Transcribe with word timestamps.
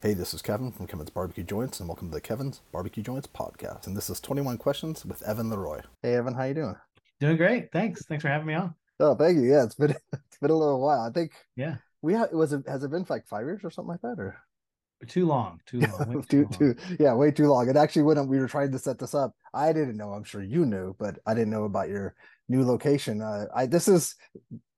Hey, 0.00 0.14
this 0.14 0.32
is 0.32 0.42
Kevin 0.42 0.70
from 0.70 0.86
Kevin's 0.86 1.10
Barbecue 1.10 1.42
Joints, 1.42 1.80
and 1.80 1.88
welcome 1.88 2.08
to 2.08 2.14
the 2.14 2.20
Kevin's 2.20 2.60
Barbecue 2.70 3.02
Joints 3.02 3.26
podcast. 3.26 3.86
And 3.88 3.96
this 3.96 4.08
is 4.08 4.20
21 4.20 4.56
Questions 4.58 5.04
with 5.04 5.22
Evan 5.22 5.50
LeRoy. 5.50 5.82
Hey, 6.02 6.14
Evan, 6.14 6.34
how 6.34 6.44
you 6.44 6.54
doing? 6.54 6.76
Doing 7.18 7.36
great. 7.36 7.72
Thanks. 7.72 8.04
Thanks 8.06 8.22
for 8.22 8.28
having 8.28 8.46
me 8.46 8.54
on. 8.54 8.74
Oh, 9.00 9.14
thank 9.16 9.36
you. 9.36 9.42
Yeah, 9.50 9.64
it's 9.64 9.74
been 9.74 9.90
it's 10.12 10.38
been 10.40 10.50
a 10.50 10.56
little 10.56 10.80
while. 10.80 11.00
I 11.00 11.10
think 11.10 11.32
Yeah. 11.56 11.76
we 12.02 12.14
ha- 12.14 12.28
was 12.32 12.52
it 12.52 12.62
has 12.68 12.84
it 12.84 12.90
been 12.92 13.06
like 13.08 13.26
five 13.26 13.44
years 13.44 13.60
or 13.64 13.70
something 13.70 13.90
like 13.90 14.02
that, 14.02 14.20
or 14.20 14.36
Too 15.08 15.26
long. 15.26 15.60
Too 15.66 15.80
long. 15.80 16.14
way 16.14 16.22
too, 16.28 16.42
long. 16.44 16.52
too, 16.52 16.74
yeah, 17.00 17.12
way 17.14 17.32
too 17.32 17.48
long. 17.48 17.68
And 17.68 17.76
actually, 17.76 18.02
when 18.02 18.24
we 18.28 18.38
were 18.38 18.48
trying 18.48 18.70
to 18.72 18.78
set 18.78 19.00
this 19.00 19.14
up, 19.14 19.34
I 19.52 19.72
didn't 19.72 19.96
know. 19.96 20.12
I'm 20.12 20.24
sure 20.24 20.42
you 20.42 20.64
knew, 20.64 20.94
but 20.98 21.18
I 21.26 21.34
didn't 21.34 21.50
know 21.50 21.64
about 21.64 21.88
your 21.88 22.14
new 22.48 22.64
location. 22.64 23.20
Uh, 23.20 23.46
I 23.54 23.66
this 23.66 23.88
is 23.88 24.14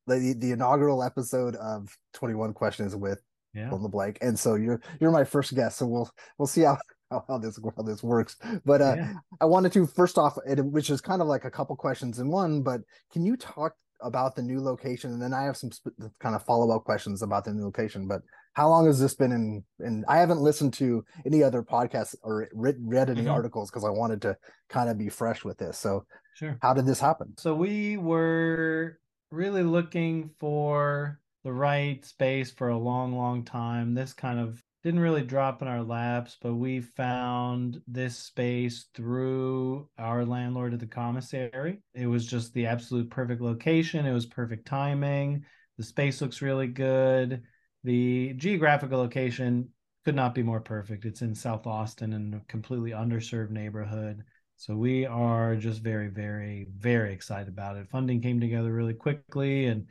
the 0.07 0.35
the 0.39 0.53
inaugural 0.53 1.03
episode 1.03 1.57
of 1.57 1.95
21 2.15 2.55
Questions 2.55 2.97
with 2.97 3.21
Yeah. 3.53 3.71
on 3.71 3.83
the 3.83 3.89
blank, 3.89 4.19
and 4.21 4.39
so 4.39 4.55
you're 4.55 4.81
you're 5.01 5.11
my 5.11 5.25
first 5.25 5.55
guest. 5.55 5.79
So 5.79 5.87
we'll 5.87 6.11
we'll 6.39 6.47
see 6.47 6.63
how 6.63 6.79
how, 7.11 7.25
how 7.29 7.39
this 7.39 7.59
how 7.77 7.83
this 7.83 8.03
works. 8.03 8.37
But 8.65 8.81
uh, 8.83 8.95
Yeah. 8.97 9.13
I 9.41 9.45
wanted 9.47 9.73
to 9.73 9.87
first 9.87 10.19
off, 10.19 10.39
which 10.47 10.91
is 10.91 11.01
kind 11.01 11.21
of 11.23 11.29
like 11.29 11.45
a 11.45 11.51
couple 11.51 11.75
questions 11.77 12.19
in 12.21 12.29
one. 12.29 12.63
But 12.63 12.83
can 13.13 13.25
you 13.25 13.37
talk 13.37 13.75
about 14.03 14.35
the 14.35 14.43
new 14.43 14.61
location, 14.63 15.13
and 15.13 15.21
then 15.21 15.35
I 15.35 15.43
have 15.45 15.57
some 15.57 15.71
sp- 15.77 15.93
kind 16.21 16.35
of 16.35 16.43
follow 16.45 16.75
up 16.75 16.85
questions 16.85 17.23
about 17.23 17.45
the 17.45 17.53
new 17.53 17.65
location. 17.65 18.07
But 18.09 18.23
how 18.55 18.69
long 18.69 18.87
has 18.87 18.99
this 18.99 19.15
been 19.15 19.31
in? 19.33 19.65
And 19.81 20.05
I 20.09 20.19
haven't 20.19 20.41
listened 20.41 20.73
to 20.75 21.05
any 21.27 21.43
other 21.43 21.63
podcasts 21.63 22.15
or 22.23 22.49
read, 22.55 22.77
read 22.81 23.11
any 23.11 23.23
Mhm. 23.25 23.33
articles 23.33 23.71
because 23.71 23.85
I 23.85 23.91
wanted 23.91 24.23
to 24.23 24.37
kind 24.69 24.89
of 24.89 24.97
be 24.97 25.09
fresh 25.09 25.45
with 25.45 25.59
this. 25.59 25.77
So 25.79 26.07
Sure. 26.35 26.57
how 26.63 26.73
did 26.73 26.87
this 26.87 26.99
happen? 27.01 27.35
So 27.37 27.55
we 27.55 27.97
were 27.99 28.99
really 29.31 29.63
looking 29.63 30.31
for 30.41 31.21
the 31.45 31.53
right 31.53 32.05
space 32.05 32.51
for 32.51 32.69
a 32.69 32.79
long, 32.79 33.17
long 33.17 33.45
time. 33.45 33.95
This 33.95 34.13
kind 34.13 34.39
of 34.39 34.63
didn't 34.83 35.01
really 35.01 35.23
drop 35.23 35.61
in 35.63 35.69
our 35.69 35.83
laps, 35.83 36.39
but 36.41 36.55
we 36.55 36.81
found 36.81 37.81
this 37.87 38.17
space 38.17 38.87
through 38.95 39.89
our 39.99 40.25
landlord 40.25 40.73
at 40.73 40.81
the 40.81 40.87
commissary. 40.87 41.83
It 41.95 42.07
was 42.07 42.27
just 42.27 42.55
the 42.55 42.67
absolute 42.67 43.11
perfect 43.11 43.43
location. 43.43 44.07
It 44.07 44.13
was 44.13 44.27
perfect 44.27 44.67
timing. 44.67 45.45
The 45.77 45.85
space 45.85 46.21
looks 46.21 46.43
really 46.43 46.67
good. 46.67 47.43
The 47.85 48.33
geographical 48.35 48.99
location 48.99 49.69
could 50.05 50.15
not 50.15 50.35
be 50.35 50.43
more 50.43 50.61
perfect. 50.61 51.05
It's 51.05 51.23
in 51.23 51.35
South 51.35 51.67
Austin 51.67 52.15
in 52.15 52.35
a 52.35 52.41
completely 52.49 52.91
underserved 52.91 53.51
neighborhood. 53.51 54.25
So 54.57 54.77
we 54.77 55.07
are 55.07 55.57
just 55.57 55.83
very, 55.83 56.09
very, 56.09 56.69
very 56.77 57.13
excited 57.13 57.49
about 57.49 57.77
it. 57.77 57.89
Funding 57.89 58.21
came 58.21 58.41
together 58.41 58.73
really 58.73 58.95
quickly 58.95 59.67
and 59.67 59.87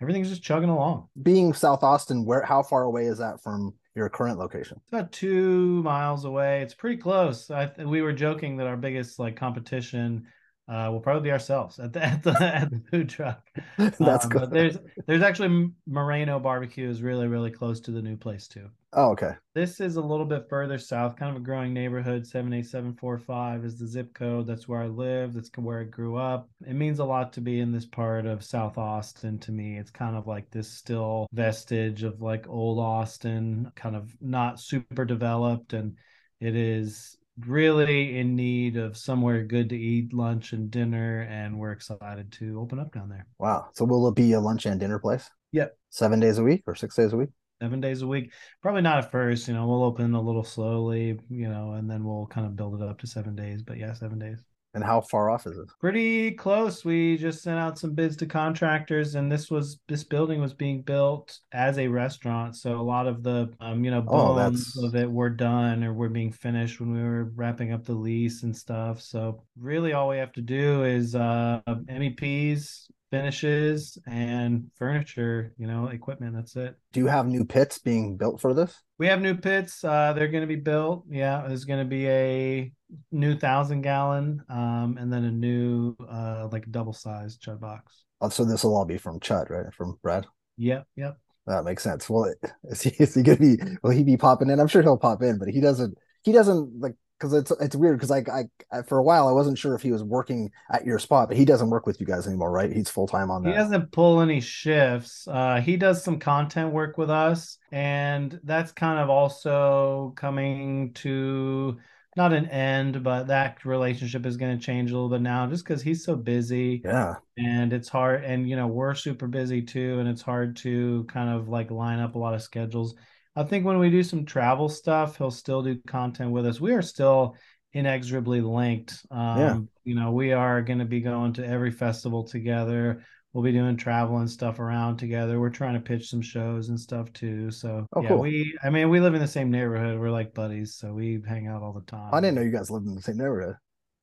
everything's 0.00 0.28
just 0.28 0.42
chugging 0.42 0.70
along. 0.70 1.08
Being 1.22 1.52
South 1.52 1.82
Austin, 1.82 2.24
where 2.24 2.42
how 2.42 2.62
far 2.62 2.84
away 2.84 3.06
is 3.06 3.18
that 3.18 3.42
from 3.42 3.74
your 3.94 4.08
current 4.08 4.38
location? 4.38 4.78
It's 4.82 4.92
about 4.92 5.12
two 5.12 5.82
miles 5.82 6.24
away. 6.24 6.60
It's 6.62 6.74
pretty 6.74 6.98
close. 6.98 7.50
I 7.50 7.70
we 7.78 8.02
were 8.02 8.12
joking 8.12 8.56
that 8.58 8.66
our 8.66 8.76
biggest 8.76 9.18
like 9.18 9.36
competition 9.36 10.26
uh, 10.68 10.88
will 10.90 11.00
probably 11.00 11.22
be 11.22 11.32
ourselves 11.32 11.78
at 11.78 11.92
the 11.92 12.02
at 12.04 12.22
the, 12.22 12.30
at 12.42 12.70
the 12.70 12.80
food 12.90 13.08
truck. 13.08 13.46
That's 13.76 14.24
Um, 14.24 14.30
good. 14.30 14.50
There's 14.50 14.76
there's 15.06 15.22
actually 15.22 15.70
Moreno 15.86 16.38
Barbecue 16.40 16.88
is 16.88 17.02
really 17.02 17.26
really 17.26 17.50
close 17.50 17.80
to 17.80 17.90
the 17.90 18.02
new 18.02 18.16
place 18.16 18.48
too. 18.48 18.68
Oh, 18.92 19.10
okay. 19.12 19.34
This 19.54 19.80
is 19.80 19.96
a 19.96 20.02
little 20.02 20.26
bit 20.26 20.48
further 20.50 20.78
south, 20.78 21.16
kind 21.16 21.34
of 21.34 21.42
a 21.42 21.44
growing 21.44 21.72
neighborhood. 21.72 22.26
78745 22.26 23.64
is 23.64 23.78
the 23.78 23.86
zip 23.86 24.12
code. 24.14 24.46
That's 24.46 24.68
where 24.68 24.82
I 24.82 24.86
live. 24.86 25.32
That's 25.34 25.50
where 25.56 25.80
I 25.80 25.84
grew 25.84 26.16
up. 26.16 26.48
It 26.66 26.74
means 26.74 26.98
a 26.98 27.04
lot 27.04 27.32
to 27.34 27.40
be 27.40 27.60
in 27.60 27.72
this 27.72 27.86
part 27.86 28.26
of 28.26 28.44
South 28.44 28.76
Austin 28.78 29.38
to 29.40 29.52
me. 29.52 29.78
It's 29.78 29.90
kind 29.90 30.14
of 30.16 30.26
like 30.26 30.50
this 30.50 30.70
still 30.70 31.26
vestige 31.32 32.02
of 32.02 32.20
like 32.20 32.48
old 32.48 32.78
Austin, 32.78 33.70
kind 33.74 33.96
of 33.96 34.14
not 34.20 34.60
super 34.60 35.04
developed. 35.04 35.72
And 35.72 35.96
it 36.40 36.54
is 36.54 37.16
really 37.44 38.18
in 38.18 38.36
need 38.36 38.76
of 38.76 38.96
somewhere 38.96 39.44
good 39.44 39.68
to 39.70 39.76
eat 39.76 40.14
lunch 40.14 40.52
and 40.52 40.70
dinner. 40.70 41.22
And 41.22 41.58
we're 41.58 41.72
excited 41.72 42.32
to 42.32 42.60
open 42.60 42.78
up 42.78 42.92
down 42.92 43.08
there. 43.08 43.26
Wow. 43.38 43.68
So 43.74 43.84
will 43.84 44.08
it 44.08 44.14
be 44.14 44.32
a 44.32 44.40
lunch 44.40 44.66
and 44.66 44.80
dinner 44.80 44.98
place? 44.98 45.28
Yep. 45.52 45.76
Seven 45.90 46.20
days 46.20 46.38
a 46.38 46.42
week 46.42 46.62
or 46.66 46.74
six 46.74 46.96
days 46.96 47.12
a 47.12 47.16
week? 47.16 47.30
seven 47.60 47.80
days 47.80 48.02
a 48.02 48.06
week. 48.06 48.32
Probably 48.62 48.82
not 48.82 48.98
at 48.98 49.10
first, 49.10 49.48
you 49.48 49.54
know, 49.54 49.66
we'll 49.66 49.84
open 49.84 50.14
a 50.14 50.20
little 50.20 50.44
slowly, 50.44 51.18
you 51.30 51.48
know, 51.48 51.72
and 51.72 51.90
then 51.90 52.04
we'll 52.04 52.26
kind 52.26 52.46
of 52.46 52.56
build 52.56 52.80
it 52.80 52.86
up 52.86 52.98
to 53.00 53.06
seven 53.06 53.34
days. 53.34 53.62
But 53.62 53.78
yeah, 53.78 53.92
seven 53.94 54.18
days. 54.18 54.44
And 54.76 54.84
how 54.84 55.00
far 55.00 55.30
off 55.30 55.46
is 55.46 55.56
it? 55.56 55.64
Pretty 55.80 56.32
close. 56.32 56.84
We 56.84 57.16
just 57.16 57.42
sent 57.42 57.58
out 57.58 57.78
some 57.78 57.94
bids 57.94 58.14
to 58.18 58.26
contractors, 58.26 59.14
and 59.14 59.32
this 59.32 59.50
was 59.50 59.78
this 59.88 60.04
building 60.04 60.38
was 60.38 60.52
being 60.52 60.82
built 60.82 61.38
as 61.52 61.78
a 61.78 61.88
restaurant. 61.88 62.56
So 62.56 62.78
a 62.78 62.82
lot 62.82 63.06
of 63.06 63.22
the 63.22 63.50
um, 63.58 63.84
you 63.84 63.90
know, 63.90 64.04
Oh, 64.06 64.34
bones 64.34 64.74
that's- 64.74 64.84
of 64.84 64.94
it 64.94 65.10
were 65.10 65.30
done 65.30 65.82
or 65.82 65.94
were 65.94 66.10
being 66.10 66.30
finished 66.30 66.78
when 66.78 66.92
we 66.92 67.02
were 67.02 67.32
wrapping 67.34 67.72
up 67.72 67.84
the 67.86 67.94
lease 67.94 68.42
and 68.42 68.54
stuff. 68.54 69.00
So 69.00 69.42
really 69.58 69.94
all 69.94 70.08
we 70.10 70.18
have 70.18 70.32
to 70.34 70.42
do 70.42 70.84
is 70.84 71.14
uh 71.14 71.62
MEPs, 71.66 72.90
finishes, 73.10 73.96
and 74.06 74.70
furniture, 74.76 75.54
you 75.56 75.66
know, 75.66 75.86
equipment. 75.86 76.34
That's 76.34 76.54
it. 76.54 76.76
Do 76.92 77.00
you 77.00 77.06
have 77.06 77.26
new 77.26 77.46
pits 77.46 77.78
being 77.78 78.18
built 78.18 78.42
for 78.42 78.52
this? 78.52 78.78
We 78.98 79.06
have 79.08 79.20
new 79.20 79.34
pits. 79.34 79.84
Uh, 79.84 80.12
they're 80.14 80.28
going 80.28 80.42
to 80.42 80.46
be 80.48 80.56
built. 80.56 81.04
Yeah, 81.10 81.44
there's 81.46 81.64
going 81.64 81.80
to 81.80 81.88
be 81.88 82.08
a 82.08 82.72
new 83.12 83.36
thousand 83.36 83.82
gallon, 83.82 84.42
um, 84.48 84.96
and 84.98 85.12
then 85.12 85.24
a 85.24 85.30
new 85.30 85.94
uh, 86.08 86.48
like 86.50 86.70
double 86.70 86.94
sized 86.94 87.42
chud 87.42 87.60
box. 87.60 88.04
Oh, 88.20 88.30
so 88.30 88.44
this 88.44 88.64
will 88.64 88.76
all 88.76 88.86
be 88.86 88.96
from 88.96 89.20
Chud, 89.20 89.50
right? 89.50 89.72
From 89.74 89.98
Brad. 90.02 90.26
Yep, 90.56 90.86
yep. 90.96 91.18
That 91.46 91.64
makes 91.64 91.82
sense. 91.82 92.08
Well, 92.08 92.32
is 92.64 92.82
he, 92.82 92.90
is 92.98 93.14
he 93.14 93.22
gonna 93.22 93.38
be? 93.38 93.58
Will 93.82 93.90
he 93.90 94.02
be 94.02 94.16
popping 94.16 94.50
in? 94.50 94.58
I'm 94.60 94.68
sure 94.68 94.82
he'll 94.82 94.96
pop 94.96 95.22
in, 95.22 95.38
but 95.38 95.48
he 95.48 95.60
doesn't. 95.60 95.96
He 96.22 96.32
doesn't 96.32 96.80
like 96.80 96.94
because 97.18 97.32
it's 97.32 97.50
it's 97.52 97.76
weird 97.76 97.98
because 97.98 98.10
I, 98.10 98.24
I 98.72 98.82
for 98.82 98.98
a 98.98 99.02
while 99.02 99.28
I 99.28 99.32
wasn't 99.32 99.58
sure 99.58 99.74
if 99.74 99.82
he 99.82 99.92
was 99.92 100.02
working 100.02 100.50
at 100.70 100.84
your 100.84 100.98
spot, 100.98 101.28
but 101.28 101.36
he 101.36 101.44
doesn't 101.44 101.70
work 101.70 101.86
with 101.86 102.00
you 102.00 102.06
guys 102.06 102.26
anymore, 102.26 102.50
right? 102.50 102.72
He's 102.72 102.90
full 102.90 103.06
time 103.06 103.30
on 103.30 103.42
that. 103.42 103.50
He 103.50 103.56
doesn't 103.56 103.92
pull 103.92 104.20
any 104.20 104.40
shifts. 104.40 105.26
Uh, 105.26 105.60
he 105.60 105.76
does 105.76 106.02
some 106.02 106.18
content 106.18 106.72
work 106.72 106.98
with 106.98 107.10
us, 107.10 107.58
and 107.72 108.38
that's 108.44 108.72
kind 108.72 108.98
of 108.98 109.08
also 109.08 110.12
coming 110.16 110.92
to 110.94 111.78
not 112.16 112.32
an 112.32 112.46
end, 112.46 113.02
but 113.02 113.26
that 113.26 113.64
relationship 113.64 114.24
is 114.24 114.36
going 114.36 114.58
to 114.58 114.64
change 114.64 114.90
a 114.90 114.94
little 114.94 115.10
bit 115.10 115.20
now, 115.20 115.46
just 115.46 115.64
because 115.64 115.82
he's 115.82 116.04
so 116.04 116.16
busy. 116.16 116.82
Yeah, 116.84 117.16
and 117.38 117.72
it's 117.72 117.88
hard 117.88 118.24
and 118.24 118.48
you 118.48 118.56
know 118.56 118.66
we're 118.66 118.94
super 118.94 119.26
busy 119.26 119.60
too 119.60 119.98
and 119.98 120.08
it's 120.08 120.22
hard 120.22 120.56
to 120.56 121.04
kind 121.04 121.28
of 121.28 121.48
like 121.48 121.70
line 121.70 121.98
up 121.98 122.14
a 122.14 122.18
lot 122.18 122.34
of 122.34 122.42
schedules 122.42 122.94
i 123.36 123.42
think 123.44 123.64
when 123.64 123.78
we 123.78 123.90
do 123.90 124.02
some 124.02 124.24
travel 124.24 124.68
stuff 124.68 125.16
he'll 125.18 125.30
still 125.30 125.62
do 125.62 125.78
content 125.86 126.30
with 126.30 126.46
us 126.46 126.60
we 126.60 126.72
are 126.72 126.82
still 126.82 127.36
inexorably 127.74 128.40
linked 128.40 129.04
um 129.10 129.38
Yeah. 129.38 129.58
you 129.84 129.94
know 129.94 130.10
we 130.12 130.32
are 130.32 130.62
going 130.62 130.78
to 130.78 130.84
be 130.84 131.00
going 131.00 131.32
to 131.34 131.46
every 131.46 131.70
festival 131.70 132.24
together 132.24 133.04
we'll 133.32 133.44
be 133.44 133.52
doing 133.52 133.76
travel 133.76 134.16
and 134.18 134.30
stuff 134.30 134.58
around 134.60 134.96
together 134.96 135.38
we're 135.38 135.50
trying 135.50 135.74
to 135.74 135.80
pitch 135.80 136.08
some 136.08 136.22
shows 136.22 136.70
and 136.70 136.80
stuff 136.80 137.12
too 137.12 137.50
so 137.50 137.86
Oh, 137.92 138.02
yeah 138.02 138.08
cool. 138.08 138.18
we 138.20 138.56
i 138.64 138.70
mean 138.70 138.88
we 138.88 138.98
live 139.00 139.14
in 139.14 139.20
the 139.20 139.28
same 139.28 139.50
neighborhood 139.50 139.98
we're 140.00 140.10
like 140.10 140.32
buddies 140.32 140.74
so 140.76 140.92
we 140.94 141.20
hang 141.28 141.46
out 141.48 141.62
all 141.62 141.74
the 141.74 141.82
time 141.82 142.14
I 142.14 142.20
didn't 142.20 142.36
know 142.36 142.42
you 142.42 142.50
guys 142.50 142.70
lived 142.70 142.86
in 142.86 142.94
the 142.94 143.02
same 143.02 143.18
neighborhood. 143.18 143.56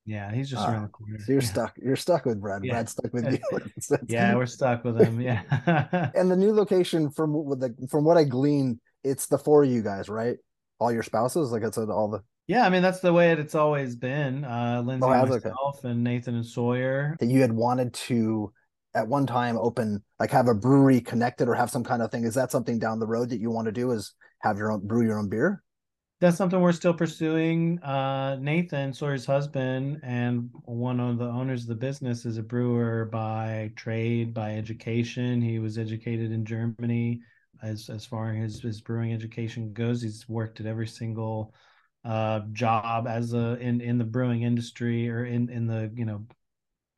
yeah 0.06 0.32
he's 0.32 0.48
just 0.48 0.62
Ah, 0.62 0.70
around 0.70 0.82
the 0.82 0.88
corner 0.90 1.18
So 1.18 1.32
you're 1.32 1.40
yeah. 1.42 1.48
stuck. 1.48 1.72
You're 1.82 1.96
stuck 1.96 2.26
with 2.26 2.40
Brad. 2.40 2.62
Yeah. 2.64 2.74
Brad's 2.74 2.92
stuck 2.92 3.12
with 3.12 3.26
you. 3.32 3.98
yeah 4.08 4.36
we're 4.36 4.46
stuck 4.46 4.84
with 4.84 5.00
him 5.00 5.20
yeah 5.20 5.42
and 6.14 6.30
the 6.30 6.36
new 6.36 6.52
location 6.52 7.10
from 7.10 7.32
with 7.44 7.58
the 7.60 7.74
from 7.90 8.04
what 8.04 8.16
I 8.18 8.22
gleaned, 8.24 8.78
it's 9.04 9.26
the 9.26 9.38
four 9.38 9.64
of 9.64 9.70
you 9.70 9.82
guys, 9.82 10.08
right? 10.08 10.36
All 10.80 10.90
your 10.92 11.02
spouses, 11.02 11.52
like 11.52 11.62
I 11.64 11.70
said, 11.70 11.88
all 11.88 12.10
the 12.10 12.22
Yeah, 12.46 12.66
I 12.66 12.70
mean 12.70 12.82
that's 12.82 13.00
the 13.00 13.12
way 13.12 13.30
it, 13.30 13.38
it's 13.38 13.54
always 13.54 13.94
been. 13.94 14.44
Uh 14.44 14.82
Lindsay 14.84 15.06
Oh, 15.06 15.12
and 15.12 15.30
it? 15.30 15.46
Okay. 15.46 15.88
and 15.88 16.02
Nathan 16.02 16.34
and 16.34 16.46
Sawyer. 16.46 17.16
that 17.20 17.26
you 17.26 17.40
had 17.40 17.52
wanted 17.52 17.94
to 17.94 18.52
at 18.94 19.08
one 19.08 19.26
time 19.26 19.56
open 19.58 20.02
like 20.18 20.30
have 20.30 20.48
a 20.48 20.54
brewery 20.54 21.00
connected 21.00 21.48
or 21.48 21.54
have 21.54 21.70
some 21.70 21.84
kind 21.84 22.02
of 22.02 22.10
thing. 22.10 22.24
Is 22.24 22.34
that 22.34 22.50
something 22.50 22.78
down 22.78 22.98
the 22.98 23.06
road 23.06 23.30
that 23.30 23.40
you 23.40 23.50
want 23.50 23.66
to 23.66 23.72
do? 23.72 23.90
Is 23.92 24.14
have 24.40 24.58
your 24.58 24.72
own 24.72 24.86
brew 24.86 25.04
your 25.06 25.18
own 25.18 25.28
beer? 25.28 25.62
That's 26.20 26.36
something 26.36 26.60
we're 26.60 26.72
still 26.72 26.94
pursuing. 26.94 27.78
Uh 27.82 28.36
Nathan, 28.40 28.92
Sawyer's 28.92 29.26
husband 29.26 30.00
and 30.02 30.48
one 30.64 31.00
of 31.00 31.18
the 31.18 31.26
owners 31.26 31.62
of 31.62 31.68
the 31.68 31.74
business 31.74 32.24
is 32.24 32.38
a 32.38 32.42
brewer 32.42 33.04
by 33.06 33.72
trade, 33.76 34.32
by 34.34 34.54
education. 34.56 35.40
He 35.42 35.58
was 35.58 35.76
educated 35.78 36.32
in 36.32 36.44
Germany 36.44 37.20
as 37.62 37.88
as 37.90 38.04
far 38.04 38.32
as 38.32 38.60
his 38.60 38.80
brewing 38.80 39.12
education 39.12 39.72
goes. 39.72 40.02
He's 40.02 40.28
worked 40.28 40.60
at 40.60 40.66
every 40.66 40.86
single 40.86 41.54
uh 42.04 42.40
job 42.52 43.06
as 43.06 43.32
a 43.32 43.56
in 43.60 43.80
in 43.80 43.98
the 43.98 44.04
brewing 44.04 44.42
industry 44.42 45.08
or 45.08 45.24
in 45.24 45.48
in 45.48 45.66
the, 45.66 45.90
you 45.94 46.04
know, 46.04 46.26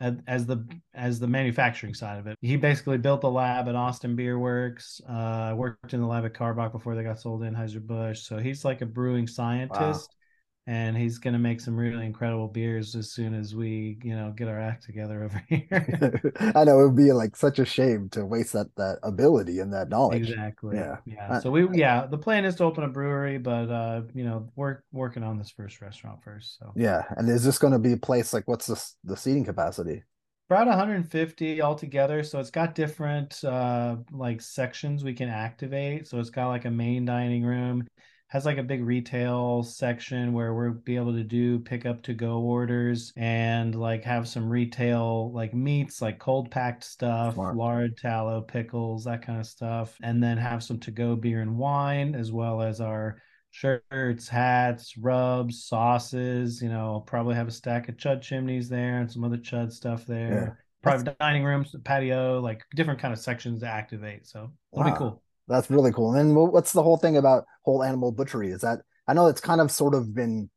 as, 0.01 0.47
the 0.47 0.67
as 0.95 1.19
the 1.19 1.27
manufacturing 1.27 1.95
side 1.95 2.19
of 2.19 2.27
it. 2.27 2.37
He 2.41 2.57
basically 2.57 2.99
built 2.99 3.21
the 3.21 3.31
lab 3.31 3.69
at 3.69 3.75
Austin 3.75 4.17
Beer 4.17 4.39
Works. 4.39 5.01
Uh, 5.09 5.55
worked 5.57 5.95
in 5.95 6.01
the 6.01 6.07
lab 6.07 6.25
at 6.25 6.35
Karbach 6.35 6.73
before 6.73 6.95
they 6.95 7.03
got 7.03 7.21
sold 7.21 7.43
to 7.43 7.49
Anheuser 7.49 7.81
Busch. 7.81 8.21
So 8.21 8.39
he's 8.39 8.65
like 8.65 8.83
a 8.83 8.87
brewing 8.87 9.27
scientist, 9.27 10.16
and 10.67 10.97
he's 10.97 11.19
going 11.19 11.33
to 11.33 11.39
make 11.39 11.61
some 11.61 11.77
really 11.77 12.05
incredible 12.07 12.49
beers 12.49 12.97
as 12.97 13.13
soon 13.13 13.35
as 13.35 13.55
we 13.55 13.99
you 14.03 14.15
know 14.17 14.33
get 14.37 14.49
our 14.49 14.61
act 14.61 14.85
together 14.85 15.25
over 15.25 15.43
here 15.49 16.23
I 16.55 16.65
know 16.65 16.81
it 16.81 16.87
would 16.89 16.97
be 16.97 17.13
like 17.13 17.37
such 17.37 17.59
a 17.59 17.65
shame 17.65 18.09
to 18.11 18.25
waste 18.25 18.53
that 18.53 18.75
that 18.77 18.99
ability 19.03 19.59
and 19.61 19.73
that 19.73 19.89
knowledge. 19.89 20.29
exactly 20.29 20.77
Yeah. 20.77 20.97
yeah 21.05 21.35
so 21.35 21.51
we 21.51 21.67
yeah 21.79 22.07
the 22.07 22.19
plan 22.19 22.45
is 22.45 22.55
to 22.57 22.65
open 22.65 22.85
a 22.85 22.89
brewery 22.89 23.39
but 23.39 23.71
uh 23.71 24.03
you 24.15 24.25
know 24.25 24.49
we're 24.57 24.83
working 24.93 25.23
on 25.23 25.39
this 25.39 25.51
first 25.51 25.81
restaurant 25.81 26.23
first 26.23 26.59
so 26.59 26.75
Yeah, 26.75 27.05
and 27.17 27.29
is 27.29 27.45
this 27.45 27.59
going 27.59 27.73
to 27.73 27.79
be 27.79 27.93
a 27.95 27.97
place 27.97 28.33
like 28.33 28.47
what's 28.47 28.67
the 28.67 28.83
the 29.05 29.17
seating 29.17 29.45
capacity? 29.45 30.05
about 30.49 30.67
150 30.69 31.61
altogether 31.61 32.23
so 32.23 32.39
it's 32.39 32.51
got 32.51 32.75
different 32.75 33.43
uh 33.45 33.97
like 34.13 34.41
sections 34.41 35.03
we 35.03 35.13
can 35.15 35.29
activate 35.29 36.07
so 36.07 36.19
it's 36.21 36.31
got 36.31 36.49
like 36.49 36.65
a 36.65 36.71
main 36.71 37.05
dining 37.05 37.45
room 37.45 37.87
has 38.29 38.45
like 38.45 38.59
a 38.59 38.63
big 38.63 38.83
retail 38.85 39.63
section 39.63 40.33
where 40.33 40.53
we'll 40.53 40.73
be 40.73 40.97
able 40.97 41.13
to 41.15 41.23
do 41.23 41.59
pick 41.61 41.87
up 41.87 42.03
to 42.03 42.13
go 42.13 42.41
orders 42.41 43.13
and 43.17 43.75
like 43.75 44.03
have 44.05 44.27
some 44.29 44.49
retail 44.49 45.33
like 45.33 45.55
meats 45.55 46.03
like 46.03 46.19
cold 46.19 46.51
packed 46.51 46.83
stuff 46.85 47.35
Smart. 47.35 47.55
lard 47.55 47.97
tallow 47.97 48.41
pickles 48.41 49.05
that 49.05 49.23
kind 49.23 49.39
of 49.39 49.47
stuff 49.47 49.97
and 50.03 50.23
then 50.23 50.37
have 50.39 50.63
some 50.63 50.79
to 50.81 50.91
go 50.91 51.15
beer 51.15 51.41
and 51.41 51.57
wine 51.57 52.15
as 52.15 52.33
well 52.33 52.61
as 52.63 52.81
our 52.81 53.21
shirts 53.53 54.29
hats 54.29 54.97
rubs 54.99 55.65
sauces 55.65 56.61
you 56.61 56.69
know 56.69 57.03
probably 57.07 57.35
have 57.35 57.49
a 57.49 57.53
stack 57.53 57.89
of 57.89 57.97
chud 57.97 58.21
chimneys 58.21 58.69
there 58.69 58.99
and 59.01 59.11
some 59.11 59.25
other 59.25 59.39
chud 59.39 59.73
stuff 59.73 60.05
there 60.05 60.59
private 60.83 61.17
dining 61.19 61.45
rooms 61.45 61.75
patio 61.85 62.41
like 62.41 62.63
different 62.75 63.01
kind 63.01 63.15
of 63.15 63.21
sections 63.21 63.61
to 63.61 63.67
activate 63.67 64.27
so 64.27 64.51
it'll 64.73 64.85
Wow. 64.85 64.91
be 64.91 64.97
cool 64.99 65.23
That's 65.49 65.71
really 65.71 65.93
cool. 65.93 66.15
And 66.15 66.31
then 66.31 66.35
what's 66.35 66.73
the 66.73 66.83
whole 66.83 66.97
thing 66.97 67.17
about 67.17 67.45
whole 67.65 67.83
animal 67.83 68.13
butchery? 68.13 68.51
Is 68.51 68.63
that 68.63 68.81
I 69.07 69.15
know 69.15 69.29
it's 69.29 69.41
kind 69.41 69.61
of 69.61 69.71
sort 69.71 69.95
of 69.95 70.15
been 70.15 70.51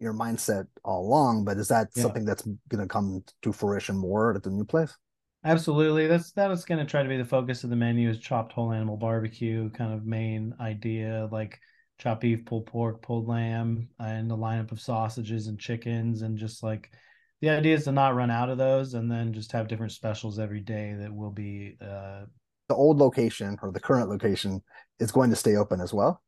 your 0.00 0.12
mindset 0.12 0.66
all 0.84 1.06
along, 1.06 1.44
but 1.44 1.56
is 1.56 1.68
that 1.68 1.94
Yeah. 1.94 2.02
something 2.02 2.24
that's 2.24 2.42
going 2.42 2.82
to 2.82 2.86
come 2.86 3.24
to 3.42 3.52
fruition 3.52 3.96
more 3.96 4.34
at 4.34 4.42
the 4.42 4.50
new 4.50 4.64
place? 4.64 4.94
Absolutely. 5.44 6.06
That's 6.06 6.32
that 6.32 6.50
is 6.50 6.64
going 6.64 6.78
to 6.84 6.90
try 6.90 7.02
to 7.02 7.08
be 7.08 7.18
the 7.18 7.24
focus 7.24 7.64
of 7.64 7.70
the 7.70 7.76
menu 7.76 8.08
is 8.08 8.18
chopped 8.18 8.52
whole 8.52 8.72
animal 8.72 8.96
barbecue 8.96 9.68
kind 9.70 9.92
of 9.92 10.06
main 10.06 10.54
idea 10.58 11.28
like 11.30 11.60
chopped 11.98 12.22
beef, 12.22 12.44
pulled 12.46 12.66
pork, 12.66 13.02
pulled 13.02 13.28
lamb, 13.28 13.88
and 13.98 14.30
the 14.30 14.36
lineup 14.36 14.72
of 14.72 14.80
sausages 14.80 15.46
and 15.46 15.58
chickens 15.58 16.22
and 16.22 16.38
just 16.38 16.62
like 16.62 16.90
the 17.40 17.50
idea 17.50 17.74
is 17.74 17.84
to 17.84 17.92
not 17.92 18.14
run 18.14 18.30
out 18.30 18.48
of 18.48 18.56
those 18.56 18.94
and 18.94 19.10
then 19.10 19.34
just 19.34 19.52
have 19.52 19.68
different 19.68 19.92
specials 19.92 20.38
every 20.38 20.60
day 20.60 20.94
that 20.98 21.14
will 21.14 21.30
be 21.30 21.76
uh 21.80 22.24
The 22.74 22.80
old 22.80 22.98
location 22.98 23.56
or 23.62 23.70
the 23.70 23.78
current 23.78 24.08
location 24.08 24.60
is 24.98 25.12
going 25.12 25.30
to 25.30 25.36
stay 25.36 25.54
open 25.54 25.80
as 25.80 25.94
well. 25.94 26.20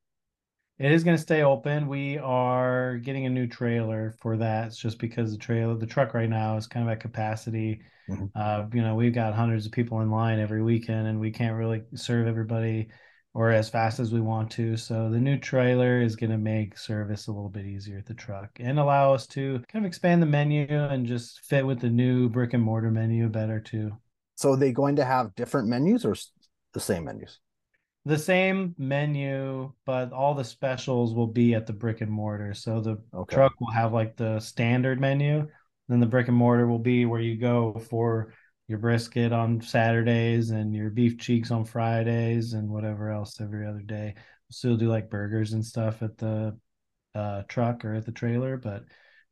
It 0.78 0.92
is 0.92 1.02
going 1.02 1.16
to 1.16 1.22
stay 1.22 1.42
open. 1.42 1.88
We 1.88 2.18
are 2.18 2.98
getting 2.98 3.26
a 3.26 3.30
new 3.30 3.48
trailer 3.48 4.14
for 4.20 4.36
that. 4.36 4.68
It's 4.68 4.78
just 4.78 5.00
because 5.00 5.32
the 5.32 5.38
trailer, 5.38 5.74
the 5.74 5.86
truck 5.86 6.14
right 6.14 6.30
now 6.30 6.56
is 6.56 6.68
kind 6.68 6.86
of 6.86 6.92
at 6.92 7.00
capacity. 7.00 7.80
Mhm. 8.08 8.30
Uh, 8.36 8.66
you 8.72 8.80
know, 8.80 8.94
we've 8.94 9.12
got 9.12 9.34
hundreds 9.34 9.66
of 9.66 9.72
people 9.72 10.02
in 10.02 10.10
line 10.12 10.38
every 10.38 10.62
weekend, 10.62 11.08
and 11.08 11.18
we 11.18 11.32
can't 11.32 11.56
really 11.56 11.82
serve 11.96 12.28
everybody 12.28 12.90
or 13.34 13.50
as 13.50 13.68
fast 13.68 13.98
as 13.98 14.12
we 14.12 14.20
want 14.20 14.48
to. 14.52 14.76
So 14.76 15.10
the 15.10 15.18
new 15.18 15.38
trailer 15.38 16.00
is 16.00 16.14
going 16.14 16.30
to 16.30 16.38
make 16.38 16.78
service 16.78 17.26
a 17.26 17.32
little 17.32 17.50
bit 17.50 17.66
easier 17.66 17.98
at 17.98 18.06
the 18.06 18.14
truck 18.14 18.50
and 18.60 18.78
allow 18.78 19.12
us 19.12 19.26
to 19.28 19.64
kind 19.68 19.84
of 19.84 19.88
expand 19.88 20.22
the 20.22 20.26
menu 20.26 20.68
and 20.68 21.06
just 21.06 21.40
fit 21.40 21.66
with 21.66 21.80
the 21.80 21.90
new 21.90 22.28
brick 22.28 22.54
and 22.54 22.62
mortar 22.62 22.92
menu 22.92 23.28
better 23.28 23.58
too. 23.58 23.90
So 24.36 24.52
are 24.52 24.56
they 24.56 24.70
going 24.70 24.96
to 24.96 25.04
have 25.04 25.34
different 25.34 25.66
menus 25.66 26.04
or 26.04 26.14
the 26.76 26.80
same 26.80 27.04
menus? 27.04 27.40
the 28.04 28.18
same 28.18 28.72
menu, 28.78 29.72
but 29.84 30.12
all 30.12 30.34
the 30.34 30.44
specials 30.44 31.12
will 31.12 31.26
be 31.26 31.54
at 31.54 31.66
the 31.66 31.72
brick 31.72 32.02
and 32.02 32.10
mortar. 32.10 32.54
So 32.54 32.80
the 32.80 33.02
Okay. 33.12 33.34
truck 33.34 33.52
will 33.60 33.72
have 33.72 33.92
like 33.92 34.14
the 34.16 34.38
standard 34.38 35.00
menu, 35.00 35.48
then 35.88 35.98
the 35.98 36.06
brick 36.06 36.28
and 36.28 36.36
mortar 36.36 36.68
will 36.68 36.78
be 36.78 37.04
where 37.04 37.20
you 37.20 37.36
go 37.36 37.82
for 37.90 38.32
your 38.68 38.78
brisket 38.78 39.32
on 39.32 39.60
Saturdays 39.60 40.50
and 40.50 40.72
your 40.72 40.90
beef 40.90 41.18
cheeks 41.18 41.50
on 41.50 41.64
Fridays 41.64 42.52
and 42.52 42.68
whatever 42.68 43.10
else 43.10 43.40
every 43.40 43.66
other 43.66 43.82
day. 43.82 44.12
We'll 44.14 44.50
still 44.50 44.76
do 44.76 44.88
like 44.88 45.10
burgers 45.10 45.52
and 45.52 45.64
stuff 45.64 46.00
at 46.02 46.16
the 46.16 46.56
uh, 47.16 47.42
truck 47.48 47.84
or 47.84 47.94
at 47.94 48.06
the 48.06 48.12
trailer, 48.12 48.56
but 48.56 48.84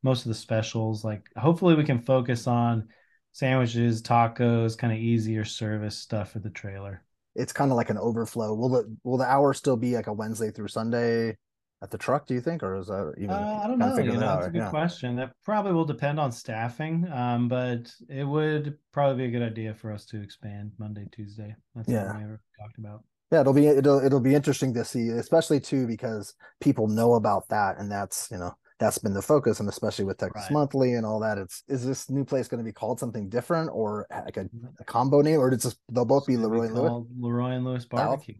most 0.02 0.22
of 0.22 0.30
the 0.30 0.34
specials, 0.34 1.04
like 1.04 1.28
hopefully 1.36 1.76
we 1.76 1.84
can 1.84 2.00
focus 2.00 2.48
on 2.48 2.88
sandwiches, 3.30 4.02
tacos, 4.02 4.76
kind 4.76 4.92
of 4.92 4.98
easier 4.98 5.44
service 5.44 5.96
stuff 5.96 6.34
at 6.34 6.42
the 6.42 6.50
trailer. 6.50 7.04
It's 7.34 7.52
kind 7.52 7.70
of 7.70 7.76
like 7.76 7.90
an 7.90 7.98
overflow. 7.98 8.54
Will 8.54 8.68
the 8.68 8.96
will 9.02 9.18
the 9.18 9.24
hour 9.24 9.54
still 9.54 9.76
be 9.76 9.94
like 9.94 10.06
a 10.06 10.12
Wednesday 10.12 10.50
through 10.50 10.68
Sunday 10.68 11.36
at 11.82 11.90
the 11.90 11.98
truck? 11.98 12.26
Do 12.26 12.34
you 12.34 12.40
think, 12.40 12.62
or 12.62 12.76
is 12.76 12.86
that 12.86 13.14
even? 13.18 13.30
Uh, 13.30 13.60
I 13.62 13.66
don't 13.66 13.78
know. 13.78 13.96
You 13.96 14.12
know, 14.12 14.20
that's 14.20 14.46
a 14.46 14.50
good 14.50 14.58
yeah. 14.58 14.70
question. 14.70 15.16
That 15.16 15.32
probably 15.44 15.72
will 15.72 15.84
depend 15.84 16.20
on 16.20 16.32
staffing, 16.32 17.06
um, 17.12 17.48
but 17.48 17.90
it 18.08 18.24
would 18.24 18.78
probably 18.92 19.26
be 19.26 19.36
a 19.36 19.38
good 19.38 19.46
idea 19.46 19.74
for 19.74 19.92
us 19.92 20.04
to 20.06 20.22
expand 20.22 20.72
Monday, 20.78 21.06
Tuesday. 21.12 21.54
That's 21.74 21.88
Yeah. 21.88 22.06
something 22.06 22.18
we 22.18 22.24
ever 22.24 22.40
talked 22.60 22.78
about. 22.78 23.02
Yeah, 23.30 23.40
it'll 23.40 23.52
be 23.52 23.66
it'll 23.66 24.04
it'll 24.04 24.20
be 24.20 24.34
interesting 24.34 24.72
to 24.74 24.84
see, 24.84 25.08
especially 25.08 25.60
too 25.60 25.86
because 25.86 26.34
people 26.60 26.86
know 26.88 27.14
about 27.14 27.48
that, 27.48 27.78
and 27.78 27.90
that's 27.90 28.28
you 28.30 28.38
know 28.38 28.54
that's 28.78 28.98
been 28.98 29.14
the 29.14 29.22
focus, 29.22 29.60
and 29.60 29.68
especially 29.68 30.04
with 30.04 30.18
Texas 30.18 30.42
Right. 30.44 30.52
Monthly 30.52 30.94
and 30.94 31.06
all 31.06 31.20
that. 31.20 31.38
It's 31.38 31.62
is 31.68 31.86
this 31.86 32.10
new 32.10 32.24
place 32.24 32.48
going 32.48 32.58
to 32.58 32.64
be 32.64 32.72
called 32.72 32.98
something 32.98 33.28
different 33.28 33.70
or 33.72 34.06
like 34.10 34.36
a, 34.36 34.44
mm-hmm. 34.44 34.66
a 34.80 34.84
combo 34.84 35.20
name, 35.22 35.40
or 35.40 35.54
just 35.56 35.78
they'll 35.90 36.04
both 36.04 36.26
be 36.26 36.34
LeRoy 36.34 36.66
and 36.66 36.74
Lewis 36.74 37.06
LeRoy 37.20 37.56
and 37.56 37.64
Lewis 37.64 37.84
Barbecue. 37.84 38.34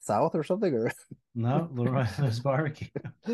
South 0.00 0.34
or 0.34 0.44
something, 0.44 0.72
or 0.72 0.90
No, 1.34 1.68
LeRoy 1.74 2.08
and 2.16 2.24
Lewis 2.24 2.38
Barbecue. 2.44 2.88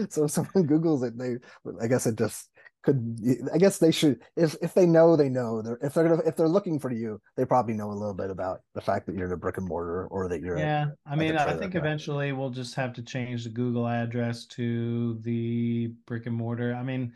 so 0.09 0.25
if 0.25 0.31
someone 0.31 0.67
Google's 0.67 1.03
it, 1.03 1.17
they 1.17 1.37
I 1.81 1.87
guess 1.87 2.07
it 2.07 2.17
just 2.17 2.49
could 2.83 3.19
I 3.53 3.59
guess 3.59 3.79
they 3.79 3.93
should 3.93 4.21
if 4.37 4.57
if 4.61 4.75
they 4.75 4.87
know 4.87 5.17
they 5.17 5.29
know 5.29 5.63
they're 5.63 5.79
if 5.83 5.95
they're 5.95 6.09
gonna 6.09 6.23
if 6.27 6.37
they're 6.37 6.49
looking 6.49 6.79
for 6.79 6.91
you 6.91 7.21
they 7.37 7.45
probably 7.45 7.75
know 7.75 7.91
a 7.91 7.95
little 7.95 8.15
bit 8.15 8.31
about 8.31 8.63
the 8.75 8.81
fact 8.81 9.07
that 9.07 9.15
you're 9.15 9.27
in 9.27 9.33
a 9.33 9.37
brick 9.37 9.59
and 9.59 9.67
mortar 9.67 10.07
or 10.07 10.29
that 10.29 10.41
you're 10.41 10.59
Yeah, 10.59 10.87
I 11.07 11.15
a 11.15 11.17
mean, 11.17 11.37
I 11.37 11.57
think 11.57 11.75
eventually 11.75 12.33
we'll 12.33 12.51
just 12.51 12.75
have 12.75 12.93
to 12.95 13.03
change 13.03 13.45
the 13.45 13.51
Google 13.51 13.87
address 13.87 14.47
to 14.47 15.19
the 15.21 15.93
brick 16.07 16.27
and 16.27 16.35
mortar. 16.35 16.75
I 16.75 16.83
mean, 16.83 17.13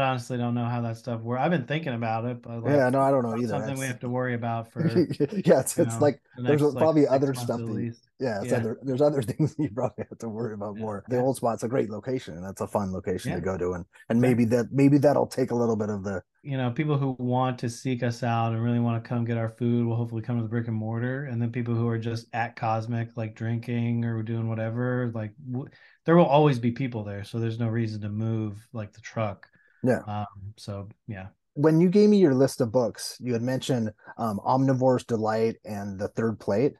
I 0.00 0.08
honestly 0.10 0.38
don't 0.38 0.54
know 0.54 0.64
how 0.66 0.80
that 0.82 0.96
stuff 0.96 1.20
works. 1.20 1.40
I've 1.42 1.50
been 1.50 1.66
thinking 1.66 1.94
about 1.94 2.24
it, 2.24 2.42
but 2.42 2.62
like, 2.62 2.84
yeah 2.84 2.90
no 2.90 3.00
I 3.00 3.10
don't 3.10 3.22
know 3.22 3.36
either 3.36 3.46
something 3.46 3.78
we 3.78 3.86
have 3.86 4.00
to 4.00 4.08
worry 4.08 4.34
about 4.34 4.72
for 4.74 5.06
yeah 5.46 5.60
it's, 5.60 5.78
it's 5.78 6.00
know, 6.00 6.00
like 6.00 6.20
the 6.36 6.42
there's 6.46 6.62
next, 6.62 6.74
like, 6.74 6.92
probably 6.92 7.06
six 7.06 7.06
other 7.06 7.34
stuff 7.34 7.64
that 7.66 7.92
Yeah, 8.18 8.40
it's 8.42 8.52
Yeah. 8.52 8.58
other, 8.58 8.78
there's 8.82 9.00
other 9.02 9.22
things 9.30 9.54
you 9.58 9.70
probably 9.74 10.04
have 10.08 10.18
to 10.18 10.28
worry 10.28 10.54
about 10.54 10.76
Yeah, 10.76 10.80
more. 10.80 11.04
The 11.08 11.16
yeah. 11.16 11.22
old 11.22 11.36
spot's 11.36 11.62
a 11.64 11.68
great 11.68 11.90
location, 11.90 12.34
and 12.36 12.44
that's 12.44 12.60
a 12.60 12.66
fun 12.66 12.92
location 12.92 13.34
to 13.34 13.40
go 13.40 13.56
to, 13.58 13.72
and 13.72 13.84
and 14.08 14.20
maybe 14.20 14.44
that 14.46 14.72
maybe 14.72 14.98
that'll 14.98 15.26
take 15.26 15.50
a 15.50 15.54
little 15.56 15.76
bit 15.76 15.90
of 15.90 16.04
the 16.04 16.22
you 16.42 16.56
know, 16.56 16.72
people 16.72 16.98
who 16.98 17.12
want 17.20 17.58
to 17.60 17.70
seek 17.70 18.02
us 18.02 18.22
out 18.24 18.52
and 18.52 18.62
really 18.62 18.80
want 18.80 19.02
to 19.02 19.08
come 19.08 19.24
get 19.24 19.38
our 19.38 19.48
food 19.48 19.86
will 19.86 19.94
hopefully 19.94 20.22
come 20.22 20.36
to 20.38 20.42
the 20.42 20.48
brick 20.48 20.66
and 20.66 20.76
mortar. 20.76 21.26
And 21.26 21.40
then 21.40 21.52
people 21.52 21.74
who 21.74 21.86
are 21.86 21.98
just 21.98 22.26
at 22.32 22.56
Cosmic, 22.56 23.16
like 23.16 23.36
drinking 23.36 24.04
or 24.04 24.22
doing 24.24 24.48
whatever, 24.48 25.12
like 25.14 25.34
w- 25.50 25.70
there 26.04 26.16
will 26.16 26.26
always 26.26 26.58
be 26.58 26.72
people 26.72 27.04
there. 27.04 27.22
So 27.22 27.38
there's 27.38 27.60
no 27.60 27.68
reason 27.68 28.00
to 28.02 28.08
move 28.08 28.66
like 28.72 28.92
the 28.92 29.00
truck. 29.00 29.46
Yeah. 29.82 30.00
Um, 30.06 30.26
so 30.56 30.88
yeah. 31.08 31.26
when 31.54 31.80
you 31.80 31.88
gave 31.88 32.08
me 32.08 32.18
your 32.18 32.34
list 32.34 32.60
of 32.60 32.70
books, 32.72 33.16
you 33.20 33.32
had 33.32 33.42
mentioned 33.42 33.92
um, 34.18 34.38
Omnivore's 34.44 35.04
Delight 35.04 35.56
and 35.64 35.98
The 35.98 36.08
Third 36.08 36.38
Plate. 36.38 36.74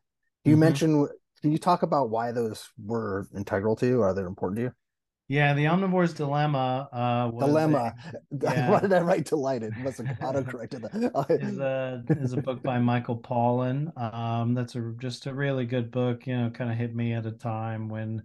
Do 0.45 0.51
you 0.51 0.57
Mhm. 0.57 0.61
mention? 0.61 1.09
Can 1.41 1.51
you 1.53 1.59
talk 1.59 1.83
about 1.83 2.11
why 2.11 2.31
those 2.33 2.69
were 2.83 3.27
integral 3.37 3.75
to 3.77 3.87
you? 3.87 4.01
Are 4.03 4.15
they 4.15 4.23
important 4.23 4.57
to 4.59 4.63
you? 4.63 4.73
Yeah. 5.29 5.55
The 5.55 5.65
Omnivore's 5.67 6.15
Dilemma 6.15 6.89
uh, 6.93 7.31
was 7.33 7.43
a- 7.43 7.47
Dilemma. 7.49 7.95
yeah. 8.43 8.71
Why 8.71 8.81
did 8.81 8.93
I 8.93 9.01
write 9.01 9.25
Delight? 9.27 9.63
It 9.63 9.73
must 9.79 9.99
have 9.99 10.17
auto-corrected 10.23 10.85
is 10.95 11.01
that. 11.57 12.05
a 12.09 12.13
is 12.21 12.33
a 12.35 12.43
book 12.43 12.63
by 12.63 12.79
Michael 12.79 13.19
Pollan. 13.19 13.97
Um, 14.01 14.55
that's 14.55 14.75
a 14.77 14.93
just 14.99 15.27
a 15.27 15.35
really 15.35 15.65
good 15.67 15.91
book. 15.91 16.27
You 16.27 16.37
know, 16.37 16.51
kind 16.51 16.71
of 16.71 16.77
hit 16.77 16.95
me 16.95 17.15
at 17.15 17.27
a 17.27 17.33
time 17.33 17.89
when 17.89 18.23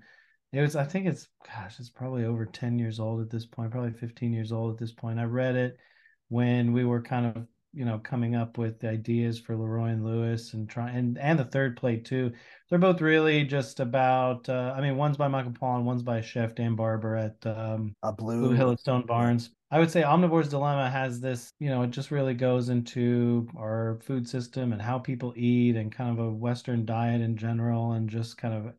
it 0.52 0.62
was. 0.62 0.76
I 0.76 0.86
think 0.86 1.08
it's 1.08 1.28
gosh, 1.46 1.80
it's 1.80 1.90
probably 1.90 2.26
over 2.26 2.46
ten 2.46 2.80
years 2.80 3.00
old 3.00 3.22
at 3.22 3.30
this 3.30 3.46
point. 3.46 3.72
Probably 3.72 3.92
fifteen 3.92 4.34
years 4.34 4.52
old 4.52 4.74
at 4.74 4.80
this 4.80 4.92
point. 4.92 5.20
I 5.20 5.24
read 5.24 5.56
it 5.56 5.78
when 6.30 6.74
we 6.74 6.86
were 6.86 7.02
kind 7.02 7.26
of 7.26 7.48
you 7.74 7.86
know 7.86 8.00
coming 8.00 8.36
up 8.36 8.58
with 8.58 8.80
the 8.80 8.90
ideas 8.90 9.40
for 9.40 9.56
LeRoy 9.56 9.92
and 9.92 10.06
Lewis 10.06 10.54
and 10.54 10.70
try 10.70 10.90
and 10.90 11.18
and 11.18 11.38
the 11.38 11.46
third 11.46 11.78
plate 11.78 12.06
too. 12.06 12.32
They're 12.70 12.80
both 12.80 13.02
really 13.02 13.44
just 13.44 13.80
about. 13.80 14.48
Uh, 14.50 14.74
I 14.76 14.82
mean, 14.82 14.98
one's 14.98 15.18
by 15.18 15.28
Michael 15.28 15.52
Pollan, 15.52 15.84
one's 15.84 16.04
by 16.04 16.22
Chef 16.22 16.56
Dan 16.56 16.76
Barber 16.76 17.16
at 17.16 17.46
um, 17.46 17.94
a 18.04 18.12
blue. 18.12 18.48
Blue 18.48 18.56
Hill 18.56 18.72
at 18.72 18.80
Stone 18.80 19.06
Barns. 19.06 19.52
I 19.70 19.80
would 19.80 19.92
say 19.92 20.02
Omnivore's 20.02 20.48
Dilemma 20.48 20.90
has 20.90 21.20
this, 21.20 21.52
you 21.60 21.70
know, 21.70 21.82
it 21.82 21.90
just 21.90 22.10
really 22.10 22.34
goes 22.34 22.70
into 22.70 23.50
our 23.58 24.00
food 24.02 24.28
system 24.28 24.72
and 24.72 24.82
how 24.82 24.98
people 24.98 25.34
eat 25.36 25.76
and 25.76 25.92
kind 25.92 26.18
of 26.18 26.26
a 26.26 26.32
Western 26.32 26.86
diet 26.86 27.20
in 27.20 27.36
general 27.36 27.92
and 27.92 28.10
just 28.10 28.38
kind 28.38 28.54
of 28.54 28.74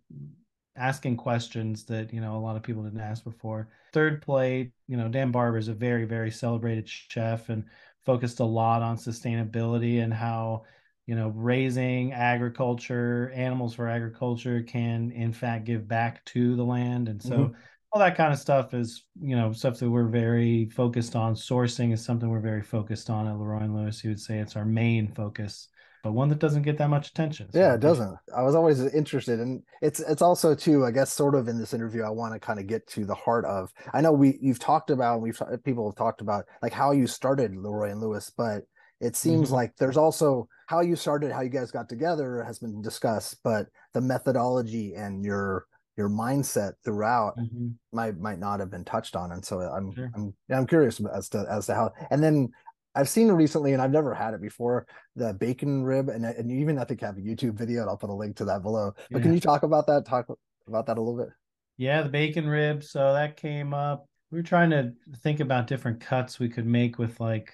asking 0.79 1.17
questions 1.17 1.85
that, 1.87 2.13
you 2.13 2.21
know, 2.21 2.37
a 2.37 2.41
lot 2.41 2.57
of 2.57 2.63
people 2.63 2.83
didn't 2.83 3.01
ask 3.01 3.25
before. 3.25 3.69
Third 3.93 4.23
plate, 4.23 4.73
you 4.87 4.97
know, 4.97 5.09
Dan 5.09 5.31
Barber 5.31 5.59
is 5.59 5.69
a 5.69 5.75
very, 5.75 6.05
very 6.05 6.31
celebrated 6.31 6.89
chef 6.89 7.49
and 7.49 7.65
focused 8.05 8.41
a 8.41 8.45
lot 8.45 8.83
on 8.83 8.97
sustainability 8.97 10.03
and 10.03 10.13
how, 10.15 10.65
you 11.07 11.15
know, 11.15 11.29
raising 11.29 12.13
agriculture, 12.13 13.31
animals 13.35 13.75
for 13.75 13.89
agriculture 13.89 14.63
can 14.63 15.11
in 15.13 15.33
fact 15.33 15.65
give 15.65 15.89
back 15.89 16.25
to 16.27 16.57
the 16.57 16.65
land. 16.65 17.09
And 17.09 17.23
so 17.23 17.49
Mhm. 17.49 17.55
all 17.93 18.01
that 18.01 18.17
kind 18.17 18.33
of 18.33 18.39
stuff 18.39 18.75
is 18.75 19.05
you 19.21 19.35
know 19.37 19.53
stuff 19.53 19.79
that 19.79 19.91
we're 19.91 20.09
very 20.09 20.67
focused 20.71 21.17
on. 21.17 21.35
Sourcing 21.35 21.93
is 21.93 22.05
something 22.05 22.29
we're 22.29 22.41
very 22.41 22.63
focused 22.63 23.09
on 23.11 23.27
at 23.27 23.35
LeRoy 23.35 23.63
and 23.63 23.75
Lewis. 23.75 24.05
You 24.05 24.11
would 24.11 24.21
say 24.21 24.39
it's 24.39 24.57
our 24.57 24.65
main 24.67 25.09
focus 25.15 25.69
but 26.03 26.13
one 26.13 26.29
that 26.29 26.39
doesn't 26.39 26.63
get 26.63 26.79
that 26.79 26.91
much 26.91 27.09
attention. 27.09 27.51
So 27.53 27.59
yeah, 27.59 27.75
it 27.75 27.81
doesn't. 27.81 28.17
I 28.37 28.43
was 28.43 28.55
always 28.55 28.81
interested, 28.95 29.41
and 29.41 29.63
it's 29.83 30.01
it's 30.01 30.23
also 30.23 30.55
too, 30.55 30.85
I 30.85 30.91
guess, 30.91 31.13
sort 31.13 31.35
of 31.35 31.49
in 31.49 31.59
this 31.59 31.75
interview, 31.75 32.03
I 32.03 32.11
want 32.11 32.35
to 32.35 32.41
kind 32.41 32.59
of 32.59 32.67
get 32.67 32.87
to 32.89 33.05
the 33.05 33.15
heart 33.15 33.45
of. 33.45 33.73
I 33.93 34.01
know 34.01 34.13
we 34.13 34.39
you've 34.41 34.59
talked 34.59 34.91
about, 34.91 35.21
we've 35.21 35.41
people 35.65 35.89
have 35.89 35.97
talked 35.97 36.21
about 36.21 36.45
like 36.63 36.73
how 36.73 36.93
you 36.93 37.07
started 37.07 37.53
LeRoy 37.53 37.91
and 37.91 38.01
Lewis, 38.01 38.31
but 38.37 38.63
it 39.01 39.17
seems 39.17 39.49
mm-hmm. 39.49 39.57
like 39.57 39.77
there's 39.77 39.97
also 39.97 40.49
how 40.67 40.81
you 40.81 40.97
started, 40.97 41.33
how 41.33 41.41
you 41.41 41.51
guys 41.51 41.71
got 41.71 41.89
together 41.89 42.43
has 42.45 42.59
been 42.59 42.83
discussed, 42.83 43.39
but 43.43 43.67
the 43.95 44.01
methodology 44.01 44.95
and 44.95 45.25
your 45.25 45.67
your 45.97 46.09
mindset 46.09 46.75
throughout 46.85 47.37
mm-hmm. 47.37 47.69
might 47.93 48.17
might 48.19 48.39
not 48.39 48.61
have 48.61 48.71
been 48.71 48.85
touched 48.85 49.17
on 49.17 49.33
and 49.33 49.45
so 49.45 49.59
i'm 49.59 49.93
sure. 49.93 50.09
i'm 50.15 50.33
i'm 50.49 50.65
curious 50.65 51.01
as 51.13 51.29
to 51.29 51.45
as 51.51 51.67
to 51.67 51.75
how 51.75 51.91
and 52.13 52.23
then 52.23 52.49
I've 52.95 53.09
seen 53.09 53.29
it 53.29 53.33
recently, 53.33 53.73
and 53.73 53.83
I've 53.83 53.93
never 53.93 54.15
had 54.15 54.35
it 54.35 54.41
before, 54.41 54.87
the 55.15 55.33
bacon 55.35 55.83
rib, 55.85 56.09
and 56.09 56.25
and 56.25 56.51
even 56.51 56.79
I 56.79 56.85
think 56.85 57.01
have 57.01 57.17
a 57.17 57.21
YouTube 57.21 57.55
video, 57.55 57.83
and 57.83 57.91
I'll 57.91 57.97
put 57.97 58.11
a 58.11 58.15
link 58.15 58.37
to 58.37 58.45
that 58.47 58.63
below. 58.63 58.93
Yeah. 58.97 59.07
But 59.13 59.23
can 59.23 59.35
you 59.35 59.41
talk 59.41 59.63
about 59.63 59.87
that? 59.87 60.07
Talk 60.07 60.27
about 60.67 60.87
that 60.87 60.99
a 60.99 61.03
little 61.03 61.19
bit. 61.19 61.33
Yeah, 61.77 62.03
the 62.03 62.09
bacon 62.09 62.49
rib. 62.49 62.83
So 62.83 63.13
that 63.13 63.37
came 63.37 63.73
up. 63.73 64.07
We 64.31 64.39
were 64.39 64.43
trying 64.43 64.71
to 64.71 64.93
think 65.23 65.41
about 65.41 65.69
different 65.69 66.01
cuts 66.01 66.39
we 66.39 66.49
could 66.49 66.67
make 66.67 66.99
with 66.99 67.19
like 67.21 67.53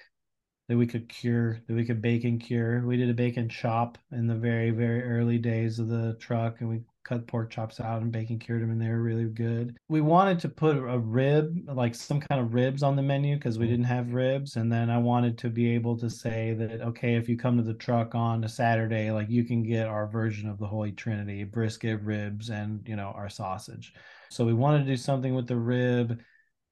that 0.67 0.77
we 0.77 0.87
could 0.87 1.07
cure, 1.07 1.61
that 1.67 1.73
we 1.73 1.85
could 1.85 2.01
bacon 2.01 2.39
cure. 2.39 2.85
We 2.85 2.97
did 2.97 3.09
a 3.09 3.13
bacon 3.13 3.49
chop 3.49 3.97
in 4.11 4.27
the 4.27 4.35
very, 4.35 4.71
very 4.71 5.03
early 5.03 5.37
days 5.37 5.79
of 5.79 5.87
the 5.87 6.15
truck, 6.19 6.61
and 6.61 6.69
we 6.69 6.81
cut 7.05 7.27
pork 7.27 7.51
chops 7.51 7.79
out 7.79 8.01
and 8.01 8.11
bacon 8.11 8.39
cured 8.39 8.61
them 8.61 8.71
and 8.71 8.81
they 8.81 8.89
were 8.89 9.01
really 9.01 9.25
good. 9.25 9.77
We 9.87 10.01
wanted 10.01 10.39
to 10.39 10.49
put 10.49 10.75
a 10.75 10.97
rib, 10.97 11.69
like 11.71 11.95
some 11.95 12.19
kind 12.19 12.41
of 12.41 12.53
ribs 12.53 12.83
on 12.83 12.95
the 12.95 13.01
menu 13.01 13.35
because 13.35 13.57
we 13.57 13.67
mm. 13.67 13.69
didn't 13.69 13.85
have 13.85 14.13
ribs. 14.13 14.57
And 14.57 14.71
then 14.71 14.89
I 14.89 14.97
wanted 14.97 15.37
to 15.39 15.49
be 15.49 15.73
able 15.75 15.97
to 15.99 16.09
say 16.09 16.53
that, 16.55 16.81
okay, 16.81 17.15
if 17.15 17.29
you 17.29 17.37
come 17.37 17.57
to 17.57 17.63
the 17.63 17.73
truck 17.73 18.15
on 18.15 18.43
a 18.43 18.49
Saturday, 18.49 19.11
like 19.11 19.29
you 19.29 19.45
can 19.45 19.63
get 19.63 19.87
our 19.87 20.07
version 20.07 20.49
of 20.49 20.57
the 20.57 20.67
Holy 20.67 20.91
Trinity, 20.91 21.43
brisket, 21.43 22.01
ribs, 22.01 22.49
and, 22.49 22.81
you 22.87 22.95
know, 22.95 23.13
our 23.15 23.29
sausage. 23.29 23.93
So 24.29 24.43
we 24.43 24.53
wanted 24.53 24.79
to 24.79 24.91
do 24.91 24.97
something 24.97 25.33
with 25.33 25.47
the 25.47 25.57
rib. 25.57 26.19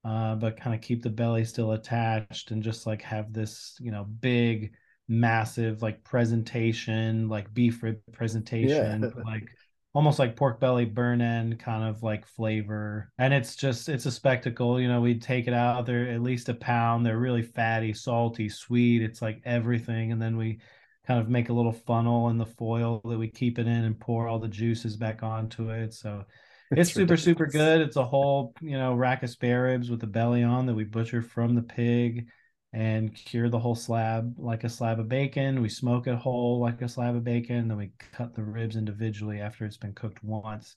Uh, 0.05 0.35
but 0.35 0.59
kind 0.59 0.75
of 0.75 0.81
keep 0.81 1.01
the 1.01 1.09
belly 1.09 1.45
still 1.45 1.71
attached 1.71 2.51
and 2.51 2.61
just 2.61 2.85
like 2.85 3.01
have 3.01 3.31
this, 3.31 3.77
you 3.79 3.89
know, 3.89 4.03
big, 4.03 4.73
massive 5.07 5.81
like 5.81 6.03
presentation, 6.03 7.29
like 7.29 7.53
beef 7.53 7.81
rib 7.81 7.99
presentation, 8.11 9.01
yeah. 9.01 9.23
like 9.23 9.47
almost 9.93 10.17
like 10.19 10.35
pork 10.35 10.59
belly 10.59 10.85
burn 10.85 11.21
end 11.21 11.59
kind 11.59 11.83
of 11.83 12.01
like 12.03 12.25
flavor. 12.25 13.11
And 13.17 13.33
it's 13.33 13.55
just 13.55 13.89
it's 13.89 14.05
a 14.05 14.11
spectacle 14.11 14.81
you 14.81 14.87
know 14.87 15.01
we 15.01 15.19
take 15.19 15.47
it 15.47 15.53
out 15.53 15.85
they're 15.85 16.09
at 16.09 16.21
least 16.21 16.49
a 16.49 16.53
pound 16.53 17.05
they're 17.05 17.19
really 17.19 17.43
fatty 17.43 17.93
salty 17.93 18.49
sweet 18.49 19.01
it's 19.01 19.21
like 19.21 19.41
everything. 19.45 20.11
And 20.11 20.21
then 20.21 20.37
we 20.37 20.59
kind 21.05 21.19
of 21.19 21.29
make 21.29 21.49
a 21.49 21.53
little 21.53 21.73
funnel 21.73 22.29
in 22.29 22.37
the 22.37 22.45
foil 22.45 23.01
that 23.05 23.17
we 23.17 23.27
keep 23.27 23.59
it 23.59 23.67
in 23.67 23.83
and 23.83 23.99
pour 23.99 24.27
all 24.27 24.39
the 24.39 24.47
juices 24.47 24.95
back 24.95 25.21
onto 25.21 25.69
it. 25.69 25.93
So 25.93 26.25
it's, 26.71 26.93
super 26.93 27.13
ridiculous. 27.13 27.23
super 27.23 27.45
good. 27.47 27.81
It's 27.81 27.97
a 27.97 28.05
whole 28.05 28.53
you 28.61 28.77
know 28.77 28.95
rack 28.95 29.23
of 29.23 29.29
spare 29.29 29.63
ribs 29.63 29.89
with 29.89 29.99
the 29.99 30.07
belly 30.07 30.43
on 30.43 30.65
that 30.65 30.73
we 30.73 30.85
butcher 30.85 31.21
from 31.21 31.55
the 31.55 31.61
pig 31.61 32.27
and 32.73 33.13
cure 33.13 33.49
the 33.49 33.59
whole 33.59 33.75
slab 33.75 34.33
like 34.37 34.63
a 34.63 34.69
slab 34.69 34.99
of 34.99 35.07
bacon. 35.07 35.61
We 35.61 35.69
smoke 35.69 36.07
it 36.07 36.15
whole 36.15 36.59
like 36.59 36.81
a 36.81 36.89
slab 36.89 37.15
of 37.15 37.23
bacon. 37.23 37.67
Then 37.67 37.77
we 37.77 37.91
cut 38.11 38.33
the 38.33 38.43
ribs 38.43 38.75
individually 38.75 39.39
after 39.39 39.63
it's 39.63 39.77
been 39.77 39.93
cooked 39.93 40.23
once. 40.23 40.75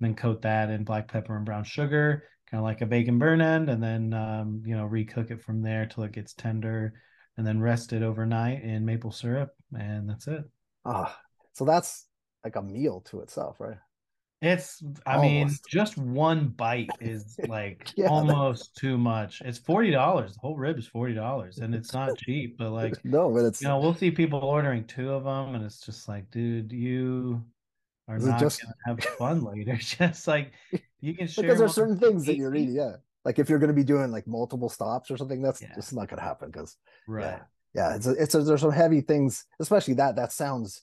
And 0.00 0.08
then 0.08 0.14
coat 0.14 0.42
that 0.42 0.70
in 0.70 0.84
black 0.84 1.08
pepper 1.08 1.36
and 1.36 1.44
brown 1.44 1.64
sugar, 1.64 2.24
kind 2.50 2.60
of 2.60 2.64
like 2.64 2.80
a 2.80 2.86
bacon 2.86 3.18
burn 3.18 3.40
end, 3.40 3.68
and 3.68 3.82
then 3.82 4.14
um, 4.14 4.62
you 4.64 4.76
know 4.76 4.88
recook 4.88 5.30
it 5.30 5.42
from 5.42 5.62
there 5.62 5.86
till 5.86 6.04
it 6.04 6.12
gets 6.12 6.32
tender, 6.34 6.94
and 7.36 7.46
then 7.46 7.60
rest 7.60 7.92
it 7.92 8.02
overnight 8.02 8.62
in 8.62 8.84
maple 8.84 9.12
syrup, 9.12 9.50
and 9.72 10.08
that's 10.08 10.28
it. 10.28 10.44
Ah, 10.84 11.18
so 11.52 11.64
that's 11.64 12.06
like 12.44 12.56
a 12.56 12.62
meal 12.62 13.00
to 13.02 13.20
itself, 13.20 13.60
right? 13.60 13.78
It's, 14.42 14.82
I 15.06 15.14
almost. 15.14 15.30
mean, 15.30 15.50
just 15.68 15.96
one 15.96 16.48
bite 16.48 16.90
is 17.00 17.38
like 17.48 17.92
yeah, 17.96 18.08
almost 18.08 18.74
too 18.76 18.98
much. 18.98 19.40
It's 19.44 19.58
forty 19.58 19.92
dollars. 19.92 20.34
The 20.34 20.40
whole 20.40 20.56
rib 20.56 20.78
is 20.78 20.86
forty 20.88 21.14
dollars, 21.14 21.58
and 21.58 21.72
it's 21.76 21.92
not 21.92 22.18
cheap. 22.18 22.58
But 22.58 22.70
like, 22.72 23.04
no, 23.04 23.30
but 23.30 23.44
it's 23.44 23.62
you 23.62 23.68
know, 23.68 23.78
we'll 23.78 23.94
see 23.94 24.10
people 24.10 24.40
ordering 24.40 24.84
two 24.84 25.12
of 25.12 25.22
them, 25.22 25.54
and 25.54 25.64
it's 25.64 25.80
just 25.80 26.08
like, 26.08 26.28
dude, 26.32 26.72
you 26.72 27.40
are 28.08 28.18
not 28.18 28.40
just... 28.40 28.60
gonna 28.62 28.74
have 28.84 29.04
fun 29.14 29.44
later. 29.44 29.76
just 29.80 30.26
like 30.26 30.50
you 31.00 31.14
can 31.14 31.28
share 31.28 31.42
because 31.42 31.60
there's 31.60 31.74
certain 31.74 32.00
things 32.00 32.26
that 32.26 32.36
you're 32.36 32.54
eating. 32.56 32.74
Yeah, 32.74 32.96
like 33.24 33.38
if 33.38 33.48
you're 33.48 33.60
going 33.60 33.68
to 33.68 33.74
be 33.74 33.84
doing 33.84 34.10
like 34.10 34.26
multiple 34.26 34.68
stops 34.68 35.08
or 35.08 35.16
something, 35.16 35.40
that's 35.40 35.62
yeah. 35.62 35.72
just 35.76 35.94
not 35.94 36.08
going 36.08 36.18
to 36.18 36.24
happen. 36.24 36.50
Because 36.50 36.76
right, 37.06 37.38
yeah, 37.74 37.90
yeah 37.90 37.94
it's 37.94 38.06
a, 38.08 38.10
it's 38.20 38.34
a, 38.34 38.42
there's 38.42 38.60
some 38.60 38.72
heavy 38.72 39.02
things, 39.02 39.46
especially 39.60 39.94
that 39.94 40.16
that 40.16 40.32
sounds 40.32 40.82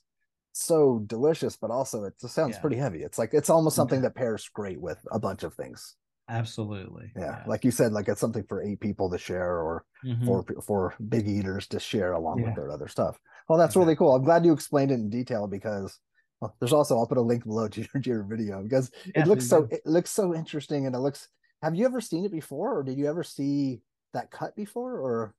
so 0.52 1.02
delicious, 1.06 1.56
but 1.56 1.70
also 1.70 2.04
it 2.04 2.14
just 2.20 2.34
sounds 2.34 2.56
yeah. 2.56 2.60
pretty 2.60 2.76
heavy. 2.76 3.02
It's 3.02 3.18
like 3.18 3.34
it's 3.34 3.50
almost 3.50 3.76
something 3.76 4.02
that 4.02 4.14
pairs 4.14 4.48
great 4.52 4.80
with 4.80 4.98
a 5.10 5.18
bunch 5.18 5.42
of 5.42 5.54
things. 5.54 5.96
Absolutely. 6.28 7.12
Yeah. 7.16 7.22
yeah. 7.22 7.42
Like 7.46 7.64
you 7.64 7.70
said, 7.70 7.92
like 7.92 8.08
it's 8.08 8.20
something 8.20 8.44
for 8.44 8.62
eight 8.62 8.80
people 8.80 9.10
to 9.10 9.18
share 9.18 9.58
or 9.58 9.84
mm-hmm. 10.04 10.24
for 10.24 10.44
for 10.64 10.94
big 11.08 11.28
eaters 11.28 11.66
to 11.68 11.80
share 11.80 12.12
along 12.12 12.38
yeah. 12.38 12.46
with 12.46 12.54
their 12.54 12.70
other 12.70 12.88
stuff. 12.88 13.18
Well, 13.48 13.58
that's 13.58 13.76
really 13.76 13.96
cool. 13.96 14.14
I'm 14.14 14.24
glad 14.24 14.44
you 14.44 14.52
explained 14.52 14.92
it 14.92 14.94
in 14.94 15.10
detail 15.10 15.48
because 15.48 15.98
well, 16.40 16.54
there's 16.58 16.72
also 16.72 16.96
I'll 16.96 17.06
put 17.06 17.18
a 17.18 17.22
link 17.22 17.44
below 17.44 17.68
to 17.68 17.80
your, 17.80 18.02
to 18.02 18.10
your 18.10 18.22
video 18.22 18.62
because 18.62 18.90
it 19.14 19.26
looks 19.26 19.46
so 19.46 19.68
it 19.70 19.84
looks 19.84 20.10
so 20.10 20.34
interesting 20.34 20.86
and 20.86 20.94
it 20.94 21.00
looks 21.00 21.28
have 21.62 21.74
you 21.74 21.84
ever 21.84 22.00
seen 22.00 22.24
it 22.24 22.32
before 22.32 22.78
or 22.78 22.82
did 22.82 22.96
you 22.96 23.06
ever 23.08 23.22
see 23.22 23.82
that 24.14 24.30
cut 24.30 24.56
before 24.56 24.98
or 24.98 25.34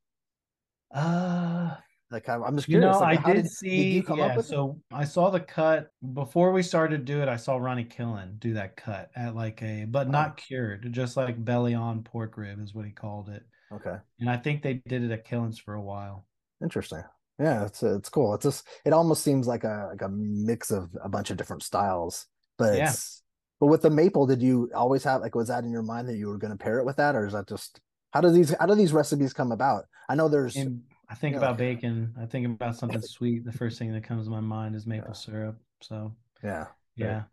uh 0.94 1.76
like 2.12 2.28
I'm 2.28 2.56
just 2.56 2.68
curious. 2.68 2.86
You 2.86 2.92
know, 2.92 3.00
like, 3.00 3.26
I 3.26 3.34
did, 3.34 3.44
did 3.44 3.52
see. 3.52 4.02
Did 4.02 4.18
yeah, 4.18 4.42
so 4.42 4.82
it? 4.92 4.96
I 4.96 5.06
saw 5.06 5.30
the 5.30 5.40
cut 5.40 5.92
before 6.14 6.52
we 6.52 6.64
started 6.64 6.98
to 6.98 7.04
do 7.14 7.22
it. 7.22 7.30
I 7.30 7.38
saw 7.38 7.58
Ronnie 7.58 7.86
Killen 7.86 8.40
do 8.40 8.54
that 8.54 8.76
cut 8.76 9.10
at 9.16 9.36
like 9.36 9.62
a, 9.62 9.86
but 9.86 10.10
not 10.10 10.32
oh. 10.32 10.42
cured, 10.42 10.88
just 10.92 11.18
like 11.18 11.44
belly 11.44 11.74
on 11.74 12.04
pork 12.04 12.38
rib 12.38 12.62
is 12.62 12.74
what 12.74 12.86
he 12.86 12.92
called 12.92 13.30
it. 13.30 13.44
Okay. 13.72 13.96
And 14.20 14.30
I 14.30 14.38
think 14.38 14.62
they 14.62 14.82
did 14.88 15.04
it 15.04 15.12
at 15.12 15.26
Killen's 15.26 15.60
for 15.60 15.74
a 15.74 15.82
while. 15.82 16.26
Interesting. 16.62 17.04
Yeah, 17.40 17.66
it's 17.66 17.82
it's 17.82 18.10
cool. 18.10 18.36
It's 18.36 18.44
just 18.44 18.68
it 18.86 18.94
almost 18.94 19.24
seems 19.24 19.48
like 19.48 19.64
a 19.64 19.88
like 19.92 20.02
a 20.02 20.10
mix 20.10 20.70
of 20.70 20.90
a 21.04 21.10
bunch 21.10 21.32
of 21.32 21.38
different 21.38 21.64
styles, 21.64 22.28
but 22.58 22.78
yeah. 22.78 22.90
it's 22.90 23.24
but 23.60 23.68
with 23.68 23.82
the 23.82 23.90
maple, 23.90 24.28
did 24.28 24.42
you 24.42 24.70
always 24.76 25.04
have 25.04 25.22
like 25.22 25.34
was 25.34 25.48
that 25.48 25.64
in 25.64 25.72
your 25.72 25.82
mind 25.82 26.08
that 26.10 26.18
you 26.18 26.28
were 26.28 26.38
going 26.38 26.52
to 26.52 26.58
pair 26.58 26.80
it 26.80 26.86
with 26.86 26.98
that, 26.98 27.16
or 27.16 27.26
is 27.26 27.34
that 27.34 27.48
just 27.48 27.80
how 28.12 28.22
do 28.22 28.30
these 28.30 28.54
how 28.60 28.66
do 28.66 28.76
these 28.76 28.94
recipes 28.94 29.34
come 29.34 29.52
about? 29.52 29.86
I 30.10 30.16
know 30.16 30.28
there's 30.28 30.56
in, 30.56 30.84
I 31.12 31.16
think 31.16 31.36
about 31.36 31.58
bacon. 31.58 32.16
I 32.20 32.26
think 32.26 32.46
about 32.46 32.78
something 32.78 33.02
sweet. 33.02 33.44
The 33.44 33.52
first 33.52 33.78
thing 33.78 33.92
that 33.92 34.04
comes 34.04 34.26
to 34.26 34.32
my 34.32 34.40
mind 34.40 34.76
is 34.76 34.88
maple 34.88 35.10
yeah. 35.10 35.14
syrup. 35.14 35.58
So 35.82 36.16
yeah, 36.42 36.68
yeah, 36.96 37.24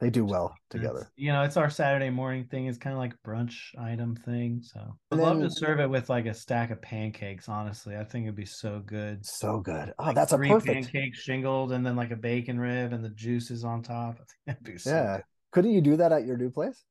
they 0.00 0.08
do 0.08 0.24
well 0.24 0.54
together. 0.70 1.02
It's, 1.02 1.10
you 1.16 1.30
know, 1.30 1.42
it's 1.42 1.58
our 1.58 1.68
Saturday 1.68 2.08
morning 2.08 2.44
thing. 2.44 2.66
It's 2.66 2.78
kind 2.78 2.94
of 2.94 2.98
like 2.98 3.14
brunch 3.22 3.78
item 3.78 4.16
thing. 4.16 4.62
So 4.62 4.80
I'd 5.10 5.18
love 5.18 5.40
to 5.40 5.50
serve 5.50 5.78
it 5.78 5.90
with 5.90 6.08
like 6.08 6.24
a 6.24 6.32
stack 6.32 6.70
of 6.70 6.80
pancakes. 6.80 7.50
Honestly, 7.50 7.96
I 7.96 8.04
think 8.04 8.24
it'd 8.24 8.34
be 8.34 8.46
so 8.46 8.82
good. 8.84 9.26
So 9.26 9.60
good. 9.60 9.92
Oh, 9.98 10.06
like 10.06 10.14
that's 10.14 10.32
a 10.32 10.38
perfect 10.38 10.66
pancake 10.66 11.14
shingled, 11.14 11.72
and 11.72 11.84
then 11.84 11.96
like 11.96 12.12
a 12.12 12.16
bacon 12.16 12.58
rib, 12.58 12.94
and 12.94 13.04
the 13.04 13.10
juices 13.10 13.62
on 13.62 13.82
top. 13.82 14.14
I 14.14 14.16
think 14.16 14.26
that'd 14.46 14.64
be 14.64 14.78
so 14.78 14.90
yeah. 14.90 15.16
Good. 15.16 15.24
Couldn't 15.52 15.72
you 15.72 15.82
do 15.82 15.96
that 15.98 16.12
at 16.12 16.24
your 16.24 16.38
new 16.38 16.50
place? 16.50 16.82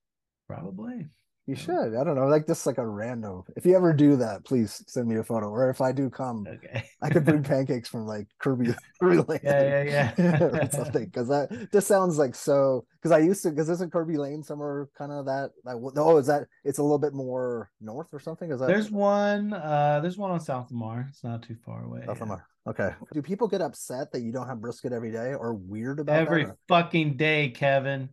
Probably. 0.47 1.07
You 1.51 1.57
should. 1.57 1.95
I 1.95 2.05
don't 2.05 2.15
know. 2.15 2.27
Like 2.27 2.47
just 2.47 2.65
like 2.65 2.77
a 2.77 2.87
random. 2.87 3.43
If 3.57 3.65
you 3.65 3.75
ever 3.75 3.91
do 3.91 4.15
that, 4.15 4.45
please 4.45 4.81
send 4.87 5.09
me 5.09 5.17
a 5.17 5.23
photo. 5.23 5.49
Or 5.49 5.69
if 5.69 5.81
I 5.81 5.91
do 5.91 6.09
come, 6.09 6.47
okay. 6.47 6.85
I 7.01 7.09
could 7.09 7.25
bring 7.25 7.43
pancakes 7.53 7.89
from 7.89 8.07
like 8.07 8.27
Kirby, 8.39 8.73
Kirby 9.01 9.17
Lane. 9.27 9.39
Yeah, 9.43 9.83
yeah, 9.83 10.13
yeah. 10.17 10.69
something 10.71 11.03
because 11.03 11.27
that 11.27 11.67
just 11.73 11.87
sounds 11.87 12.17
like 12.17 12.35
so. 12.35 12.85
Because 12.95 13.11
I 13.11 13.17
used 13.17 13.43
to. 13.43 13.49
Because 13.49 13.69
isn't 13.69 13.91
Kirby 13.91 14.15
Lane 14.15 14.43
somewhere 14.43 14.87
kind 14.97 15.11
of 15.11 15.25
that? 15.25 15.51
Like, 15.65 15.75
oh, 15.97 16.15
is 16.15 16.27
that? 16.27 16.47
It's 16.63 16.77
a 16.77 16.83
little 16.83 16.97
bit 16.97 17.13
more 17.13 17.69
north 17.81 18.13
or 18.13 18.21
something. 18.21 18.49
Is 18.49 18.61
that? 18.61 18.67
There's 18.67 18.89
one. 18.89 19.51
Uh, 19.51 19.99
there's 20.01 20.17
one 20.17 20.31
on 20.31 20.39
South 20.39 20.71
Lamar. 20.71 21.07
It's 21.09 21.25
not 21.25 21.43
too 21.43 21.57
far 21.65 21.83
away. 21.83 22.03
South. 22.05 22.21
Lamar. 22.21 22.47
Okay. 22.65 22.91
Do 23.11 23.21
people 23.21 23.49
get 23.49 23.59
upset 23.59 24.13
that 24.13 24.21
you 24.21 24.31
don't 24.31 24.47
have 24.47 24.61
brisket 24.61 24.93
every 24.93 25.11
day, 25.11 25.33
or 25.33 25.53
weird 25.53 25.99
about 25.99 26.15
every 26.15 26.45
that, 26.45 26.55
fucking 26.69 27.17
day, 27.17 27.49
Kevin? 27.49 28.07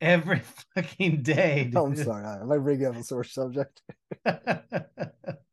Every 0.00 0.40
fucking 0.74 1.22
day. 1.22 1.70
Oh, 1.76 1.86
I'm 1.86 1.96
sorry. 1.96 2.24
I 2.24 2.42
might 2.44 2.58
bring 2.58 2.84
up 2.84 2.96
a 2.96 3.02
sore 3.02 3.24
subject. 3.24 3.82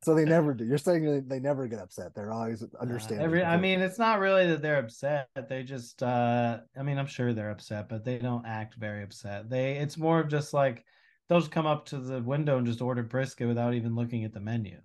so 0.01 0.15
they 0.15 0.25
never 0.25 0.53
do. 0.53 0.65
You're 0.65 0.77
saying 0.77 1.27
they 1.27 1.39
never 1.39 1.67
get 1.67 1.79
upset. 1.79 2.15
They're 2.15 2.31
always 2.31 2.63
understanding. 2.79 3.21
Uh, 3.21 3.25
every, 3.25 3.43
I 3.43 3.57
mean, 3.57 3.81
it's 3.81 3.99
not 3.99 4.19
really 4.19 4.47
that 4.47 4.61
they're 4.61 4.79
upset. 4.79 5.29
They 5.49 5.63
just, 5.63 6.01
uh, 6.03 6.59
I 6.77 6.83
mean, 6.83 6.97
I'm 6.97 7.05
sure 7.07 7.33
they're 7.33 7.51
upset, 7.51 7.89
but 7.89 8.03
they 8.03 8.17
don't 8.17 8.45
act 8.45 8.75
very 8.75 9.03
upset. 9.03 9.49
They, 9.49 9.73
it's 9.73 9.97
more 9.97 10.19
of 10.19 10.29
just 10.29 10.53
like 10.53 10.85
they'll 11.27 11.39
just 11.39 11.51
come 11.51 11.65
up 11.65 11.85
to 11.87 11.97
the 11.97 12.21
window 12.21 12.57
and 12.57 12.67
just 12.67 12.81
order 12.81 13.03
brisket 13.03 13.47
without 13.47 13.73
even 13.73 13.95
looking 13.95 14.23
at 14.23 14.33
the 14.33 14.39
menu. 14.39 14.79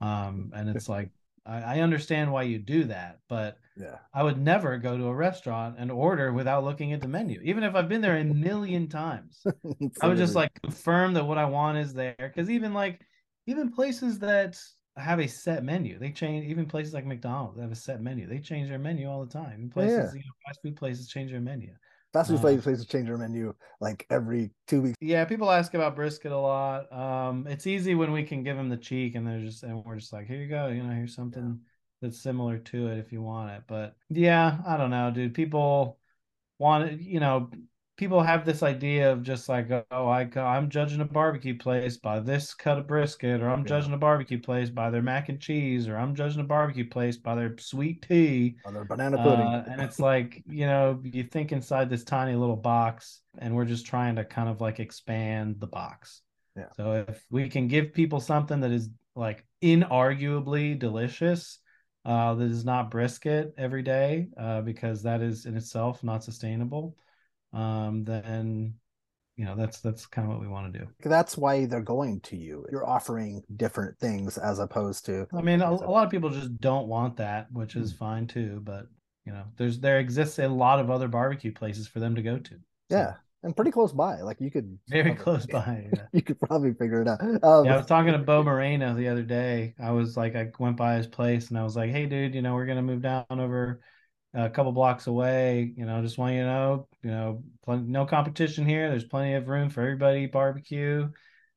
Um, 0.00 0.52
and 0.54 0.68
it's 0.68 0.88
like, 0.88 1.10
I, 1.46 1.76
I 1.76 1.80
understand 1.80 2.32
why 2.32 2.44
you 2.44 2.58
do 2.58 2.84
that, 2.84 3.20
but 3.28 3.58
Yeah. 3.76 3.98
I 4.14 4.22
would 4.22 4.38
never 4.38 4.78
go 4.78 4.96
to 4.98 5.06
a 5.06 5.14
restaurant 5.14 5.76
and 5.78 5.90
order 5.90 6.32
without 6.32 6.64
looking 6.64 6.92
at 6.92 7.00
the 7.00 7.08
menu, 7.08 7.40
even 7.42 7.64
if 7.64 7.74
I've 7.74 7.88
been 7.88 8.02
there 8.02 8.18
a 8.18 8.24
million 8.24 8.88
times. 8.88 9.46
I 10.02 10.08
would 10.08 10.18
just 10.18 10.34
like 10.34 10.50
confirm 10.62 11.14
that 11.14 11.24
what 11.24 11.38
I 11.38 11.44
want 11.46 11.78
is 11.78 11.94
there. 11.94 12.14
Because 12.18 12.50
even 12.50 12.74
like 12.74 13.00
even 13.46 13.72
places 13.72 14.18
that 14.20 14.58
have 14.96 15.20
a 15.20 15.26
set 15.26 15.64
menu, 15.64 15.98
they 15.98 16.12
change. 16.12 16.46
Even 16.46 16.66
places 16.66 16.92
like 16.94 17.06
McDonald's 17.06 17.56
that 17.56 17.62
have 17.62 17.72
a 17.72 17.76
set 17.76 18.00
menu, 18.02 18.26
they 18.26 18.40
change 18.40 18.68
their 18.68 18.78
menu 18.78 19.08
all 19.08 19.24
the 19.24 19.32
time. 19.32 19.62
And 19.62 19.72
Yeah, 19.74 19.86
yeah. 19.86 20.08
places, 20.08 20.14
you 20.14 20.20
know, 20.20 20.32
fast 20.46 20.60
food 20.62 20.76
places 20.76 21.08
change 21.08 21.30
their 21.30 21.40
menu. 21.40 21.74
Fast 22.12 22.30
food 22.30 22.38
uh, 22.38 22.42
places 22.42 22.64
places 22.64 22.86
change 22.86 23.06
their 23.06 23.16
menu 23.16 23.54
like 23.80 24.06
every 24.10 24.50
two 24.68 24.82
weeks. 24.82 24.96
Yeah, 25.00 25.24
people 25.24 25.50
ask 25.50 25.74
about 25.74 25.96
brisket 25.96 26.32
a 26.32 26.38
lot. 26.38 26.92
Um, 26.92 27.46
it's 27.46 27.66
easy 27.66 27.94
when 27.94 28.12
we 28.12 28.22
can 28.22 28.42
give 28.42 28.56
them 28.56 28.68
the 28.68 28.76
cheek, 28.76 29.14
and 29.14 29.26
they're 29.26 29.40
just 29.40 29.62
and 29.62 29.84
we're 29.84 29.96
just 29.96 30.12
like, 30.12 30.26
here 30.26 30.38
you 30.38 30.48
go, 30.48 30.68
you 30.68 30.82
know, 30.82 30.94
here's 30.94 31.14
something 31.14 31.60
that's 32.00 32.20
similar 32.20 32.58
to 32.58 32.88
it 32.88 32.98
if 32.98 33.12
you 33.12 33.22
want 33.22 33.50
it. 33.50 33.62
But 33.66 33.96
yeah, 34.10 34.58
I 34.66 34.76
don't 34.76 34.90
know, 34.90 35.10
dude. 35.10 35.34
People 35.34 35.98
want 36.58 36.90
it, 36.90 37.00
you 37.00 37.20
know. 37.20 37.50
People 37.96 38.22
have 38.22 38.44
this 38.44 38.62
idea 38.62 39.12
of 39.12 39.22
just 39.22 39.48
like, 39.48 39.68
oh, 39.90 40.08
I, 40.08 40.28
I'm 40.36 40.70
judging 40.70 41.00
a 41.00 41.04
barbecue 41.04 41.56
place 41.56 41.96
by 41.98 42.20
this 42.20 42.54
cut 42.54 42.78
of 42.78 42.86
brisket, 42.86 43.40
or 43.40 43.48
I'm 43.48 43.64
Yeah. 43.64 43.68
judging 43.68 43.92
a 43.92 43.98
barbecue 43.98 44.40
place 44.40 44.70
by 44.70 44.90
their 44.90 45.02
mac 45.02 45.28
and 45.28 45.40
cheese, 45.40 45.88
or 45.88 45.96
I'm 45.96 46.14
judging 46.14 46.40
a 46.40 46.44
barbecue 46.44 46.88
place 46.88 47.16
by 47.16 47.34
their 47.34 47.56
sweet 47.58 48.02
tea. 48.02 48.56
or 48.64 48.72
their 48.72 48.84
banana 48.84 49.18
pudding. 49.18 49.46
Uh, 49.46 49.64
and 49.68 49.80
it's 49.80 50.00
like, 50.00 50.42
you 50.48 50.66
know, 50.66 51.00
you 51.04 51.22
think 51.22 51.52
inside 51.52 51.90
this 51.90 52.02
tiny 52.02 52.34
little 52.34 52.56
box, 52.56 53.20
and 53.38 53.54
we're 53.54 53.66
just 53.66 53.86
trying 53.86 54.16
to 54.16 54.24
kind 54.24 54.48
of 54.48 54.60
like 54.60 54.80
expand 54.80 55.60
the 55.60 55.66
box. 55.66 56.22
Yeah. 56.56 56.70
So 56.76 57.04
if 57.08 57.24
we 57.30 57.48
can 57.48 57.68
give 57.68 57.92
people 57.92 58.20
something 58.20 58.60
that 58.60 58.72
is 58.72 58.88
like 59.14 59.44
inarguably 59.62 60.78
delicious, 60.78 61.58
uh, 62.04 62.34
that 62.34 62.50
is 62.50 62.64
not 62.64 62.90
brisket 62.90 63.54
every 63.56 63.82
day, 63.82 64.28
uh, 64.36 64.62
because 64.62 65.02
that 65.02 65.22
is 65.22 65.46
in 65.46 65.56
itself 65.56 66.02
not 66.02 66.24
sustainable, 66.24 66.96
um, 67.52 68.04
then 68.04 68.74
you 69.36 69.44
know 69.46 69.56
that's 69.56 69.80
that's 69.80 70.06
kind 70.06 70.26
of 70.26 70.32
what 70.34 70.40
we 70.42 70.48
want 70.48 70.72
to 70.72 70.78
do. 70.78 70.86
That's 71.02 71.36
why 71.36 71.64
they're 71.66 71.80
going 71.80 72.20
to 72.20 72.36
you. 72.36 72.66
You're 72.70 72.86
offering 72.86 73.42
different 73.56 73.98
things 73.98 74.38
as 74.38 74.58
opposed 74.58 75.06
to 75.06 75.26
I 75.32 75.40
mean, 75.42 75.60
a, 75.62 75.70
a 75.70 75.90
lot 75.90 76.04
of 76.04 76.10
people 76.10 76.30
just 76.30 76.60
don't 76.60 76.86
want 76.88 77.16
that, 77.16 77.50
which 77.52 77.76
is 77.76 77.92
Mm. 77.94 77.98
fine 77.98 78.26
too. 78.26 78.60
But 78.62 78.86
you 79.24 79.32
know, 79.32 79.44
there's 79.56 79.78
there 79.80 79.98
exists 80.00 80.38
a 80.38 80.48
lot 80.48 80.80
of 80.80 80.90
other 80.90 81.08
barbecue 81.08 81.52
places 81.52 81.88
for 81.88 82.00
them 82.00 82.14
to 82.14 82.22
go 82.22 82.38
to. 82.38 82.50
So, 82.50 82.58
yeah, 82.98 83.14
and 83.42 83.56
pretty 83.56 83.70
close 83.70 83.92
by. 83.92 84.20
Like 84.20 84.38
you 84.40 84.50
could 84.50 84.78
very 84.88 85.14
probably- 85.14 85.22
close 85.22 85.46
by. 85.46 85.86
Yeah. 85.94 86.02
You 86.12 86.20
could 86.22 86.38
probably 86.40 86.74
figure 86.74 87.00
it 87.00 87.08
out. 87.08 87.22
Um, 87.22 87.64
Yeah, 87.64 87.74
I 87.74 87.76
was 87.78 87.86
talking 87.86 88.12
to 88.12 88.18
Bo 88.18 88.42
Moreno 88.44 88.94
the 88.94 89.08
other 89.08 89.22
day. 89.22 89.74
I 89.82 89.92
was 89.92 90.14
like, 90.16 90.36
I 90.36 90.50
went 90.58 90.76
by 90.76 90.96
his 90.96 91.06
place 91.06 91.48
and 91.48 91.58
I 91.58 91.62
was 91.64 91.74
like, 91.74 91.90
"Hey, 91.90 92.04
dude, 92.04 92.34
you 92.34 92.42
know, 92.42 92.54
we're 92.54 92.66
gonna 92.66 92.82
move 92.82 93.00
down 93.00 93.24
over 93.30 93.80
a 94.34 94.50
couple 94.50 94.72
blocks 94.72 95.06
away. 95.06 95.72
You 95.76 95.86
know, 95.86 96.02
just 96.02 96.18
want 96.18 96.34
you 96.34 96.40
to 96.40 96.46
know, 96.46 96.88
you 97.02 97.10
know, 97.10 97.42
plenty, 97.64 97.90
no 97.90 98.06
competition 98.06 98.66
here. 98.66 98.88
There's 98.88 99.04
plenty 99.04 99.34
of 99.34 99.48
room 99.48 99.70
for 99.70 99.82
everybody 99.82 100.26
to 100.26 100.32
barbecue." 100.32 101.08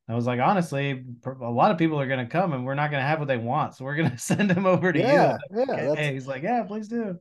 I 0.07 0.13
was 0.13 0.27
like, 0.27 0.39
honestly, 0.39 1.03
a 1.25 1.49
lot 1.49 1.71
of 1.71 1.79
people 1.79 1.99
are 1.99 2.07
gonna 2.07 2.27
come 2.27 2.53
and 2.53 2.63
we're 2.63 2.75
not 2.75 2.91
gonna 2.91 3.01
have 3.03 3.17
what 3.19 3.27
they 3.27 3.37
want, 3.37 3.75
so 3.75 3.85
we're 3.85 3.95
gonna 3.95 4.17
send 4.19 4.49
them 4.49 4.65
over 4.65 4.93
to 4.93 4.99
yeah, 4.99 5.37
you. 5.51 5.65
yeah, 5.67 5.75
that's 5.95 6.07
He's 6.07 6.27
like, 6.27 6.43
"Yeah, 6.43 6.63
please 6.63 6.87
do." 6.87 7.17